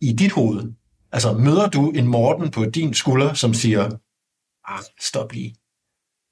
[0.01, 0.71] i dit hoved?
[1.11, 3.89] Altså, møder du en Morten på din skulder, som siger,
[4.67, 5.55] ah, stop lige.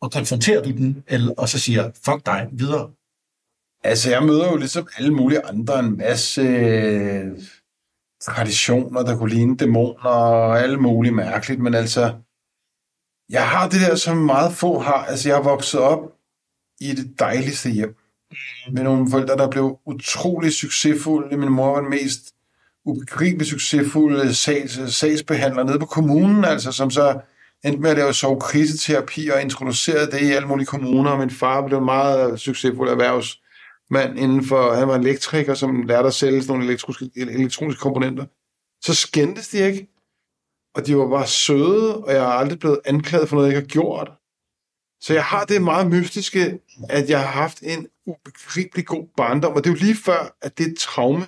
[0.02, 2.90] Og konfronterer du den, eller, og så siger, fuck dig, videre.
[3.86, 7.32] Altså, jeg møder jo ligesom alle mulige andre en masse øh,
[8.22, 12.14] traditioner, der kunne ligne dæmoner og alle mulige mærkeligt, men altså,
[13.30, 15.06] jeg har det der, som meget få har.
[15.06, 16.00] Altså, jeg er vokset op
[16.82, 17.96] i det dejligste hjem.
[18.72, 21.38] Med nogle forældre, der blev utrolig succesfulde.
[21.38, 22.34] Min mor var den mest
[22.86, 27.20] ubegribeligt succesfulde sags, sagsbehandler nede på kommunen, altså som så
[27.66, 31.18] endte med at lave sovekriseterapi og introducerede det i alle mulige kommuner.
[31.18, 32.90] Min far blev en meget succesfuld
[33.90, 38.26] mand inden for, han var elektriker, som lærte at sælge sådan nogle elektroniske, elektroniske komponenter.
[38.82, 39.88] Så skændtes de ikke,
[40.76, 43.68] og de var bare søde, og jeg har aldrig blevet anklaget for noget, jeg ikke
[43.68, 44.12] har gjort.
[45.02, 46.60] Så jeg har det meget mystiske,
[46.90, 50.58] at jeg har haft en ubegribelig god barndom, og det er jo lige før, at
[50.58, 51.28] det er et traume.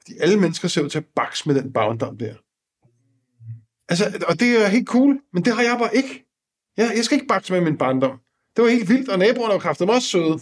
[0.00, 2.34] Fordi alle mennesker ser ud til at bakse med den barndom der.
[3.88, 6.26] Altså, og det er helt cool, men det har jeg bare ikke.
[6.76, 8.18] Jeg, jeg skal ikke bakse med min barndom.
[8.56, 10.40] Det var helt vildt, og naboerne var kraftigt også søde.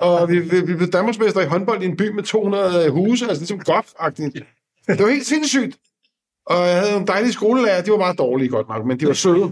[0.00, 3.40] Og vi, vi, vi blev Danmarksmester i håndbold i en by med 200 huse, altså
[3.40, 4.44] ligesom golf-agtigt.
[4.86, 5.76] Det var helt sindssygt.
[6.46, 9.12] Og jeg havde nogle dejlige skolelærer, de var meget dårlige godt nok, men de var
[9.12, 9.50] søde.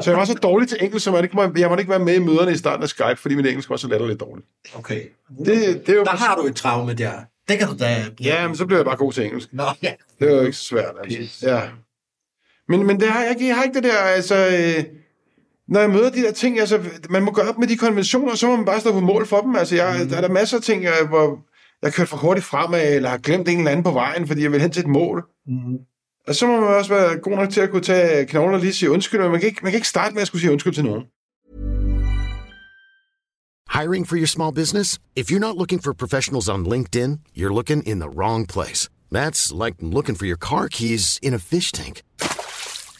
[0.00, 1.98] Så jeg var så dårlig til engelsk, så jeg, ikke må, jeg måtte ikke være
[1.98, 4.46] med i møderne i starten af Skype, fordi min engelsk var så latterligt dårligt.
[4.74, 5.02] Okay.
[5.38, 7.12] Det, det jo Der har du et traume der.
[7.48, 8.04] Det kan du da...
[8.20, 9.48] Ja, men så blev jeg bare god til engelsk.
[9.52, 9.92] Nå, ja.
[10.20, 11.46] Det var jo ikke så svært, altså.
[11.46, 11.62] Ja.
[12.68, 14.36] Men, men det har jeg, jeg har ikke det der, altså...
[14.36, 14.84] Øh,
[15.68, 18.46] når jeg møder de der ting, altså, man må gøre op med de konventioner, så
[18.46, 19.56] må man bare stå på mål for dem.
[19.56, 20.08] Altså, jeg, mm.
[20.08, 21.38] der er der masser af ting, jeg, hvor
[21.82, 24.52] jeg kørt for hurtigt fremad, eller har glemt en eller anden på vejen, fordi jeg
[24.52, 25.24] vil hen til et mål.
[25.46, 25.78] Mm.
[26.28, 28.72] Og så må man også være god nok til at kunne tage knogler og lige
[28.72, 30.74] sige undskyld, men man kan, ikke, man kan ikke starte med at skulle sige undskyld
[30.74, 31.04] til nogen.
[33.72, 34.98] Hiring for your small business?
[35.16, 38.90] If you're not looking for professionals on LinkedIn, you're looking in the wrong place.
[39.10, 42.02] That's like looking for your car keys in a fish tank.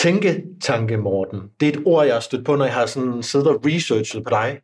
[0.00, 1.40] Tænketanke, Morten.
[1.60, 4.24] Det er et ord, jeg har stødt på, når jeg har sådan siddet og researchet
[4.24, 4.60] på dig.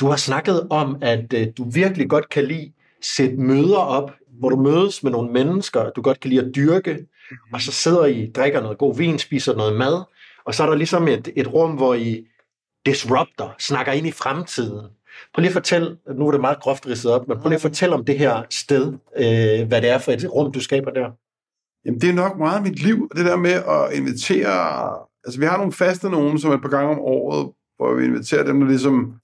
[0.00, 4.48] Du har snakket om, at øh, du virkelig godt kan lide sætte møder op, hvor
[4.48, 7.54] du mødes med nogle mennesker, du godt kan lide at dyrke, mm-hmm.
[7.54, 10.02] og så sidder I, drikker noget god vin, spiser noget mad,
[10.44, 12.26] og så er der ligesom et, et rum, hvor I
[12.86, 14.86] disrupter, snakker ind i fremtiden.
[15.34, 17.62] Prøv lige at fortælle, nu er det meget groft ridset op, men prøv lige at
[17.62, 21.10] fortælle om det her sted, øh, hvad det er for et rum, du skaber der.
[21.84, 24.98] Jamen, det er nok meget mit liv, det der med at invitere...
[25.24, 28.04] Altså, vi har nogle faste nogen, som er et par gange om året, hvor vi
[28.04, 29.14] inviterer dem, der ligesom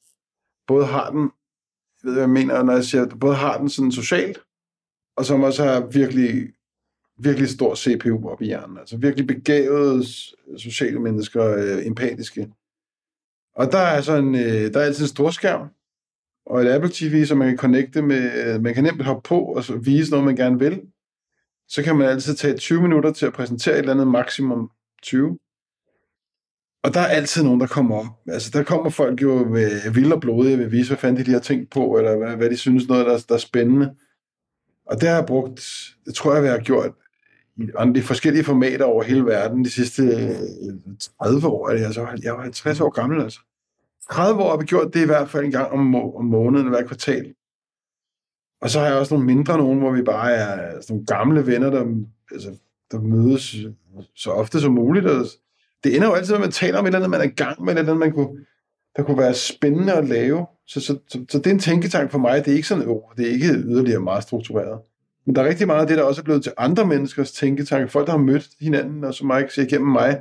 [0.67, 3.93] både har den, jeg ved, hvad jeg mener, når jeg siger, både har den sådan
[3.93, 4.39] socialt,
[5.17, 6.53] og som også har virkelig,
[7.19, 8.79] virkelig stor CPU op i hjernen.
[8.79, 10.05] Altså virkelig begavede
[10.57, 12.53] sociale mennesker, øh, empatiske.
[13.55, 15.69] Og der er, sådan, øh, der er altid en stor skærm,
[16.47, 19.41] og et Apple TV, som man kan connecte med, øh, man kan nemt hoppe på
[19.41, 20.83] og så vise noget, man gerne vil.
[21.69, 24.71] Så kan man altid tage 20 minutter til at præsentere et eller andet maksimum
[25.03, 25.39] 20.
[26.85, 28.07] Og der er altid nogen, der kommer op.
[28.29, 31.33] Altså, der kommer folk jo med vild og blodige, vil vise, hvad fanden de, de
[31.33, 33.95] har tænkt på, eller hvad, hvad de synes, noget, der, der er spændende.
[34.87, 35.61] Og det har jeg brugt,
[36.05, 36.93] det tror jeg, vi har gjort
[37.59, 41.69] i de forskellige formater over hele verden de sidste øh, 30 år.
[41.69, 43.41] Altså, jeg var 50 år gammel, altså.
[44.11, 46.87] 30 år har vi gjort det i hvert fald en gang om, om måneden, hver
[46.87, 47.35] kvartal.
[48.65, 51.47] Og så har jeg også nogle mindre nogen, hvor vi bare er sådan nogle gamle
[51.47, 51.87] venner, der,
[52.33, 52.51] altså,
[52.93, 53.57] der mødes
[54.17, 55.07] så ofte som muligt.
[55.07, 55.27] Og
[55.85, 57.35] det ender jo altid med, at man taler om et eller andet, man er i
[57.37, 58.39] gang med, eller andet, man kunne,
[58.97, 60.47] der kunne være spændende at lave.
[60.67, 62.45] Så, så, så, så det er en tænketank for mig.
[62.45, 64.81] Det er ikke sådan, oh, det er ikke yderligere meget struktureret.
[65.27, 67.89] Men der er rigtig meget af det, der også er blevet til andre menneskers tænketanke.
[67.89, 70.21] Folk, der har mødt hinanden, og som ikke ser igennem mig,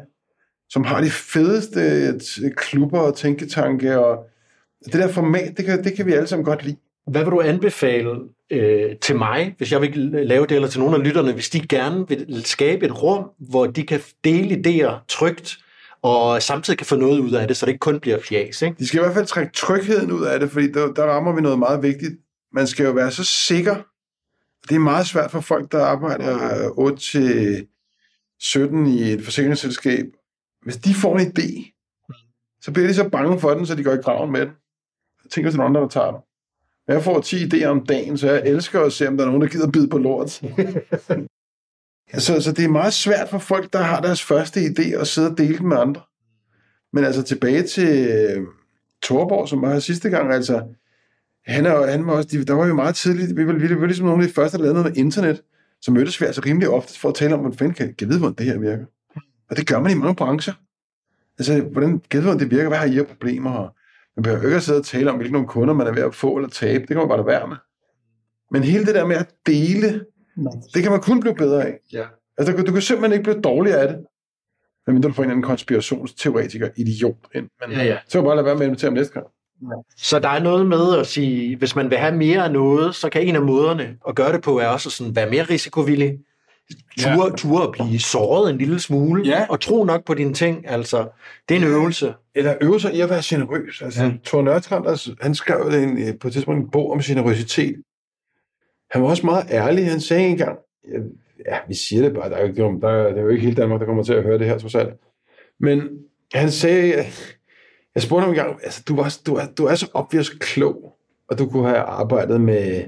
[0.69, 2.19] som har de fedeste
[2.55, 3.99] klubber og tænketanke.
[3.99, 4.25] Og
[4.85, 6.77] det der format, det kan, det kan vi alle sammen godt lide.
[7.07, 10.95] Hvad vil du anbefale øh, til mig, hvis jeg vil lave det, eller til nogle
[10.95, 15.57] af lytterne, hvis de gerne vil skabe et rum, hvor de kan dele idéer trygt,
[16.01, 18.61] og samtidig kan få noget ud af det, så det ikke kun bliver fjas.
[18.61, 18.75] Ikke?
[18.79, 21.41] De skal i hvert fald trække trygheden ud af det, fordi der, der rammer vi
[21.41, 22.13] noget meget vigtigt.
[22.51, 23.75] Man skal jo være så sikker.
[24.69, 27.67] Det er meget svært for folk, der arbejder øh, 8 til
[28.39, 30.05] 17 i et forsikringsselskab.
[30.61, 31.79] Hvis de får en idé,
[32.61, 34.51] så bliver de så bange for den, så de går i graven med den.
[35.23, 36.19] Jeg tænker til nogen andre, der tager den.
[36.87, 39.41] Jeg får 10 idéer om dagen, så jeg elsker at se, om der er nogen,
[39.41, 40.29] der gider bide på lort.
[42.25, 45.31] så, så det er meget svært for folk, der har deres første idé, at sidde
[45.31, 46.01] og dele dem med andre.
[46.93, 48.43] Men altså tilbage til uh,
[49.03, 50.63] Torborg, som var her sidste gang, altså,
[51.45, 54.05] han, er, han var også, der var jo meget tidligt, vi var, vi var ligesom
[54.05, 55.41] nogle af de første, der lavede noget med internet,
[55.81, 58.19] så mødtes vi altså rimelig ofte for at tale om, hvordan fanden kan, kan vide,
[58.19, 58.85] hvordan det her virker.
[59.49, 60.53] Og det gør man i mange brancher.
[61.39, 63.75] Altså, hvordan kan vide, hvordan det virker, hvad har I af problemer, og
[64.15, 66.15] man behøver ikke at sidde og tale om, hvilke nogle kunder man er ved at
[66.15, 66.79] få eller tabe.
[66.79, 67.57] Det kan man bare lade være med.
[68.51, 70.05] Men hele det der med at dele,
[70.73, 71.79] det kan man kun blive bedre af.
[71.93, 72.05] Ja.
[72.37, 73.97] Altså, du, du kan simpelthen ikke blive dårligere af det.
[74.87, 77.49] Men du får en anden konspirationsteoretiker, idiot ind.
[77.67, 77.97] Men ja, ja.
[78.07, 79.25] så kan bare lade være med at invitere ham næste gang.
[79.97, 83.09] Så der er noget med at sige, hvis man vil have mere af noget, så
[83.09, 86.19] kan en af måderne at gøre det på, er også sådan være mere risikovillig,
[86.99, 87.35] ture, ja.
[87.35, 89.45] ture at blive såret en lille smule, ja.
[89.49, 90.69] og tro nok på dine ting.
[90.69, 91.07] Altså,
[91.49, 92.13] det er en øvelse.
[92.35, 93.81] Eller øve sig i at være generøs.
[93.81, 94.11] Altså, ja.
[94.25, 97.75] Thor Nørtrand, altså, han skrev en, øh, på et tidspunkt en bog om generøsitet.
[98.91, 99.89] Han var også meget ærlig.
[99.89, 100.57] Han sagde engang,
[101.45, 103.55] ja, vi siger det bare, der er, jo ikke, der, der er jo ikke hele
[103.55, 104.93] Danmark, der kommer til at høre det her, trods alt.
[105.59, 105.81] Men
[106.33, 107.05] han sagde,
[107.95, 110.95] jeg spurgte ham engang, altså, du, var, du, er, du er så obvious klog,
[111.29, 112.83] og du kunne have arbejdet med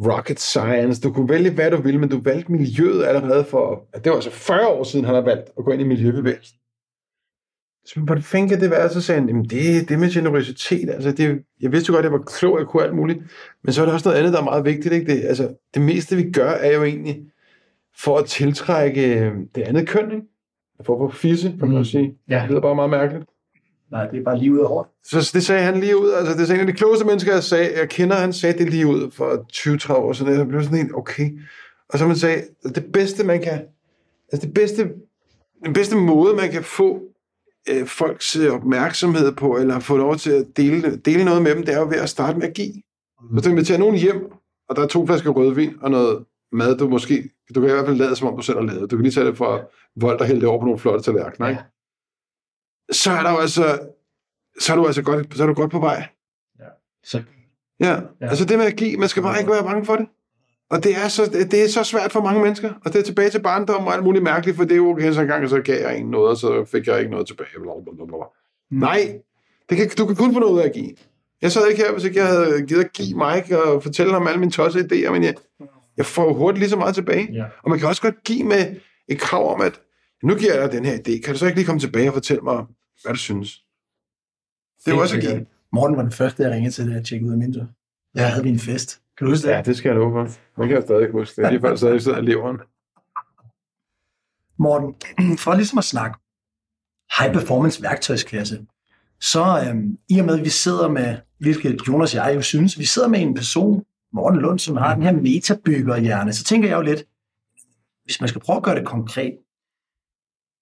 [0.00, 1.00] rocket science.
[1.00, 3.84] Du kunne vælge, hvad du ville, men du valgte miljøet allerede for...
[3.94, 6.56] Det var altså 40 år siden, han har valgt at gå ind i miljøbevægelsen.
[7.84, 8.88] Så hvordan fanden kan det være?
[8.88, 12.12] Så sagde han, jamen det, det med generøsitet, altså det, jeg vidste jo godt, at
[12.12, 13.18] jeg var klog, jeg kunne alt muligt,
[13.62, 14.94] men så er der også noget andet, der er meget vigtigt.
[14.94, 15.12] Ikke?
[15.12, 17.22] Det, altså, det meste, vi gør, er jo egentlig
[17.98, 20.12] for at tiltrække øh, det andet køn.
[20.12, 20.26] Ikke?
[20.84, 21.84] For at få fisse, kan man mm.
[21.84, 22.18] sige.
[22.28, 22.40] Ja.
[22.42, 23.24] Det lyder bare meget mærkeligt.
[23.90, 24.84] Nej, det er bare lige ud over.
[25.04, 26.10] Så det sagde han lige ud.
[26.10, 28.16] Altså, det er en af de klogeste mennesker, jeg, sagde, jeg kender.
[28.16, 30.38] Han sagde det lige ud for 20-30 år siden.
[30.38, 31.38] Jeg blev sådan helt, okay.
[31.88, 32.42] Og så man sagde,
[32.74, 33.60] det bedste, man kan...
[34.32, 34.90] Altså, det bedste,
[35.64, 37.00] den bedste måde, man kan få
[37.70, 41.74] øh, folks opmærksomhed på, eller få lov til at dele, dele noget med dem, det
[41.74, 42.72] er jo ved at starte med at give.
[42.72, 43.28] Mm.
[43.32, 44.30] Hvis du inviterer nogen hjem,
[44.68, 47.30] og der er to flasker rødvin og noget mad, du måske...
[47.54, 48.90] Du kan i hvert fald lade, som om du selv har lavet.
[48.90, 49.60] Du kan lige tage det fra
[49.96, 51.62] vold og hælde det over på nogle flotte tallerkener, ikke?
[52.92, 53.78] Så er der jo altså,
[54.60, 56.08] så er du altså godt, så er du godt på vej.
[56.60, 56.64] Ja.
[57.04, 57.22] Så.
[57.80, 57.92] Ja.
[58.20, 60.06] ja, altså det med at give, man skal bare ikke være bange for det.
[60.70, 62.72] Og det er, så, det er så svært for mange mennesker.
[62.84, 65.12] Og det er tilbage til barndom og alt muligt mærkeligt, for det er jo okay,
[65.12, 67.48] så en gang, så gav jeg en noget, og så fik jeg ikke noget tilbage.
[67.62, 68.16] Blablabla.
[68.70, 68.78] Mm.
[68.78, 69.20] Nej,
[69.68, 70.90] det kan, du kan kun få noget ud af at give.
[71.42, 74.26] Jeg sad ikke her, hvis ikke jeg havde givet at give Mike og fortælle ham
[74.26, 75.34] alle mine tosse idéer, men jeg,
[75.96, 77.28] jeg får hurtigt lige så meget tilbage.
[77.32, 77.44] Ja.
[77.62, 78.76] Og man kan også godt give med
[79.08, 79.80] et krav om, at
[80.22, 81.20] nu giver jeg dig den her idé.
[81.20, 82.64] Kan du så ikke lige komme tilbage og fortælle mig,
[83.02, 83.64] hvad du synes?
[84.84, 85.46] Det er jo også give.
[85.72, 87.68] Morten var den første, jeg ringede til, da jeg tjekkede ud af vinduet.
[88.14, 89.00] Jeg havde vi en fest.
[89.18, 89.52] Kan du huske det?
[89.52, 90.22] Ja, det skal jeg love for.
[90.62, 91.36] Det kan jeg stadig huske.
[91.36, 92.56] Det er lige før, jeg stadig sidder i leveren.
[94.58, 94.94] Morten,
[95.44, 96.18] for ligesom at snakke
[97.18, 98.66] high performance værktøjskasse,
[99.20, 102.78] så øhm, i og med, at vi sidder med, hvilket Jonas og jeg jo synes,
[102.78, 106.76] vi sidder med en person, Morten Lund, som har den her metabyggerhjerne, så tænker jeg
[106.76, 107.04] jo lidt,
[108.04, 109.38] hvis man skal prøve at gøre det konkret,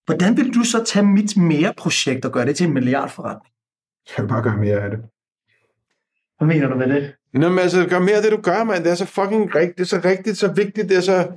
[0.06, 3.52] hvordan vil du så tage mit mere projekt og gøre det til en milliardforretning?
[4.08, 4.98] Jeg kan bare gøre mere af det.
[6.38, 7.14] Hvad mener du med det?
[7.34, 8.84] Nå, men altså, gør mere af det, du gør, mand.
[8.84, 9.76] Det er så fucking rigtigt.
[9.76, 10.88] Det er så rigtigt, så vigtigt.
[10.88, 11.28] Det er så...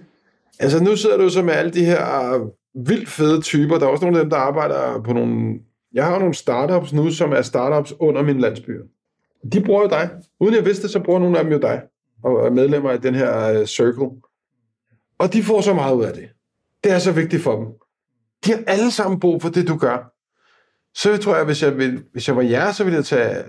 [0.59, 2.47] Altså, nu sidder du så med alle de her øh,
[2.87, 3.77] vildt fede typer.
[3.77, 5.59] Der er også nogle af dem, der arbejder på nogle...
[5.93, 8.83] Jeg har nogle startups nu, som er startups under min landsbyer.
[9.51, 10.09] De bruger jo dig.
[10.39, 11.81] Uden jeg vidste det, så bruger nogle af dem jo dig.
[12.23, 14.09] Og er medlemmer af den her uh, circle.
[15.17, 16.29] Og de får så meget ud af det.
[16.83, 17.67] Det er så vigtigt for dem.
[18.45, 20.13] De har alle sammen brug for det, du gør.
[20.95, 23.43] Så tror jeg, hvis jeg, ville, hvis jeg var jer, så ville jeg tage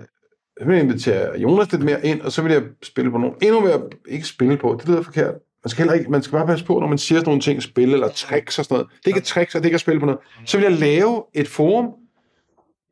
[0.59, 3.35] så vil jeg invitere Jonas lidt mere ind, og så vil jeg spille på nogle
[3.41, 5.33] endnu mere, ikke spille på, det lyder forkert.
[5.63, 7.63] Man skal, heller ikke, man skal bare passe på, når man siger sådan nogle ting,
[7.63, 8.87] spille eller tricks og sådan noget.
[8.97, 10.19] Det er ikke tricks, og det er ikke at spille på noget.
[10.45, 11.85] Så vil jeg lave et forum,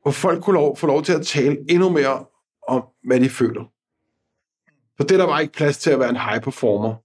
[0.01, 2.25] hvor folk kunne lov, få lov til at tale endnu mere
[2.67, 3.63] om, hvad de føler.
[4.97, 6.95] For det er der bare ikke plads til at være en high performer.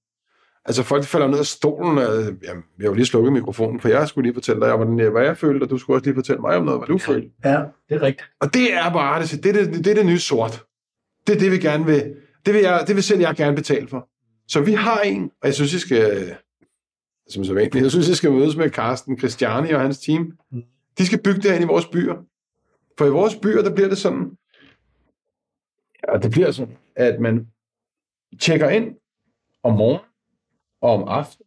[0.64, 4.08] Altså folk falder ned af stolen, og jamen, jeg vil lige slukke mikrofonen, for jeg
[4.08, 6.40] skulle lige fortælle dig, hvordan jeg, hvad jeg følte, og du skulle også lige fortælle
[6.40, 7.30] mig om noget, hvad du følte.
[7.44, 7.62] Ja.
[7.88, 8.28] Det er rigtigt.
[8.40, 10.64] Og det er bare det, det, er det, det, er det nye sort.
[11.26, 12.14] Det er det, vi gerne vil.
[12.46, 14.08] Det vil, jeg, det vil selv jeg gerne betale for.
[14.48, 16.36] Så vi har en, og jeg synes, I skal,
[17.28, 20.32] som så vanligt, jeg synes, I skal mødes med Carsten Christiani og hans team.
[20.98, 22.14] De skal bygge det her ind i vores byer.
[22.98, 24.30] For i vores byer, der bliver det sådan,
[26.08, 27.46] ja, det bliver sådan, at man
[28.40, 28.94] tjekker ind
[29.62, 30.11] om morgenen
[30.82, 31.46] og om aftenen.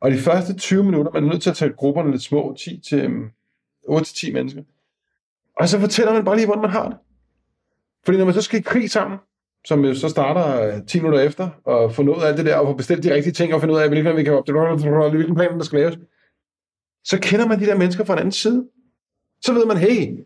[0.00, 2.80] Og de første 20 minutter, man er nødt til at tage grupperne lidt små, 10
[2.88, 3.10] til
[3.88, 4.62] 8-10 mennesker.
[5.56, 6.98] Og så fortæller man bare lige, hvordan man har det.
[8.04, 9.18] Fordi når man så skal i krig sammen,
[9.64, 12.56] som jo så starter øh, 10 minutter efter, og få noget af alt det der,
[12.56, 14.48] og få bestilt de rigtige ting, og finde ud af, hvilken vi kan op,
[15.10, 15.98] hvilken plan, der skal laves,
[17.04, 18.68] så kender man de der mennesker fra en anden side.
[19.40, 20.24] Så ved man, hey,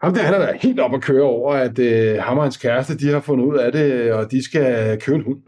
[0.00, 2.56] ham der, han er da helt op at køre over, at øh, ham og hans
[2.56, 5.42] kæreste, de har fundet ud af det, og de skal købe en hund.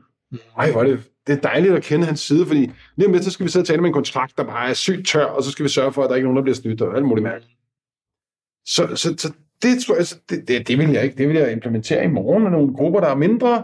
[0.58, 3.24] Ej, hvor er det, det er dejligt at kende hans side, fordi lige om lidt,
[3.24, 5.42] så skal vi sidde og tale med en kontrakt, der bare er sygt tør, og
[5.42, 7.04] så skal vi sørge for, at der ikke er nogen, der bliver snydt, og alt
[7.04, 7.52] muligt mærkeligt.
[8.66, 11.16] Så, så, så det tror jeg, det, det, det vil jeg ikke.
[11.16, 13.62] Det vil jeg implementere i morgen med nogle grupper, der er mindre,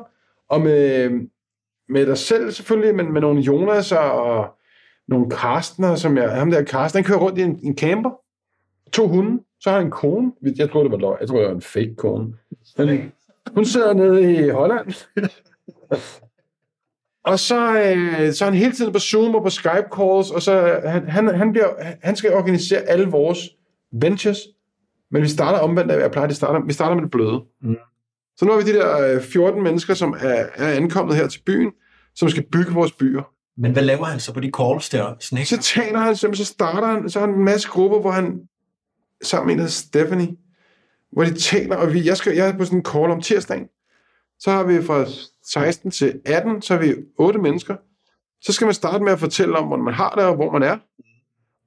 [0.49, 1.11] og med,
[1.89, 4.55] med dig selv selvfølgelig, men med nogle Jonas og
[5.09, 8.11] nogle Karstner, som jeg, ham der Karsten, han kører rundt i en, en camper,
[8.93, 11.49] to hunde, så har han en kone, jeg tror det var løg, jeg tror det
[11.49, 12.35] var en fake kone.
[12.79, 13.13] Men,
[13.55, 14.87] hun sidder nede i Holland,
[17.25, 20.43] og så, øh, så er han hele tiden på Zoom og på Skype calls, og
[20.43, 21.69] så han, han, han, bliver,
[22.03, 23.39] han skal organisere alle vores
[23.93, 24.39] ventures,
[25.11, 26.67] men vi starter omvendt af, jeg plejer, at starte.
[26.67, 27.41] vi starter med det bløde.
[27.63, 27.77] Mm.
[28.37, 31.43] Så nu har vi de der øh, 14 mennesker, som er, er ankommet her til
[31.47, 31.73] byen,
[32.15, 33.23] som skal bygge vores byer.
[33.57, 35.15] Men hvad laver han så på de calls der?
[35.21, 35.47] Snake?
[35.47, 38.41] Så taler han, så starter han, så har han en masse grupper, hvor han
[39.23, 40.37] sammen med en, der hedder Stephanie,
[41.13, 43.69] hvor de taler, og vi, jeg, skal, jeg er på sådan en call om tirsdagen.
[44.43, 45.05] Så har vi fra
[45.45, 47.77] 16 til 18, så har vi otte mennesker.
[48.41, 50.63] Så skal man starte med at fortælle om, hvordan man har det, og hvor man
[50.63, 50.79] er.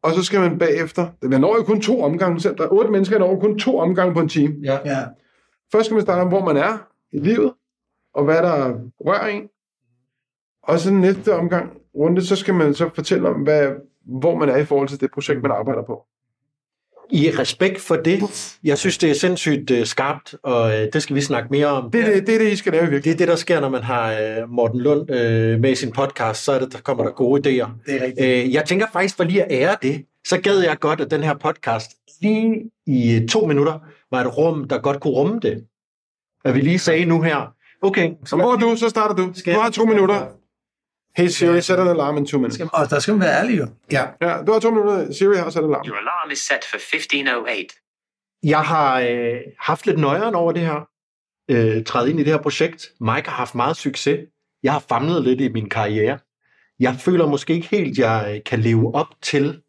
[0.04, 2.92] Og så skal man bagefter, man når jo kun to omgange, selv der er otte
[2.92, 4.56] mennesker, der når kun to omgange på en time.
[4.64, 4.80] Ja.
[4.86, 5.06] Ja.
[5.72, 6.78] Først skal man starte om, hvor man er
[7.12, 7.54] i livet,
[8.14, 9.50] og hvad der rører en.
[10.64, 13.72] Og så næste omgang runde, så skal man så fortælle om, hvad,
[14.06, 16.06] hvor man er i forhold til det projekt, man arbejder på.
[17.12, 18.20] I respekt for det,
[18.64, 21.92] jeg synes, det er sindssygt uh, skarpt, og uh, det skal vi snakke mere om.
[21.92, 23.60] Det er det, det, er det I skal lave i Det er det, der sker,
[23.60, 25.16] når man har uh, Morten Lund uh,
[25.62, 27.70] med i sin podcast, så er det, der kommer der gode idéer.
[27.86, 28.48] Det er rigtigt.
[28.48, 31.24] Uh, jeg tænker faktisk, for lige at ære det, så gad jeg godt, at den
[31.24, 31.92] her podcast
[32.22, 33.80] lige i uh, to minutter
[34.12, 35.64] var et rum, der godt kunne rumme det.
[36.46, 38.76] At vi lige sagde nu her, okay, Så hvor er du?
[38.76, 39.34] Så starter du.
[39.46, 40.28] Du har to minutter.
[41.18, 42.62] Hey Siri, sæt en alarm in two minutes.
[42.74, 43.68] Og der skal man være ærlig jo.
[43.92, 44.06] Ja.
[44.22, 45.14] Ja, du har to minutter.
[45.14, 45.86] Siri har sat en alarm.
[45.88, 47.76] Your alarm is set for 1508.
[48.44, 50.88] Jeg har øh, haft lidt nøjeren over det her,
[51.52, 52.92] øh, træde ind i det her projekt.
[53.00, 54.20] Mike har haft meget succes.
[54.64, 56.20] Jeg har famlet lidt i min karriere.
[56.80, 59.62] Jeg føler måske ikke helt, jeg øh, kan leve op til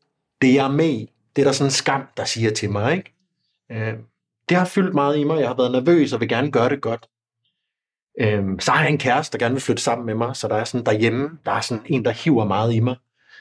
[0.42, 1.10] det, jeg er med i.
[1.36, 2.96] Det er der sådan en skam, der siger til mig.
[2.96, 3.14] Ikke?
[3.72, 3.94] Øh,
[4.48, 5.40] det har fyldt meget i mig.
[5.40, 7.06] Jeg har været nervøs og vil gerne gøre det godt.
[8.20, 10.54] Øhm, så har jeg en kæreste, der gerne vil flytte sammen med mig, så der
[10.54, 12.96] er sådan derhjemme, der er sådan en, der hiver meget i mig.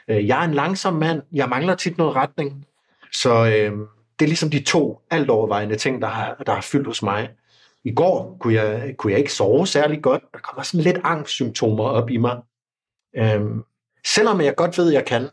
[0.07, 1.21] Øh, jeg er en langsom mand.
[1.33, 2.65] Jeg mangler tit noget retning.
[3.11, 3.71] Så øh,
[4.19, 7.29] det er ligesom de to alt overvejende ting, der har, der har fyldt hos mig.
[7.83, 10.23] I går kunne jeg, kunne jeg ikke sove særlig godt.
[10.33, 12.37] Der kommer sådan lidt angstsymptomer op i mig.
[13.17, 13.63] Øhm,
[14.05, 15.29] selvom jeg godt ved, at jeg kan,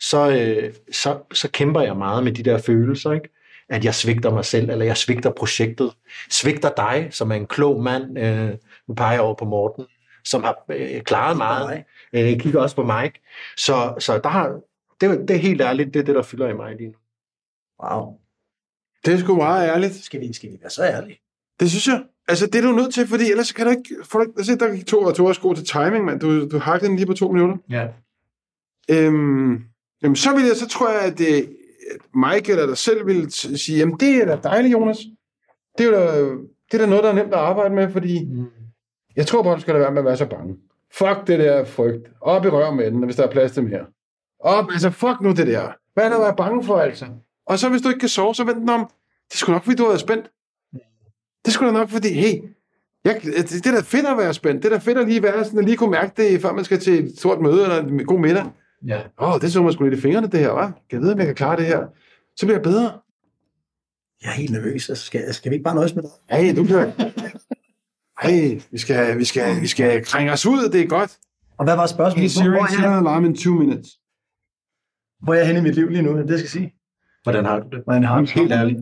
[0.00, 3.28] så, øh, så, så kæmper jeg meget med de der følelser, ikke?
[3.68, 5.92] at jeg svigter mig selv, eller jeg svigter projektet.
[6.30, 8.50] Svigter dig, som er en klog mand, øh,
[8.92, 9.84] nu peger jeg over på Morten,
[10.24, 11.84] som har øh, klaret meget.
[12.12, 13.20] Øh, jeg kigger også på Mike.
[13.56, 14.60] Så, så der har,
[15.00, 16.96] det, det er helt ærligt, det er det, der fylder i mig lige nu.
[17.84, 18.18] Wow.
[19.04, 19.94] Det er sgu meget ærligt.
[19.94, 21.20] Skal vi, skal vi være så ærlige?
[21.60, 22.04] Det synes jeg.
[22.28, 23.96] Altså, det er du nødt til, fordi ellers kan du ikke...
[24.04, 26.20] Folk, se, der gik to og to god til timing, mand.
[26.20, 27.56] Du, du hakkede den lige på to minutter.
[27.70, 27.88] Ja.
[28.90, 29.64] Øhm,
[30.02, 31.56] jamen, så, vil jeg, så tror jeg, at det,
[31.90, 34.98] at Mike eller dig selv vil t- sige, jamen, det er da dejligt, Jonas.
[35.78, 36.20] Det er jo da,
[36.72, 38.46] det er da noget, der er nemt at arbejde med, fordi mm.
[39.16, 40.56] Jeg tror bare, du skal lade være med at være så bange.
[40.92, 42.10] Fuck det der frygt.
[42.20, 43.86] Op i røven med den, hvis der er plads til mere.
[44.40, 45.72] Op, altså fuck nu det der.
[45.94, 47.06] Hvad er der at være bange for, altså?
[47.46, 48.90] Og så hvis du ikke kan sove, så vent den om.
[49.30, 50.30] Det sgu nok, fordi du har været spændt.
[51.44, 52.42] Det da nok, fordi, hey,
[53.04, 54.62] jeg, det, er da fedt at være spændt.
[54.62, 56.64] Det er da fedt at lige være sådan, at lige kunne mærke det, før man
[56.64, 58.44] skal til et stort møde eller en god middag.
[58.86, 59.00] Ja.
[59.20, 60.62] Åh, oh, det så man sgu lidt i fingrene, det her, hva'?
[60.62, 61.86] Kan jeg vide, om jeg kan klare det her?
[62.36, 62.92] Så bliver jeg bedre.
[64.22, 64.88] Jeg er helt nervøs.
[64.88, 66.10] Altså, skal, skal vi ikke bare nøjes med det?
[66.30, 66.92] Hey, du kan...
[68.22, 71.18] Hey, vi skal, vi skal, vi skal krænge os ud, det er godt.
[71.58, 72.32] Og hvad var spørgsmålet?
[72.32, 73.88] Hey Hvor, hvor, Siri, er jeg, en alarm in two minutes.
[75.22, 76.10] hvor er jeg henne i mit liv lige nu?
[76.10, 76.74] Er det, det, jeg skal sige?
[77.22, 77.84] Hvordan har du det?
[77.84, 78.30] Hvordan har jeg det?
[78.30, 78.78] Helt ærligt.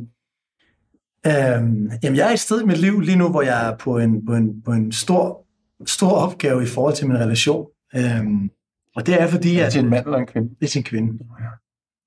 [1.26, 3.99] Øhm, jamen, jeg er et sted i mit liv lige nu, hvor jeg er på
[3.99, 5.47] en, på en, på en stor,
[5.86, 7.66] stor opgave i forhold til min relation.
[7.97, 8.51] Øhm,
[8.97, 10.49] og det er fordi, at en mand eller en kvinde?
[10.61, 11.24] det er sin kvinde.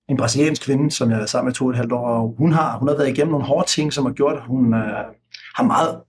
[0.09, 2.07] En brasiliansk kvinde, som jeg er sammen med to og et halvt år.
[2.07, 4.73] Og hun har, hun har været igennem nogle hårde ting, som har gjort, at hun,
[4.73, 5.05] øh,
[5.55, 6.01] har meget,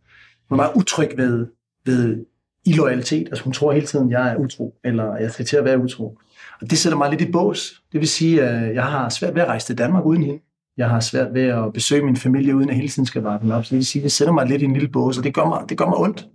[0.48, 1.46] hun er meget utryg ved,
[1.86, 2.24] ved
[2.66, 3.28] illoyalitet.
[3.28, 6.18] Altså hun tror hele tiden, jeg er utro, eller jeg skal til at være utro.
[6.60, 7.82] Og det sætter mig lidt i bås.
[7.92, 10.40] Det vil sige, at jeg har svært ved at rejse til Danmark uden hende.
[10.76, 13.52] Jeg har svært ved at besøge min familie, uden at hele tiden skal vare den
[13.52, 13.64] op.
[13.64, 15.34] Så det vil sige, at det sætter mig lidt i en lille bås, og det
[15.34, 16.28] gør mig, det gør mig ondt.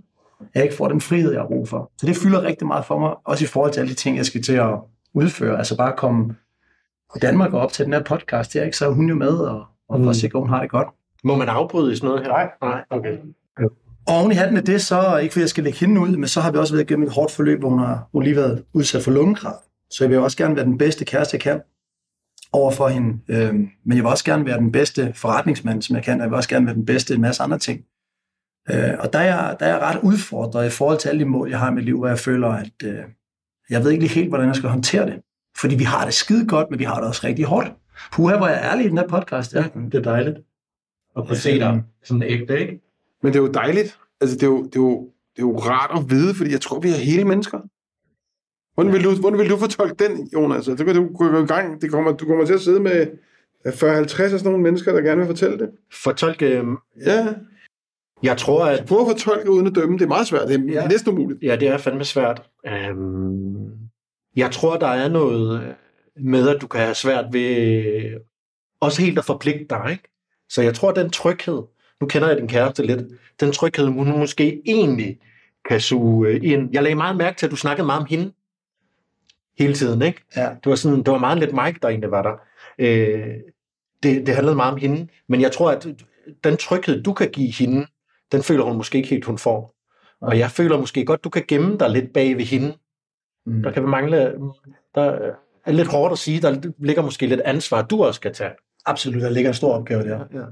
[0.56, 1.92] Jeg ikke får den frihed, jeg har brug for.
[1.98, 4.26] Så det fylder rigtig meget for mig, også i forhold til alle de ting, jeg
[4.26, 4.76] skal til at
[5.14, 5.58] udføre.
[5.58, 6.36] Altså bare komme
[7.16, 9.16] i Danmark og op til den her podcast, det er ikke, så er hun jo
[9.16, 10.88] med, og, og for at sikre, at hun har det godt.
[11.24, 12.30] Må man afbryde i sådan noget her?
[12.30, 12.50] Nej.
[12.62, 13.18] Nej, okay.
[14.08, 16.28] Og oven i hatten af det, så ikke fordi jeg skal lægge hende ud, men
[16.28, 18.64] så har vi også været igennem et hårdt forløb, hvor hun har hun lige været
[18.74, 19.64] udsat for lungekræft.
[19.92, 21.62] Så jeg vil også gerne være den bedste kæreste, jeg kan
[22.52, 23.20] over for hende.
[23.28, 26.20] Øhm, men jeg vil også gerne være den bedste forretningsmand, som jeg kan.
[26.20, 27.86] Jeg vil også gerne være den bedste i en masse andre ting.
[28.72, 31.30] Øh, og der er, jeg, der er jeg ret udfordret i forhold til alle de
[31.30, 33.00] mål, jeg har i mit liv, hvor jeg føler, at øh,
[33.70, 35.22] jeg ved ikke lige helt, hvordan jeg skal håndtere det.
[35.58, 37.74] Fordi vi har det skide godt, men vi har det også rigtig hårdt.
[38.14, 39.54] Puha, hvor jeg er ærlig i den her podcast.
[39.54, 39.64] Ja.
[39.76, 40.38] Det er dejligt.
[41.16, 42.89] Og kunne se dig sådan ægte, ikke?
[43.24, 44.00] Men det er jo dejligt.
[44.22, 45.02] Altså, det er jo, det er jo,
[45.36, 47.60] det er jo rart at vide, fordi jeg tror, vi er hele mennesker.
[48.74, 50.66] Hvordan vil du, hvordan vil du fortolke den, Jonas?
[50.66, 51.82] Så kan du gå i gang.
[51.82, 53.08] Det kommer, du kommer til at sidde med
[53.68, 53.70] 40-50
[54.04, 55.70] af sådan nogle mennesker, der gerne vil fortælle det.
[56.04, 57.28] Fortolke, øhm, Ja,
[58.24, 59.98] jeg tror, at prøv at fortolke uden at dømme.
[59.98, 60.48] Det er meget svært.
[60.48, 60.88] Det er Ja.
[60.88, 61.44] næsten umuligt.
[61.44, 62.42] Ja, det er fandme svært.
[62.68, 63.72] Øhm,
[64.36, 65.74] jeg tror, der er noget øh,
[66.26, 68.12] med, at du kan have svært ved øh,
[68.82, 70.04] også helt at forpligte dig, ikke?
[70.50, 71.62] Så jeg tror, den tryghed,
[72.02, 73.02] nu kender jeg din kæreste lidt,
[73.40, 75.20] den tryghed, hun måske egentlig
[75.70, 76.70] kan suge øh, ind.
[76.74, 78.32] Jeg lagde meget mærke til, at du snakkede meget om hende
[79.60, 80.22] hele tiden, ikke?
[80.36, 80.50] Ja.
[80.64, 82.34] Det var, sådan, det var meget lidt Mike, der egentlig var der.
[82.80, 83.36] Øh,
[84.04, 85.88] det, det handlede meget om hende, men jeg tror, at
[86.44, 87.88] den tryghed, du kan give hende,
[88.32, 89.76] den føler hun måske ikke helt, hun får.
[90.22, 92.78] Og jeg føler måske godt, du kan gemme dig lidt bag ved hende.
[93.46, 93.64] Mm.
[93.64, 94.18] Der kan vi mangle,
[94.96, 95.34] der
[95.66, 98.52] er lidt hårdt at sige, der ligger måske lidt ansvar, du også skal tage.
[98.86, 100.26] Absolut, der ligger en stor opgave der.
[100.34, 100.40] Ja.
[100.40, 100.46] Ja,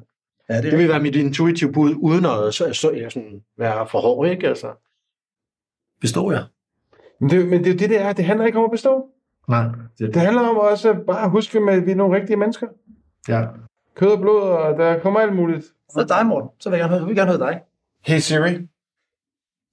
[0.56, 4.00] det, Det vil være mit intuitive bud, uden at så, så, jeg sådan, være for
[4.00, 4.48] hård, ikke?
[4.48, 4.74] Altså.
[6.02, 6.44] består jeg.
[7.20, 8.14] Men det, men det er jo det, det er.
[8.14, 9.06] Det handler ikke om at bestå.
[9.48, 9.66] Nej.
[10.00, 12.68] Det handler om også bare at huske, at vi er nogle rigtige mennesker.
[13.28, 13.46] Ja.
[13.96, 15.66] Kød og blod, og der kommer alt muligt.
[15.66, 16.50] Så det dig, Morten.
[16.60, 17.62] Så vil jeg gerne høre, vil gerne høre dig.
[18.06, 18.68] Hey Siri,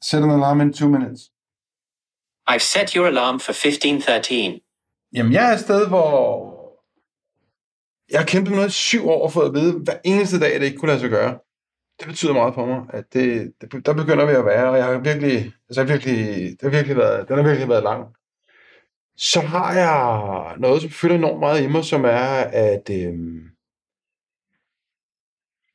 [0.03, 1.31] set an alarm in two minutes.
[2.51, 4.61] I've set your alarm for 1513.
[5.15, 6.54] Jamen, jeg er et sted, hvor
[8.11, 10.61] jeg har kæmpet med noget i syv år for at vide, hver eneste dag, at
[10.61, 11.39] det ikke kunne lade sig gøre.
[12.01, 14.85] Det betyder meget for mig, at det, det, der begynder vi at være, og jeg
[14.85, 18.07] har virkelig, altså jeg har virkelig, det har virkelig været, den har virkelig været lang.
[19.17, 23.15] Så har jeg noget, som fylder enormt meget i mig, som er, at øh,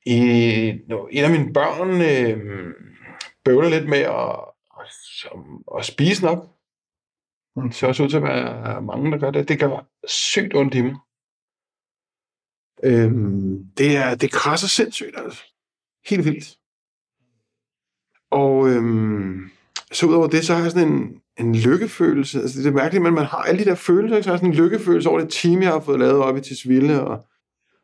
[0.05, 0.19] i,
[0.87, 2.73] no, en af mine børn øh,
[3.45, 4.39] bøvler lidt med at,
[4.79, 5.39] at,
[5.77, 6.47] at spise nok.
[7.55, 9.49] Det ser også ud til at være mange, der gør det.
[9.49, 10.95] Det gør sygt ondt i mig.
[12.83, 15.43] Øhm, det, er, det krasser sindssygt, altså.
[16.05, 16.57] Helt vildt.
[18.31, 19.49] Og øhm,
[19.91, 22.41] så udover det, så har jeg sådan en, en lykkefølelse.
[22.41, 24.23] Altså, det er mærkeligt, men man har alle de der følelser, ikke?
[24.23, 26.41] så har jeg sådan en lykkefølelse over det team, jeg har fået lavet op i
[26.41, 27.25] Tisvilde, og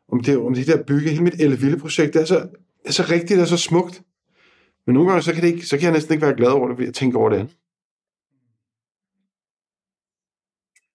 [0.08, 2.40] om det, om det der bygge, hele mit Ellevilde-projekt, det er så,
[2.82, 4.02] det er så rigtigt og så smukt.
[4.86, 6.68] Men nogle gange, så kan, det ikke, så kan jeg næsten ikke være glad over
[6.68, 7.56] det, fordi jeg tænker over det andet.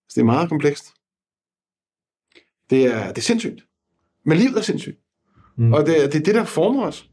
[0.09, 0.93] Så det er meget komplekst.
[2.69, 3.65] Det er, det er sindssygt.
[4.25, 4.99] Men livet er sindssygt.
[5.57, 5.73] Mm.
[5.73, 7.09] Og det, er- det er det, der former os.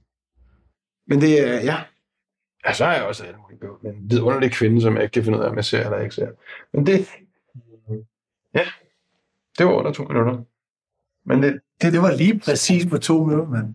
[1.06, 1.76] Men det er, ja.
[2.66, 5.12] Ja, så er jeg også alle mulige bøvl, men en vidunderlig kvinde, som jeg ikke
[5.12, 6.28] kan finde ud af, om jeg ser eller ikke ser.
[6.72, 7.09] Men det,
[8.54, 8.64] ja,
[9.59, 10.42] det var under to minutter.
[11.24, 13.74] Men det, Det, det var lige præcis på to minutter, mand.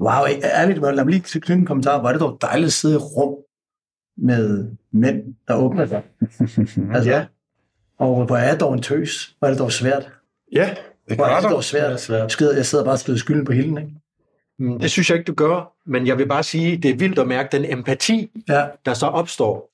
[0.00, 2.02] Wow, ærligt, lad mig lige knytte en kommentar.
[2.02, 3.36] Var det dog dejligt at sidde i rum
[4.16, 6.02] med mænd, der åbner sig.
[6.94, 7.26] altså, ja.
[7.98, 9.36] Og hvor er jeg dog en tøs?
[9.42, 10.12] Er det dog svært?
[10.52, 10.76] ja,
[11.08, 11.90] det Hvor er det dog svært?
[11.90, 13.90] Jeg sidder, jeg sidder bare og skyder skylden på hilden, ikke?
[14.58, 17.18] Mm, Det synes jeg ikke, du gør, men jeg vil bare sige, det er vildt
[17.18, 18.64] at mærke den empati, Ja.
[18.86, 19.70] der så opstår.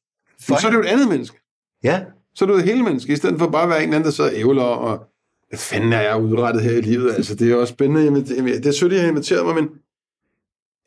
[0.49, 1.37] Men så er det jo et andet menneske.
[1.85, 2.01] Ja,
[2.35, 4.11] Så er du et hele menneske, i stedet for bare at være en anden, der
[4.11, 5.07] sidder og ævler og
[5.49, 7.15] hvad fanden er jeg udrettet her i livet?
[7.15, 8.21] Altså, det er jo også spændende.
[8.21, 9.69] Det det er sødt, at I har inviteret mig, men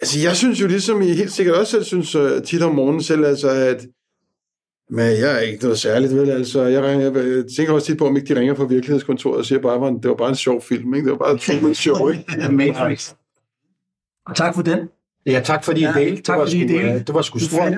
[0.02, 3.04] altså, jeg synes jo ligesom I helt sikkert også selv synes uh, tit om morgenen
[3.04, 3.86] selv, altså, at
[4.90, 6.30] men jeg er ikke noget særligt, vel?
[6.30, 9.46] Altså, jeg, ringer, jeg tænker også tit på, om ikke de ringer fra virkelighedskontoret og
[9.46, 11.06] siger bare, at det var bare en sjov film, ikke?
[11.06, 12.52] Det var bare to sjov, ikke?
[12.52, 13.14] Matrix.
[14.26, 14.90] Og tak for den.
[15.26, 16.22] ja tak fordi I Ja, delte.
[16.22, 16.92] tak det var fordi I delte.
[16.94, 17.72] øh, Det var sgu stort.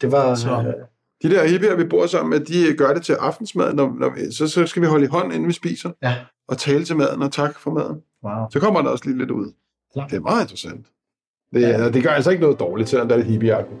[0.00, 0.34] Det var...
[0.34, 0.50] Så.
[0.50, 0.74] øh,
[1.22, 4.32] De der hippier, vi bor sammen med, de gør det til aftensmad, når, når vi,
[4.32, 6.14] så, så skal vi holde i hånd, inden vi spiser, Ja.
[6.48, 7.96] og tale til maden, og tak for maden.
[8.24, 8.46] Wow.
[8.52, 9.52] Så kommer der også lige lidt ud.
[9.92, 10.10] Klart.
[10.10, 10.86] Det er meget interessant.
[11.54, 11.90] Det, ja.
[11.90, 13.80] det gør altså ikke noget dårligt, selvom der er lidt hippieagtigt.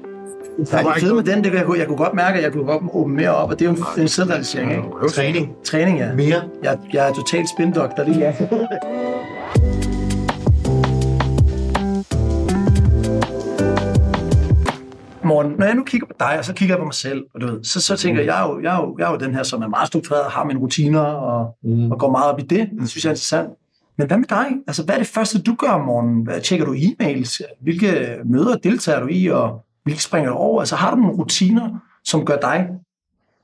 [0.72, 2.52] Ja, det fede med den, det, kan jeg, kunne- jeg kunne godt mærke, at jeg
[2.52, 4.82] kunne godt åbne mere op, og det er jo en, en selvrealisering, ikke?
[5.14, 5.52] Træning.
[5.64, 6.14] Træning, ja.
[6.14, 6.42] Mere.
[6.62, 8.34] Jeg, jeg er totalt spindoktor lige ja.
[15.24, 17.40] Morten, når jeg nu kigger på dig, og så kigger jeg på mig selv, og
[17.40, 19.16] du ved, så, så tænker jeg, jeg er, jo, jeg, er jo, jeg er jo
[19.18, 21.90] den her, som er meget struktureret, har mine rutiner, og, mm.
[21.90, 22.68] og går meget op i det.
[22.80, 23.48] Det synes jeg er interessant.
[23.98, 24.46] Men hvad med dig?
[24.66, 26.22] Altså, hvad er det første, du gør om morgenen?
[26.24, 27.40] Hvad, tjekker du e-mails?
[27.60, 30.60] Hvilke møder deltager du i, og hvilke springer du over?
[30.60, 32.68] Altså, har du nogle rutiner, som gør dig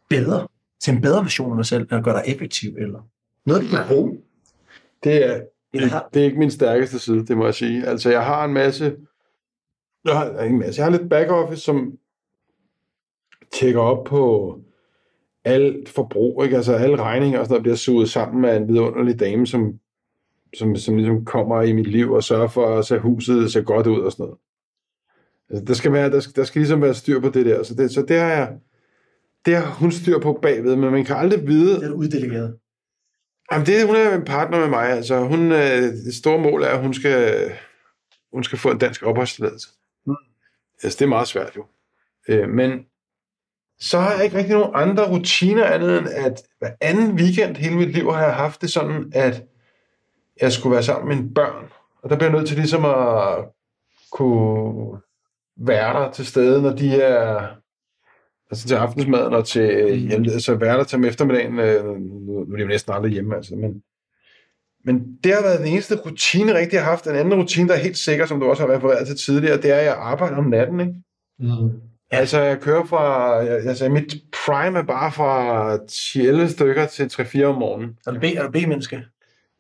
[0.09, 0.49] bedre,
[0.81, 3.01] til en bedre version af dig selv, eller gør dig effektiv, eller
[3.47, 4.19] noget, du kan bruge?
[5.05, 5.41] Det er,
[5.73, 7.87] det, er ikke min stærkeste side, det må jeg sige.
[7.87, 8.97] Altså, jeg har en masse...
[10.05, 10.81] Jeg har, ikke en masse.
[10.81, 11.99] Jeg har lidt back-office, som
[13.53, 14.55] tjekker op på
[15.45, 16.57] alt forbrug, ikke?
[16.57, 19.79] Altså, alle regninger og sådan noget bliver suget sammen af en vidunderlig dame, som,
[20.57, 23.87] som, som ligesom kommer i mit liv og sørger for, at så huset ser godt
[23.87, 24.39] ud og sådan noget.
[25.51, 27.63] Altså, der, skal være, der, skal, der skal ligesom være styr på det der.
[27.63, 28.53] Så det, så det har jeg...
[29.47, 32.57] Det har hun styr på bagved, men man kan aldrig vide, Det er du uddelegeret.
[33.53, 34.89] Jamen, det, hun er en partner med mig.
[34.89, 37.51] Altså, hun, øh, det store mål er, at hun skal,
[38.33, 39.69] hun skal få en dansk opholdstilladelse.
[40.07, 40.15] Mm.
[40.83, 41.65] Altså, det er meget svært jo.
[42.29, 42.71] Øh, men
[43.81, 47.77] så har jeg ikke rigtig nogen andre rutiner andet end, at hver anden weekend hele
[47.77, 49.45] mit liv har jeg haft det sådan, at
[50.41, 51.65] jeg skulle være sammen med mine børn.
[52.03, 53.45] Og der bliver jeg nødt til ligesom at
[54.13, 55.01] kunne
[55.61, 57.49] være der til stede, når de er
[58.51, 61.59] altså til aftensmaden og til øh, hjem, altså være der til om eftermiddagen.
[61.59, 63.83] Øh, nu, er de jo næsten aldrig hjemme, altså, men,
[64.85, 67.07] men det har været den eneste rutine, rigtig jeg har haft.
[67.07, 69.71] En anden rutine, der er helt sikker, som du også har refereret til tidligere, det
[69.71, 70.95] er, at jeg arbejder om natten, ikke?
[71.39, 71.71] Mm.
[72.11, 73.41] Altså, jeg kører fra...
[73.45, 74.15] Altså, mit
[74.47, 77.99] prime er bare fra 10 stykker til 3-4 om morgenen.
[78.07, 79.05] Er du, B, er du B-menneske?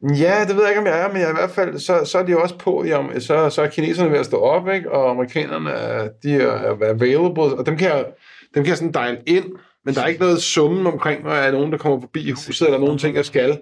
[0.02, 2.04] Ja, det ved jeg ikke, om jeg er, men jeg er i hvert fald, så,
[2.04, 4.68] så er de jo også på, om, så, så er kineserne ved at stå op,
[4.68, 4.92] ikke?
[4.92, 8.04] og amerikanerne, er- de er available, og dem kan jeg,
[8.54, 9.44] dem kan jeg sådan dele ind,
[9.84, 12.66] men der er ikke noget summen omkring, når jeg er nogen, der kommer forbi huset,
[12.66, 13.58] eller nogen ting, jeg skal.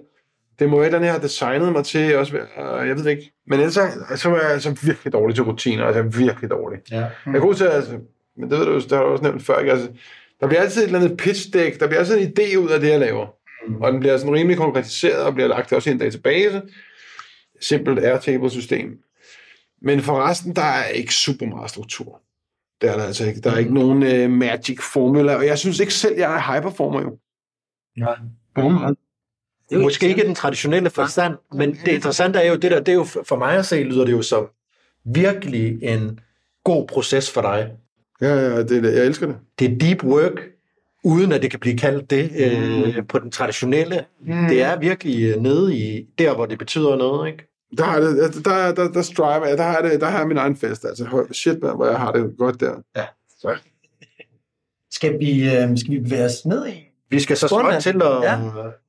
[0.59, 2.37] Det må være, den her har designet mig til også,
[2.85, 3.31] jeg ved ikke.
[3.47, 3.81] Men ellers så,
[4.29, 6.79] er jeg altså virkelig dårlig til rutiner, altså virkelig dårlig.
[6.91, 6.97] Ja.
[7.25, 7.91] Jeg er god til, altså,
[8.37, 9.71] men det ved du det har du også nævnt før, ikke?
[9.71, 9.87] Altså,
[10.39, 12.79] der bliver altid et eller andet pitch deck, der bliver altid en idé ud af
[12.79, 13.27] det, jeg laver.
[13.67, 13.81] Mm.
[13.81, 16.61] Og den bliver sådan rimelig konkretiseret, og bliver lagt også i en database.
[17.61, 18.99] Simpelt Airtable-system.
[19.81, 22.21] Men for resten, der er ikke super meget struktur.
[22.81, 23.41] Det er der altså ikke.
[23.41, 27.01] Der er ikke nogen uh, magic formula, og jeg synes ikke selv, jeg er hyperformer
[27.01, 27.17] jo.
[29.71, 33.03] Måske ikke den traditionelle forstand, men det interessante er jo det der, det er jo
[33.03, 34.47] for mig at se, lyder det jo som
[35.05, 36.19] virkelig en
[36.63, 37.71] god proces for dig.
[38.21, 39.37] Ja, ja, det, jeg elsker det.
[39.59, 40.54] Det er deep work,
[41.05, 44.05] uden at det kan blive kaldt det øh, på den traditionelle.
[44.25, 44.47] Mm.
[44.47, 47.51] Det er virkelig øh, nede i der, hvor det betyder noget, ikke?
[47.77, 50.37] Der har det, der, der, der, striver jeg, der har det, der har jeg min
[50.37, 52.73] egen fest, altså shit, man, hvor jeg har det godt der.
[52.95, 53.05] Ja.
[53.39, 53.55] Så.
[54.91, 56.71] Skal vi, øh, skal vi bevæge os ned i?
[57.09, 58.37] Vi skal så småt til at, Ja.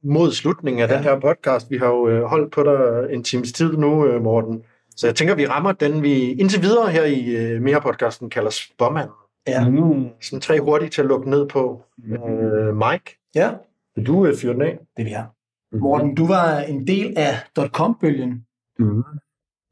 [0.02, 0.94] mod slutningen af ja.
[0.94, 1.70] den her podcast.
[1.70, 4.62] Vi har jo øh, holdt på dig en times tid nu, øh, Morten.
[4.96, 9.10] Så jeg tænker, vi rammer den, vi indtil videre her i Mere-podcasten kalder Spåmand.
[9.46, 9.68] Ja.
[9.68, 10.08] Mm.
[10.20, 11.82] Sådan tre hurtigt til at lukke ned på.
[12.04, 13.50] Øh, Mike, Ja,
[13.96, 14.78] vil du øh, fyre den af?
[14.96, 15.32] det vi har.
[15.78, 17.34] Morten, du var en del af
[17.68, 18.46] .com-bølgen.
[18.78, 19.02] Mhm.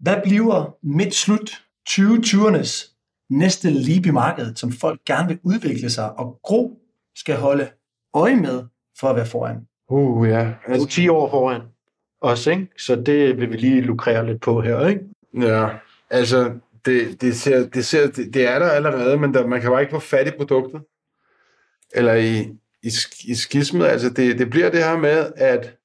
[0.01, 1.51] Hvad bliver midt-slut
[1.91, 2.97] 2020'ernes
[3.31, 6.79] næste leap i markedet, som folk gerne vil udvikle sig, og Gro
[7.17, 7.69] skal holde
[8.15, 8.65] øje med
[9.01, 9.67] for at være foran?
[9.91, 10.53] Uh, ja.
[10.67, 11.61] Er 10 år foran.
[12.21, 12.69] også, ikke?
[12.79, 15.01] Så det vil vi lige lukrere lidt på her, ikke?
[15.41, 15.69] Ja,
[16.11, 16.53] altså,
[16.87, 19.81] det, det, ser, det, ser, det, det er der allerede, men der, man kan bare
[19.81, 20.83] ikke få fat i produktet.
[21.95, 22.41] Eller i,
[22.83, 22.91] i,
[23.25, 23.87] i skismet.
[23.87, 25.77] Altså, det, det bliver det her med, at...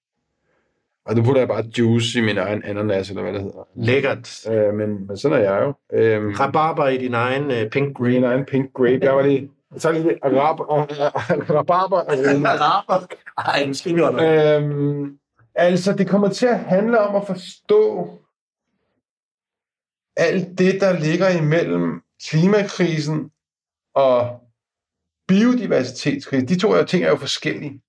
[1.05, 3.67] Og nu putter jeg bare juice i min egen ananas, eller hvad det hedder.
[3.75, 4.47] Lækkert.
[4.47, 5.97] Øh, men, men sådan er jeg jo.
[5.97, 8.23] Øhm, Rabarber i din egen uh, pink min green.
[8.23, 8.99] egen pink grape.
[9.01, 9.49] Jeg var lige...
[9.77, 10.59] Så lige rab,
[11.49, 11.97] rabarber.
[12.47, 13.07] Araber.
[13.37, 14.55] Ej, skal vi holde.
[14.55, 15.17] Øhm,
[15.55, 18.09] altså, det kommer til at handle om at forstå
[20.19, 23.31] alt det, der ligger imellem klimakrisen
[23.95, 24.39] og
[25.27, 26.47] biodiversitetskrisen.
[26.47, 27.81] De to ting er jo forskellige.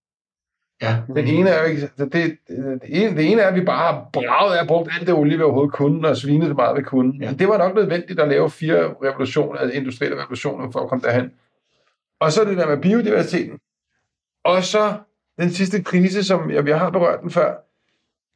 [0.83, 0.97] Ja.
[1.07, 3.93] Den ene er jo ikke, det, det, det, ene, det ene er, at vi bare
[3.93, 6.83] har braget af brugt alt det olie, vi overhovedet kunne, og svinet så meget, vi
[6.83, 7.13] kunne.
[7.21, 7.33] Ja.
[7.33, 11.33] Det var nok nødvendigt at lave fire revolutioner, altså industrielle revolutioner, for at komme derhen.
[12.21, 13.59] Og så det der med biodiversiteten.
[14.45, 14.99] Og så
[15.39, 17.57] den sidste krise, som jeg, jeg har berørt den før,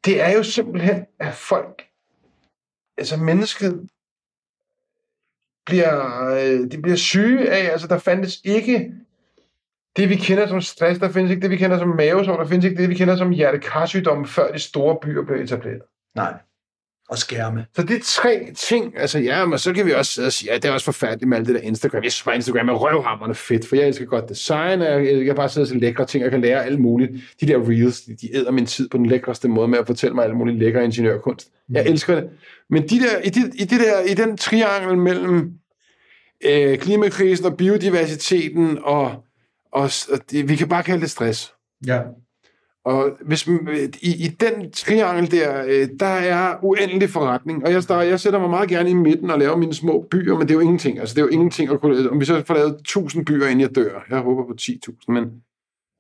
[0.05, 1.87] det er jo simpelthen, at folk,
[2.99, 3.89] altså mennesket,
[5.67, 8.93] bliver, øh, de bliver syge af, altså der fandtes ikke
[9.97, 12.65] det, vi kender som stress, der findes ikke det, vi kender som mavesår, der findes
[12.65, 15.83] ikke det, vi kender som hjertekarsygdomme, før de store byer blev etableret.
[16.15, 16.35] Nej.
[17.09, 17.67] Og skærme.
[17.77, 20.53] Så det er tre ting, altså ja, men så kan vi også sidde og sige,
[20.53, 22.03] ja, det er også forfærdeligt med alt det der Instagram.
[22.03, 25.25] Jeg synes bare, Instagram er røvhammerne fedt, for jeg elsker godt design, og jeg, jeg
[25.25, 27.13] kan bare sidde og se lækre ting, og kan lære alt muligt.
[27.41, 30.15] De der reels, de, de æder min tid på den lækreste måde med at fortælle
[30.15, 31.49] mig alt muligt lækker ingeniørkunst.
[31.71, 32.31] Jeg elsker det.
[32.71, 35.53] Men de der, i, de, i, det der, i den triangel mellem
[36.45, 39.25] øh, klimakrisen og biodiversiteten, og,
[39.73, 41.53] og, og det, vi kan bare kalde det stress.
[41.87, 42.01] Ja.
[42.85, 43.47] Og hvis,
[44.03, 47.65] i, i den triangel der, øh, der er uendelig forretning.
[47.65, 50.39] Og jeg, starter, jeg sætter mig meget gerne i midten og laver mine små byer,
[50.39, 50.99] men det er jo ingenting.
[50.99, 52.11] Altså, det er jo ingenting at kunne...
[52.11, 54.05] Om vi så får lavet 1000 byer, inden jeg dør.
[54.11, 55.25] Jeg håber på 10.000, men...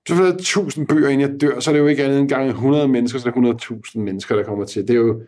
[0.09, 2.28] Så får lavet 1000 byer, inden jeg dør, så er det jo ikke andet end
[2.28, 4.82] gang 100 mennesker, så er det 100.000 mennesker, der kommer til.
[4.82, 5.22] Det er jo,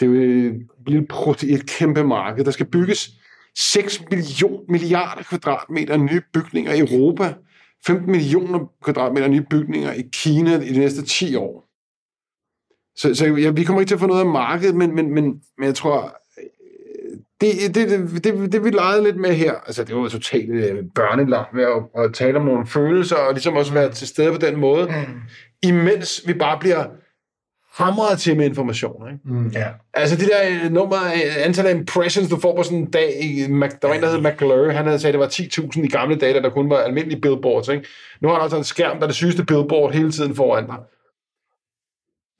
[0.00, 2.44] det er jo et, lille pro- et kæmpe marked.
[2.44, 3.10] Der skal bygges
[3.58, 7.34] 6 million, milliarder kvadratmeter nye bygninger i Europa.
[7.86, 11.64] 15 millioner kvadratmeter nye bygninger i Kina i de næste 10 år.
[12.96, 15.24] Så, så ja, vi kommer ikke til at få noget af markedet, men, men, men,
[15.58, 19.84] men jeg tror, øh, det, det, det, det, det vi legede lidt med her, altså
[19.84, 23.56] det var jo totalt øh, børnelam med at, at tale om nogle følelser, og ligesom
[23.56, 24.88] også være til stede på den måde,
[25.62, 26.86] imens vi bare bliver
[27.78, 29.08] hamret til med information.
[29.08, 29.20] Ikke?
[29.24, 29.48] Mm.
[29.48, 29.66] Ja.
[29.94, 33.22] Altså det der øh, nummer, øh, antal af impressions, du får på sådan en dag,
[33.22, 35.84] i Mac- der var en, der hed McClure, han havde sagt, at det var 10.000
[35.84, 37.68] i gamle dage, da der kun var almindelige billboards.
[37.68, 37.86] Ikke?
[38.20, 40.76] Nu har han altså en skærm, der er det sygeste billboard hele tiden foran dig.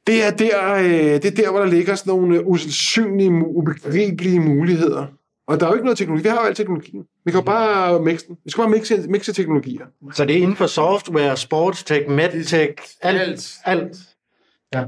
[0.06, 5.06] Det er der, øh, det er der hvor der ligger sådan nogle usandsynlige, ubegribelige muligheder.
[5.48, 6.22] Og der er jo ikke noget teknologi.
[6.22, 7.04] Vi har jo al teknologien.
[7.24, 8.36] Vi kan jo bare mixe den.
[8.44, 9.86] Vi skal bare mixe, mixe teknologier.
[10.12, 12.72] Så det er inden for software, sportstech, medtech,
[13.02, 13.20] alt.
[13.20, 13.50] Alt.
[13.64, 13.96] alt.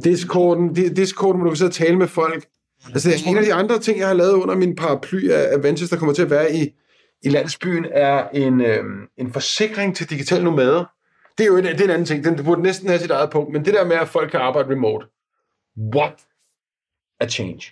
[0.04, 2.46] Discorden, di- Discorden, hvor du kan sidde og tale med folk.
[2.88, 5.96] Altså, en af de andre ting, jeg har lavet under min paraply af Adventures, der
[5.96, 6.70] kommer til at være i,
[7.22, 10.84] i landsbyen, er en, øhm, en forsikring til digitale nomader.
[11.38, 12.24] Det er jo en, det er en anden ting.
[12.24, 13.52] Den burde næsten have sit eget punkt.
[13.52, 15.06] Men det der med, at folk kan arbejde remote.
[15.94, 16.14] What
[17.20, 17.62] a change.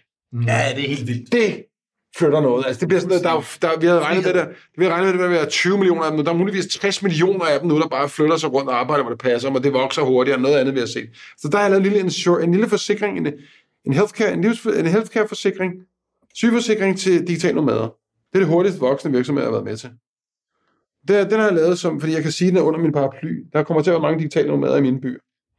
[0.47, 1.33] Ja, det er helt vildt.
[1.33, 1.65] Det
[2.17, 2.65] flytter noget.
[2.67, 4.95] Altså, det bliver sådan noget, der, er der, vi havde regnet med det, vi havde
[4.95, 6.25] regnet med det at være 20 millioner af dem.
[6.25, 9.03] Der er muligvis 60 millioner af dem nu, der bare flytter sig rundt og arbejder,
[9.05, 11.09] hvor det passer, og det vokser hurtigere end noget andet, vi har set.
[11.39, 13.27] Så der har jeg lavet en lille, insur, en lille forsikring, en,
[13.87, 15.73] en, healthcare, en, livs, en healthcare-forsikring,
[16.35, 17.95] sygeforsikring til digitale nomader.
[18.33, 19.91] Det er det hurtigst voksne virksomhed, jeg har været med til.
[21.09, 22.93] Det, den har jeg lavet, som, fordi jeg kan sige, at den er under min
[22.93, 23.45] paraply.
[23.53, 25.19] Der kommer til at være mange digitale nomader i mine byer.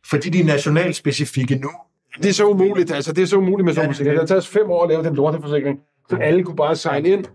[0.09, 1.69] Fordi de er nationalspecifikke nu.
[2.17, 4.13] Det er så umuligt, altså det er så umuligt med sådan en forsikring.
[4.13, 5.79] Det har taget os fem år at lave den lorteforsikring,
[6.09, 7.25] så alle kunne bare signe ind,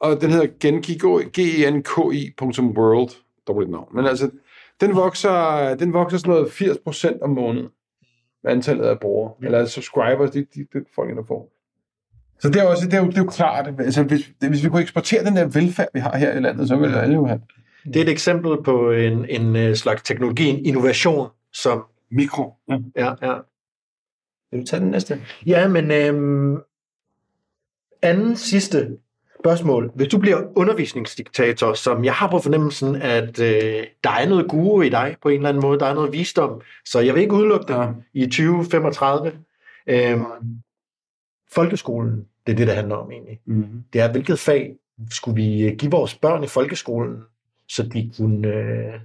[0.00, 0.98] og den hedder Genki,
[1.34, 3.10] genki.world,
[3.46, 3.88] dårligt navn.
[3.94, 4.30] Men altså,
[4.80, 7.68] den vokser, den vokser sådan noget 80% om måneden,
[8.44, 11.52] antallet af brugere, eller subscribers, de, de, de folk, der får.
[12.40, 14.68] Så det er, også, det, er jo, det er jo klart, altså hvis, hvis vi
[14.68, 17.40] kunne eksportere den der velfærd, vi har her i landet, så ville alle jo have
[17.84, 21.84] Det er et eksempel på en, en øh, slags teknologi, en innovation, som...
[22.10, 22.54] mikro.
[22.68, 22.78] Ja.
[22.96, 23.34] Ja, ja.
[24.50, 25.20] Vil du tage den næste?
[25.46, 26.58] Ja, men øhm,
[28.02, 28.96] anden sidste
[29.40, 29.90] spørgsmål.
[29.94, 34.82] Hvis du bliver undervisningsdiktator, som jeg har på fornemmelsen, at øh, der er noget guru
[34.82, 37.34] i dig på en eller anden måde, der er noget visdom, så jeg vil ikke
[37.34, 38.20] udelukke dig Ja.
[38.20, 39.32] i 2035.
[39.86, 40.24] Øhm,
[41.52, 43.40] folkeskolen, det er det, det handler om egentlig.
[43.46, 43.84] Mm-hmm.
[43.92, 44.76] Det er, hvilket fag
[45.10, 47.22] skulle vi øh, give vores børn i folkeskolen,
[47.68, 49.00] så de kunne, øh,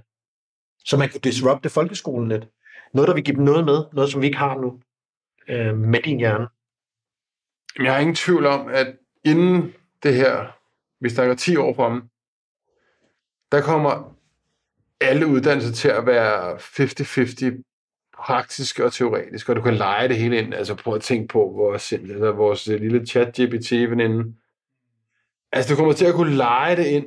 [0.84, 2.48] så man kunne disrupte folkeskolen lidt.
[2.94, 4.80] Noget, der vil give dem noget med, noget, som vi ikke har nu,
[5.48, 6.46] øh, med din hjerne.
[7.78, 10.46] Jeg har ingen tvivl om, at inden det her,
[11.00, 12.02] vi snakker 10 år frem,
[13.52, 14.16] der kommer
[15.00, 17.62] alle uddannelser til at være 50-50
[18.14, 20.54] praktisk og teoretisk, og du kan lege det hele ind.
[20.54, 24.34] Altså prøv at tænke på vores, altså vores øh, lille chat-GPT-veninde.
[25.52, 27.06] Altså du kommer til at kunne lege det ind,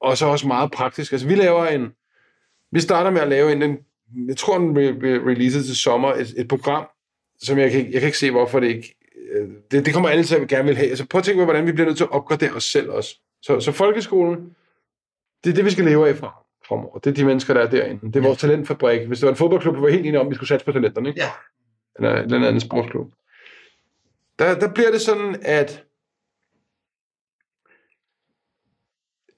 [0.00, 1.12] og så også meget praktisk.
[1.12, 1.92] Altså vi laver en,
[2.72, 3.78] vi starter med at lave en, den,
[4.28, 6.86] jeg tror den bliver releases til sommer, et, et program,
[7.42, 8.96] som jeg kan, jeg kan ikke se, hvorfor det ikke,
[9.70, 10.88] det, det kommer alle til, at gerne vil have.
[10.88, 13.20] Altså prøv at tænke på, hvordan vi bliver nødt til at opgradere os selv også.
[13.42, 14.56] Så, så folkeskolen,
[15.44, 16.98] det er det, vi skal leve af fra, fremover.
[16.98, 18.06] Det er de mennesker, der er derinde.
[18.06, 19.06] Det er vores talentfabrik.
[19.06, 21.08] Hvis det var en fodboldklub, vi var helt enige om, vi skulle satse på talenterne,
[21.08, 21.20] ikke?
[21.20, 21.30] Ja.
[21.98, 23.12] Eller en eller anden sportsklub.
[24.38, 25.84] Der, der bliver det sådan, at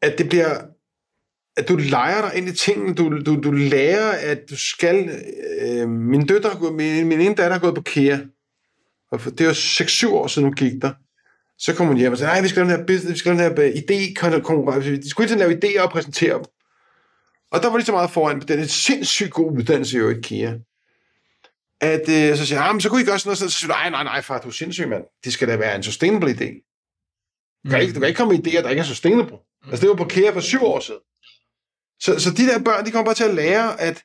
[0.02, 0.66] at det bliver
[1.56, 5.10] at du leger dig ind i tingene, du, du, du lærer, at du skal...
[5.62, 8.18] Øh, min gået- min, min ene datter har gået på KEA,
[9.12, 10.92] og for, det var 6-7 år siden, hun gik der.
[11.58, 13.36] Så kom hun hjem og sagde, nej, vi skal lave den her business, vi skal
[13.36, 14.88] lave den her øh, idé-konkurrence.
[14.88, 16.44] Altså, de skulle hele tiden lave idéer og præsentere dem.
[17.50, 20.26] Og der var lige så meget foran på den er sindssygt god uddannelse i øvrigt,
[20.26, 20.54] KEA.
[21.80, 23.68] At øh, så siger jeg, ah, men så kunne I gøre sådan noget, så siger
[23.68, 25.04] du, nej, nej, nej, far, du er sindssyg, mand.
[25.24, 26.48] Det skal da være en sustainable idé.
[27.64, 29.36] Du kan, ikke, du kan ikke komme med idéer, der ikke er sustainable.
[29.70, 31.00] Altså, det var på KEA for syv år siden.
[32.00, 34.02] Så, så de der børn, de kommer bare til at lære at,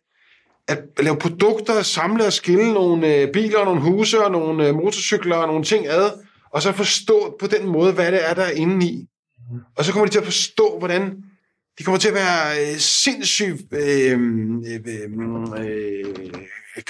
[0.67, 5.35] at lave produkter, samle og skille nogle øh, biler, nogle huse og nogle øh, motorcykler
[5.35, 6.11] og nogle ting ad,
[6.51, 9.07] og så forstå på den måde, hvad det er, der er inde i.
[9.75, 11.23] Og så kommer de til at forstå, hvordan
[11.79, 14.19] de kommer til at være øh, sindssygt øh,
[14.67, 14.79] øh,
[15.59, 16.05] øh,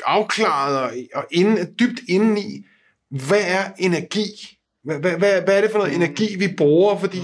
[0.06, 2.66] afklaret og, og inde, dybt inde i,
[3.10, 4.58] hvad er energi?
[4.84, 6.98] Hvad, hvad, hvad, hvad er det for noget energi, vi bruger?
[6.98, 7.20] Fordi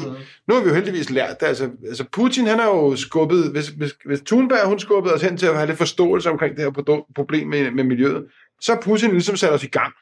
[0.48, 1.46] nu har vi jo heldigvis lært det.
[1.46, 5.38] Altså, altså Putin, han har jo skubbet, hvis, hvis, hvis Thunberg, hun skubbede os hen
[5.38, 8.26] til at have lidt forståelse omkring det her problem med, med miljøet,
[8.62, 9.94] så har Putin ligesom sat os i gang.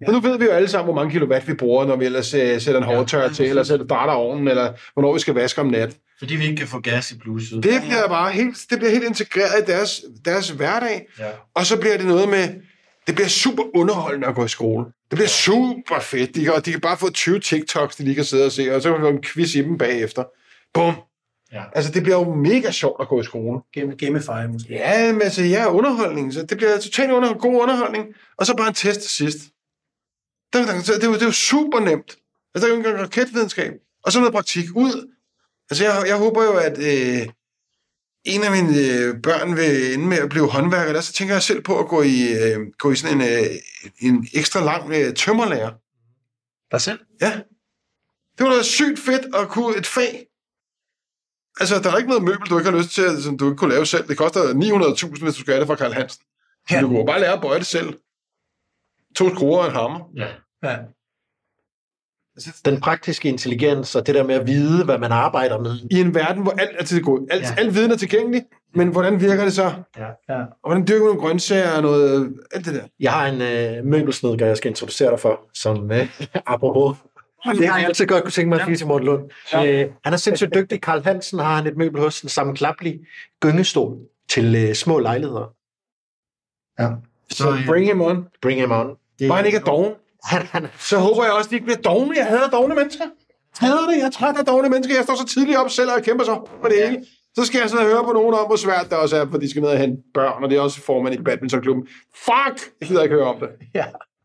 [0.00, 0.06] Ja.
[0.06, 2.34] Og nu ved vi jo alle sammen, hvor mange kilowatt vi bruger, når vi ellers
[2.34, 5.60] øh, sætter en hårdtør ja, til, eller sætter drætter ovnen, eller hvornår vi skal vaske
[5.60, 5.96] om nat.
[6.18, 7.62] Fordi vi ikke kan få gas i bluset.
[7.62, 11.06] Det bliver bare helt, det bliver helt integreret i deres, deres hverdag.
[11.18, 11.24] Ja.
[11.54, 12.48] Og så bliver det noget med,
[13.06, 14.84] det bliver super underholdende at gå i skole.
[15.10, 16.34] Det bliver super fedt.
[16.34, 18.82] De kan, de kan bare få 20 TikToks, de lige kan sidde og se, og
[18.82, 20.24] så kan vi få en quiz i dem bagefter.
[20.74, 20.94] Bum.
[21.52, 21.62] Ja.
[21.74, 23.60] Altså, det bliver jo mega sjovt at gå i skole.
[23.72, 24.68] Game, gamify måske.
[24.72, 26.34] Ja, men altså, ja, underholdning.
[26.34, 28.06] Så det bliver totalt under, god underholdning.
[28.36, 29.38] Og så bare en test til sidst.
[30.52, 32.16] Det, det, er jo- det er jo super nemt.
[32.54, 33.72] Altså, det er jo engang raketvidenskab.
[34.04, 35.10] Og så noget praktik ud.
[35.70, 37.28] Altså, jeg, jeg håber jo, at øh,
[38.24, 40.92] en af mine øh, børn vil ende med at blive håndværker.
[40.92, 43.50] Der, så tænker jeg selv på at gå i, øh, gå i sådan en, øh,
[43.98, 45.72] en ekstra lang øh, tømmerlærer.
[46.72, 47.00] Dig selv?
[47.20, 47.40] Ja.
[48.38, 50.26] Det var da sygt fedt at kunne et fag.
[51.60, 53.74] Altså, der er ikke noget møbel, du ikke har lyst til, som du ikke kunne
[53.74, 54.08] lave selv.
[54.08, 56.24] Det koster 900.000, hvis du skal have det fra Karl Hansen.
[56.70, 56.80] Ja.
[56.80, 57.98] Du kunne bare lære at bøje det selv.
[59.16, 60.00] To skruer og en hammer.
[60.16, 60.28] Ja.
[60.62, 60.76] Ja.
[62.64, 65.78] Den praktiske intelligens og det der med at vide, hvad man arbejder med.
[65.90, 66.96] I en verden, hvor alt er til
[67.30, 67.48] alt, ja.
[67.48, 67.54] Ja.
[67.58, 68.42] alt viden er tilgængelig,
[68.74, 69.72] men hvordan virker det så?
[69.98, 70.06] Ja.
[70.38, 72.82] Og hvordan dyrker du nogle grøntsager og noget, alt det der?
[73.00, 76.96] Jeg har en øh, møbelsnedker, jeg skal introducere dig for, som øh, apropos.
[77.44, 79.30] Det har jeg altid godt kunne tænke mig at sige til Morten Lund.
[79.54, 80.80] Øh, han er sindssygt dygtig.
[80.80, 83.00] Karl Hansen har han et møbel hos, en sammenklaplig
[83.40, 83.98] gyngestol
[84.28, 85.54] til øh, små lejligheder.
[86.78, 86.90] Ja.
[87.30, 88.28] Så bring him on.
[88.42, 88.96] Bring him on.
[89.18, 89.92] Det, Bare han ikke er doven.
[90.78, 92.16] Så håber jeg også, at de ikke bliver dogne.
[92.16, 93.04] Jeg hader dogne mennesker.
[93.60, 93.96] Jeg hader det.
[93.98, 94.94] Jeg er træt af dogne mennesker.
[94.94, 97.04] Jeg står så tidligt op selv og jeg kæmper så for det hele.
[97.36, 99.38] Så skal jeg sidde og høre på nogen om, hvor svært det også er, for
[99.38, 101.86] de skal ned og hente børn, og det er også formand i badmintonklubben.
[102.14, 102.70] Fuck!
[102.80, 103.48] Jeg gider ikke høre om det.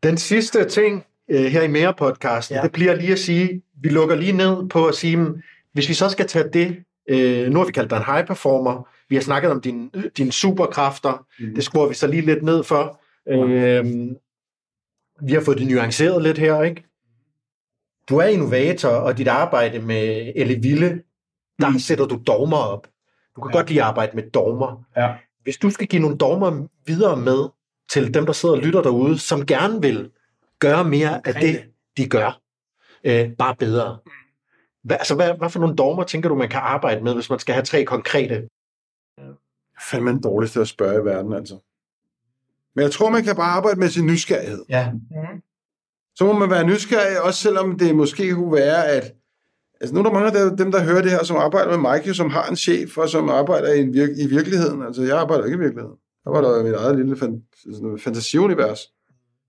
[0.04, 2.60] Den sidste ting øh, her i mere podcasten, ja.
[2.60, 2.64] Ja.
[2.64, 5.42] det bliver lige at sige, vi lukker lige ned på at sige, mm,
[5.74, 6.78] hvis vi så skal tage det,
[7.10, 10.32] øh, nu har vi kaldt dig en high performer, vi har snakket om dine din
[10.32, 11.56] superkræfter, mm.
[11.56, 13.02] det skruer vi så lige lidt ned for.
[13.30, 13.86] Øh,
[15.22, 16.84] vi har fået det nuanceret lidt her, ikke?
[18.10, 21.04] Du er innovator, og dit arbejde med Elle Ville,
[21.62, 21.80] der mm.
[21.80, 22.88] sætter du dogmer op.
[23.36, 23.58] Du kan ja.
[23.58, 24.84] godt lide at arbejde med dogmer.
[24.98, 25.14] Ja.
[25.44, 27.50] Hvis du skal give nogle dogmer videre med
[27.92, 30.12] til dem, der sidder og lytter derude, som gerne vil
[30.60, 31.64] gøre mere af det,
[31.98, 32.42] de gør,
[33.04, 34.00] øh, bare bedre.
[34.84, 37.40] Hvad, altså, hvad, hvad for nogle dogmer tænker du, man kan arbejde med, hvis man
[37.40, 38.50] skal have tre konkrete?
[39.90, 41.60] Fandme den dårligste at spørge i verden, altså.
[42.80, 44.66] Men jeg tror, man kan bare arbejde med sin nysgerrighed.
[44.70, 44.92] Ja.
[46.16, 49.14] Så må man være nysgerrig, også selvom det måske kunne være, at...
[49.82, 52.14] Altså, nu er der mange af dem, der hører det her, som arbejder med Mike,
[52.14, 54.84] som har en chef, og som arbejder i, en virk- i virkeligheden.
[54.84, 55.98] Altså, jeg arbejder ikke i virkeligheden.
[56.26, 57.44] Jeg arbejder i mit eget lille fan-
[57.82, 58.80] noget fantasiunivers.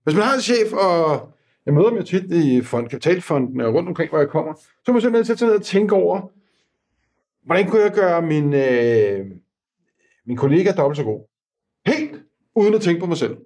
[0.03, 1.29] Hvis man har en chef, og
[1.65, 4.83] jeg møder dem jo tit i fond, kapitalfonden og rundt omkring, hvor jeg kommer, så
[4.87, 6.21] må man simpelthen sætte sig ned og tænke over,
[7.45, 9.25] hvordan kunne jeg gøre min, øh,
[10.27, 11.30] min kollega dobbelt så god?
[12.55, 13.37] Uden at tænke på mig selv.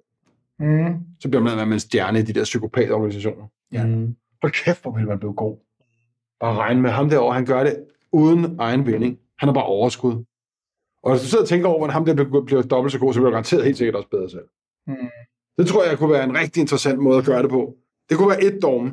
[0.58, 0.94] Mm.
[1.20, 3.46] Så bliver man med en stjerne i de der psykopatorganisationer.
[3.72, 3.86] Ja.
[3.86, 4.16] Mm.
[4.42, 5.56] Hold kæft, hvor vil man blive god.
[6.40, 9.18] Bare regne med ham derovre, han gør det uden egen vinding.
[9.38, 10.24] Han er bare overskud.
[11.02, 13.12] Og hvis du sidder og tænker over, hvordan ham der bliver, bliver dobbelt så god,
[13.12, 14.44] så bliver du garanteret helt sikkert også bedre selv.
[15.58, 17.74] Det tror jeg kunne være en rigtig interessant måde at gøre det på.
[18.08, 18.92] Det kunne være et dogme.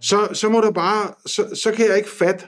[0.00, 2.44] Så, så må du bare, så, så kan jeg ikke fatte,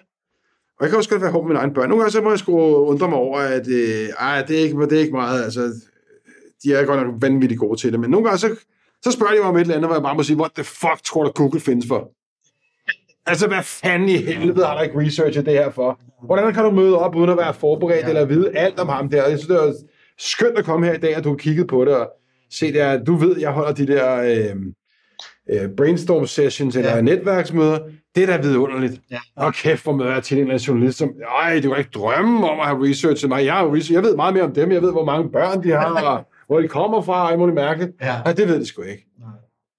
[0.78, 1.88] og jeg kan også godt være hård med mine egne børn.
[1.88, 4.80] Nogle gange så må jeg sgu undre mig over, at øh, ej, det, er ikke,
[4.80, 5.60] det er ikke meget, altså,
[6.64, 8.56] de er godt nok vanvittigt gode til det, men nogle gange så,
[9.02, 10.64] så spørger de mig om et eller andet, hvor jeg bare må sige, what the
[10.64, 12.10] fuck tror du Google findes for?
[13.26, 16.00] Altså, hvad fanden i helvede har der ikke researchet det her for?
[16.24, 18.08] Hvordan kan du møde op, uden at være forberedt, ja.
[18.08, 19.28] eller vide alt om ham der?
[19.28, 19.72] Jeg synes, det er
[20.18, 22.10] skønt at komme her i dag, at du har kigget på det, og
[22.50, 24.56] se der, du ved, jeg holder de der øh,
[25.50, 27.00] øh, brainstorm sessions, eller ja.
[27.00, 27.78] netværksmøder.
[28.14, 29.00] Det er da vidunderligt.
[29.10, 29.18] Ja.
[29.36, 31.12] Og kæft, hvor møder jeg til en eller anden journalist, som,
[31.42, 33.44] ej, du kan ikke drømme om at have researchet mig.
[33.44, 35.70] Jeg, har research, jeg ved meget mere om dem, jeg ved, hvor mange børn de
[35.70, 37.90] har, og hvor de kommer fra, og alt muligt mærkeligt.
[38.00, 38.14] Ja.
[38.24, 39.06] Ej, det ved de sgu ikke.
[39.20, 39.28] Nej.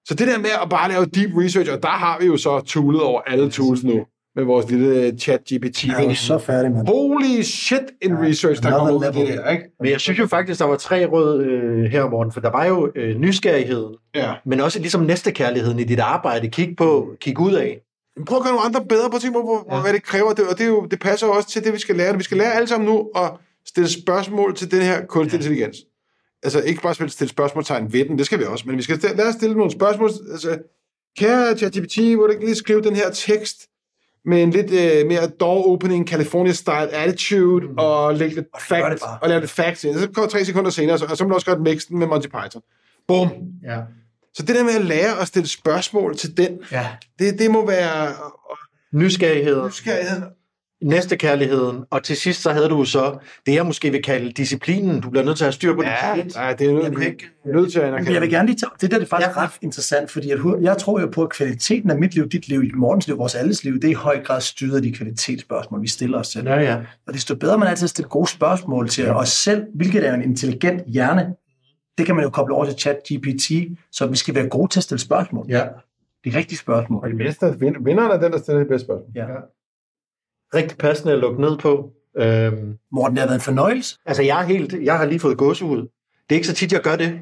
[0.05, 2.59] Så det der med at bare lave deep research, og der har vi jo så
[2.59, 4.05] toolet over alle tools nu,
[4.35, 5.87] med vores lille chat GPT.
[5.87, 6.87] Jeg er så færdig, mand.
[6.87, 9.63] Holy shit, en ja, research, der kommer ud af det der, ikke?
[9.79, 12.65] Men jeg synes jo faktisk, der var tre råd øh, her, Morten, for der var
[12.65, 14.33] jo øh, nysgerrigheden, Ja.
[14.45, 16.49] men også ligesom næstekærligheden i dit arbejde.
[16.49, 17.79] Kig på, kig ud af.
[18.27, 19.81] Prøv at gøre nogle andre bedre på ting, hvor, ja.
[19.81, 21.95] hvad det kræver, det, og det, er jo, det passer også til det, vi skal
[21.95, 22.17] lære.
[22.17, 23.31] Vi skal lære alle sammen nu at
[23.65, 25.43] stille spørgsmål til den her kunstig ja.
[25.43, 25.77] intelligens.
[26.43, 29.17] Altså ikke bare stille spørgsmålstegn ved den, det skal vi også, men vi skal stille,
[29.17, 30.09] lad os stille nogle spørgsmål.
[30.31, 30.57] Altså,
[31.17, 33.67] kære ChatGPT, må du ikke lige skrive den her tekst
[34.25, 37.73] med en lidt øh, mere door-opening, California-style attitude, mm.
[37.77, 39.99] og lægge lidt det facts, og lave lidt facts ind.
[39.99, 42.07] Så går tre sekunder senere, så, og så må du også godt mixe den med
[42.07, 42.61] Monty Python.
[43.07, 43.29] Bum.
[43.63, 43.79] Ja.
[44.33, 46.87] Så det der med at lære at stille spørgsmål til den, ja.
[47.19, 48.13] det, det må være
[48.93, 50.23] Nysgerrigheden, nysgerrigheden.
[50.81, 55.01] Næstekærligheden, og til sidst så havde du så det, jeg måske vil kalde disciplinen.
[55.01, 56.35] Du bliver nødt til at have styr på Ja, det.
[56.35, 58.13] nej, det er nødt, Jeg ikke- nødt til at Men anerkende.
[58.13, 59.43] jeg vil gerne lige tage, det der det er faktisk ja.
[59.43, 62.61] ret interessant, fordi at, jeg tror jo på, at kvaliteten af mit liv, dit liv,
[62.75, 65.87] Mortens liv, vores alles liv, det er i høj grad styret af de kvalitetsspørgsmål, vi
[65.87, 66.47] stiller os selv.
[66.47, 66.77] Ja, ja.
[67.07, 70.13] Og desto bedre man er til at stille gode spørgsmål til os selv, hvilket er
[70.13, 71.33] en intelligent hjerne,
[71.97, 73.51] det kan man jo koble over til chat GPT,
[73.91, 75.45] så vi skal være gode til at stille spørgsmål.
[75.49, 75.67] ja.
[76.25, 77.03] De rigtige spørgsmål.
[77.03, 79.07] Og det bedste, er- vind- vinderen er den, der stiller det bedste spørgsmål.
[79.15, 79.25] Ja.
[80.53, 81.91] Rigtig passende at lukke ned på.
[82.17, 83.97] Øhm, Morten, det har været en fornøjelse.
[84.05, 85.77] altså, jeg, er helt, jeg har lige fået gåsehud.
[85.77, 85.87] Det
[86.29, 87.19] er ikke så tit, jeg gør det.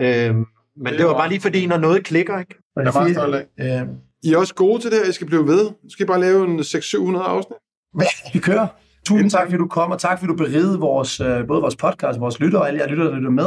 [0.00, 0.46] Øhm,
[0.76, 2.54] men det, det var bare lige fordi, når noget klikker, ikke?
[2.76, 3.86] Jeg er meget stolt af.
[4.22, 5.64] I er også gode til det her, I skal blive ved.
[5.64, 7.56] Nu skal I bare lave en 600-700 afsnit.
[8.32, 8.66] vi kører.
[9.06, 12.20] Tusind tak, fordi du kom, og tak, fordi du berigede vores, øh, både vores podcast,
[12.20, 13.46] vores lyttere og alle jer lyttere, der lytter med.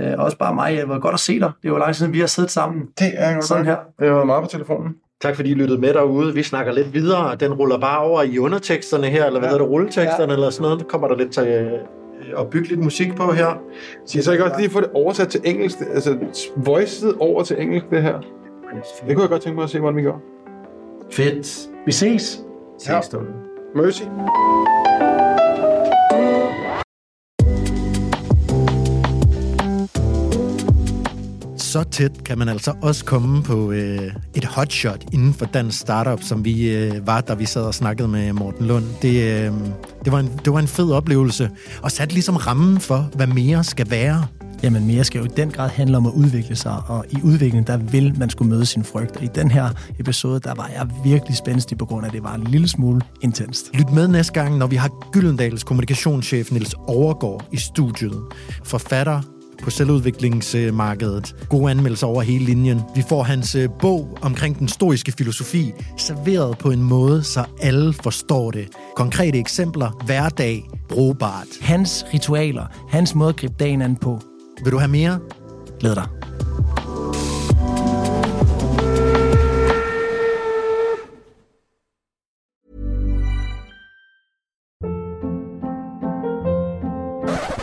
[0.00, 0.76] Øh, også bare mig.
[0.76, 1.52] Det var godt at se dig.
[1.62, 2.88] Det var lang tid siden, vi har siddet sammen.
[2.98, 3.44] Det er godt.
[3.44, 3.76] Sådan her.
[4.00, 4.94] Jeg har været meget på telefonen.
[5.22, 6.34] Tak fordi I lyttede med derude.
[6.34, 7.36] Vi snakker lidt videre.
[7.36, 9.52] Den ruller bare over i underteksterne her, eller hvad Ja.
[9.52, 10.36] hedder det, rulleteksterne, Ja.
[10.36, 10.80] eller sådan noget.
[10.80, 13.58] Der kommer der lidt til øh, at bygge lidt musik på her.
[14.06, 16.16] Så jeg så ikke også lige få det oversat til engelsk, altså
[16.56, 18.20] voicet over til engelsk, det her.
[19.08, 20.20] Det kunne jeg godt tænke mig at se, hvordan vi gør.
[21.12, 21.68] Fedt.
[21.86, 22.40] Vi ses.
[22.88, 23.00] Ja.
[23.74, 24.02] Mercy.
[31.70, 36.22] Så tæt kan man altså også komme på øh, et hotshot inden for dansk startup,
[36.22, 38.84] som vi øh, var, da vi sad og snakkede med Morten Lund.
[39.02, 39.52] Det, øh,
[40.04, 41.50] det, var en, det var en fed oplevelse,
[41.82, 44.26] og satte ligesom rammen for, hvad mere skal være.
[44.62, 47.66] Jamen mere skal jo i den grad handle om at udvikle sig, og i udviklingen,
[47.66, 49.16] der vil man skulle møde sin frygt.
[49.16, 49.68] Og i den her
[49.98, 53.00] episode, der var jeg virkelig spændstig på grund af, at det var en lille smule
[53.22, 53.70] intenst.
[53.74, 58.22] Lyt med næste gang, når vi har Gyldendals kommunikationschef Niels Overgaard i studiet.
[58.64, 59.22] Forfatter
[59.62, 61.34] på selvudviklingsmarkedet.
[61.48, 62.80] Gode anmeldelser over hele linjen.
[62.94, 67.92] Vi får hans øh, bog omkring den stoiske filosofi serveret på en måde, så alle
[67.92, 68.68] forstår det.
[68.96, 71.46] Konkrete eksempler, hverdag, brugbart.
[71.60, 74.20] Hans ritualer, hans måde at gribe dagen an på.
[74.64, 75.20] Vil du have mere?
[75.80, 76.06] Glæd dig.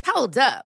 [0.05, 0.66] Hold up.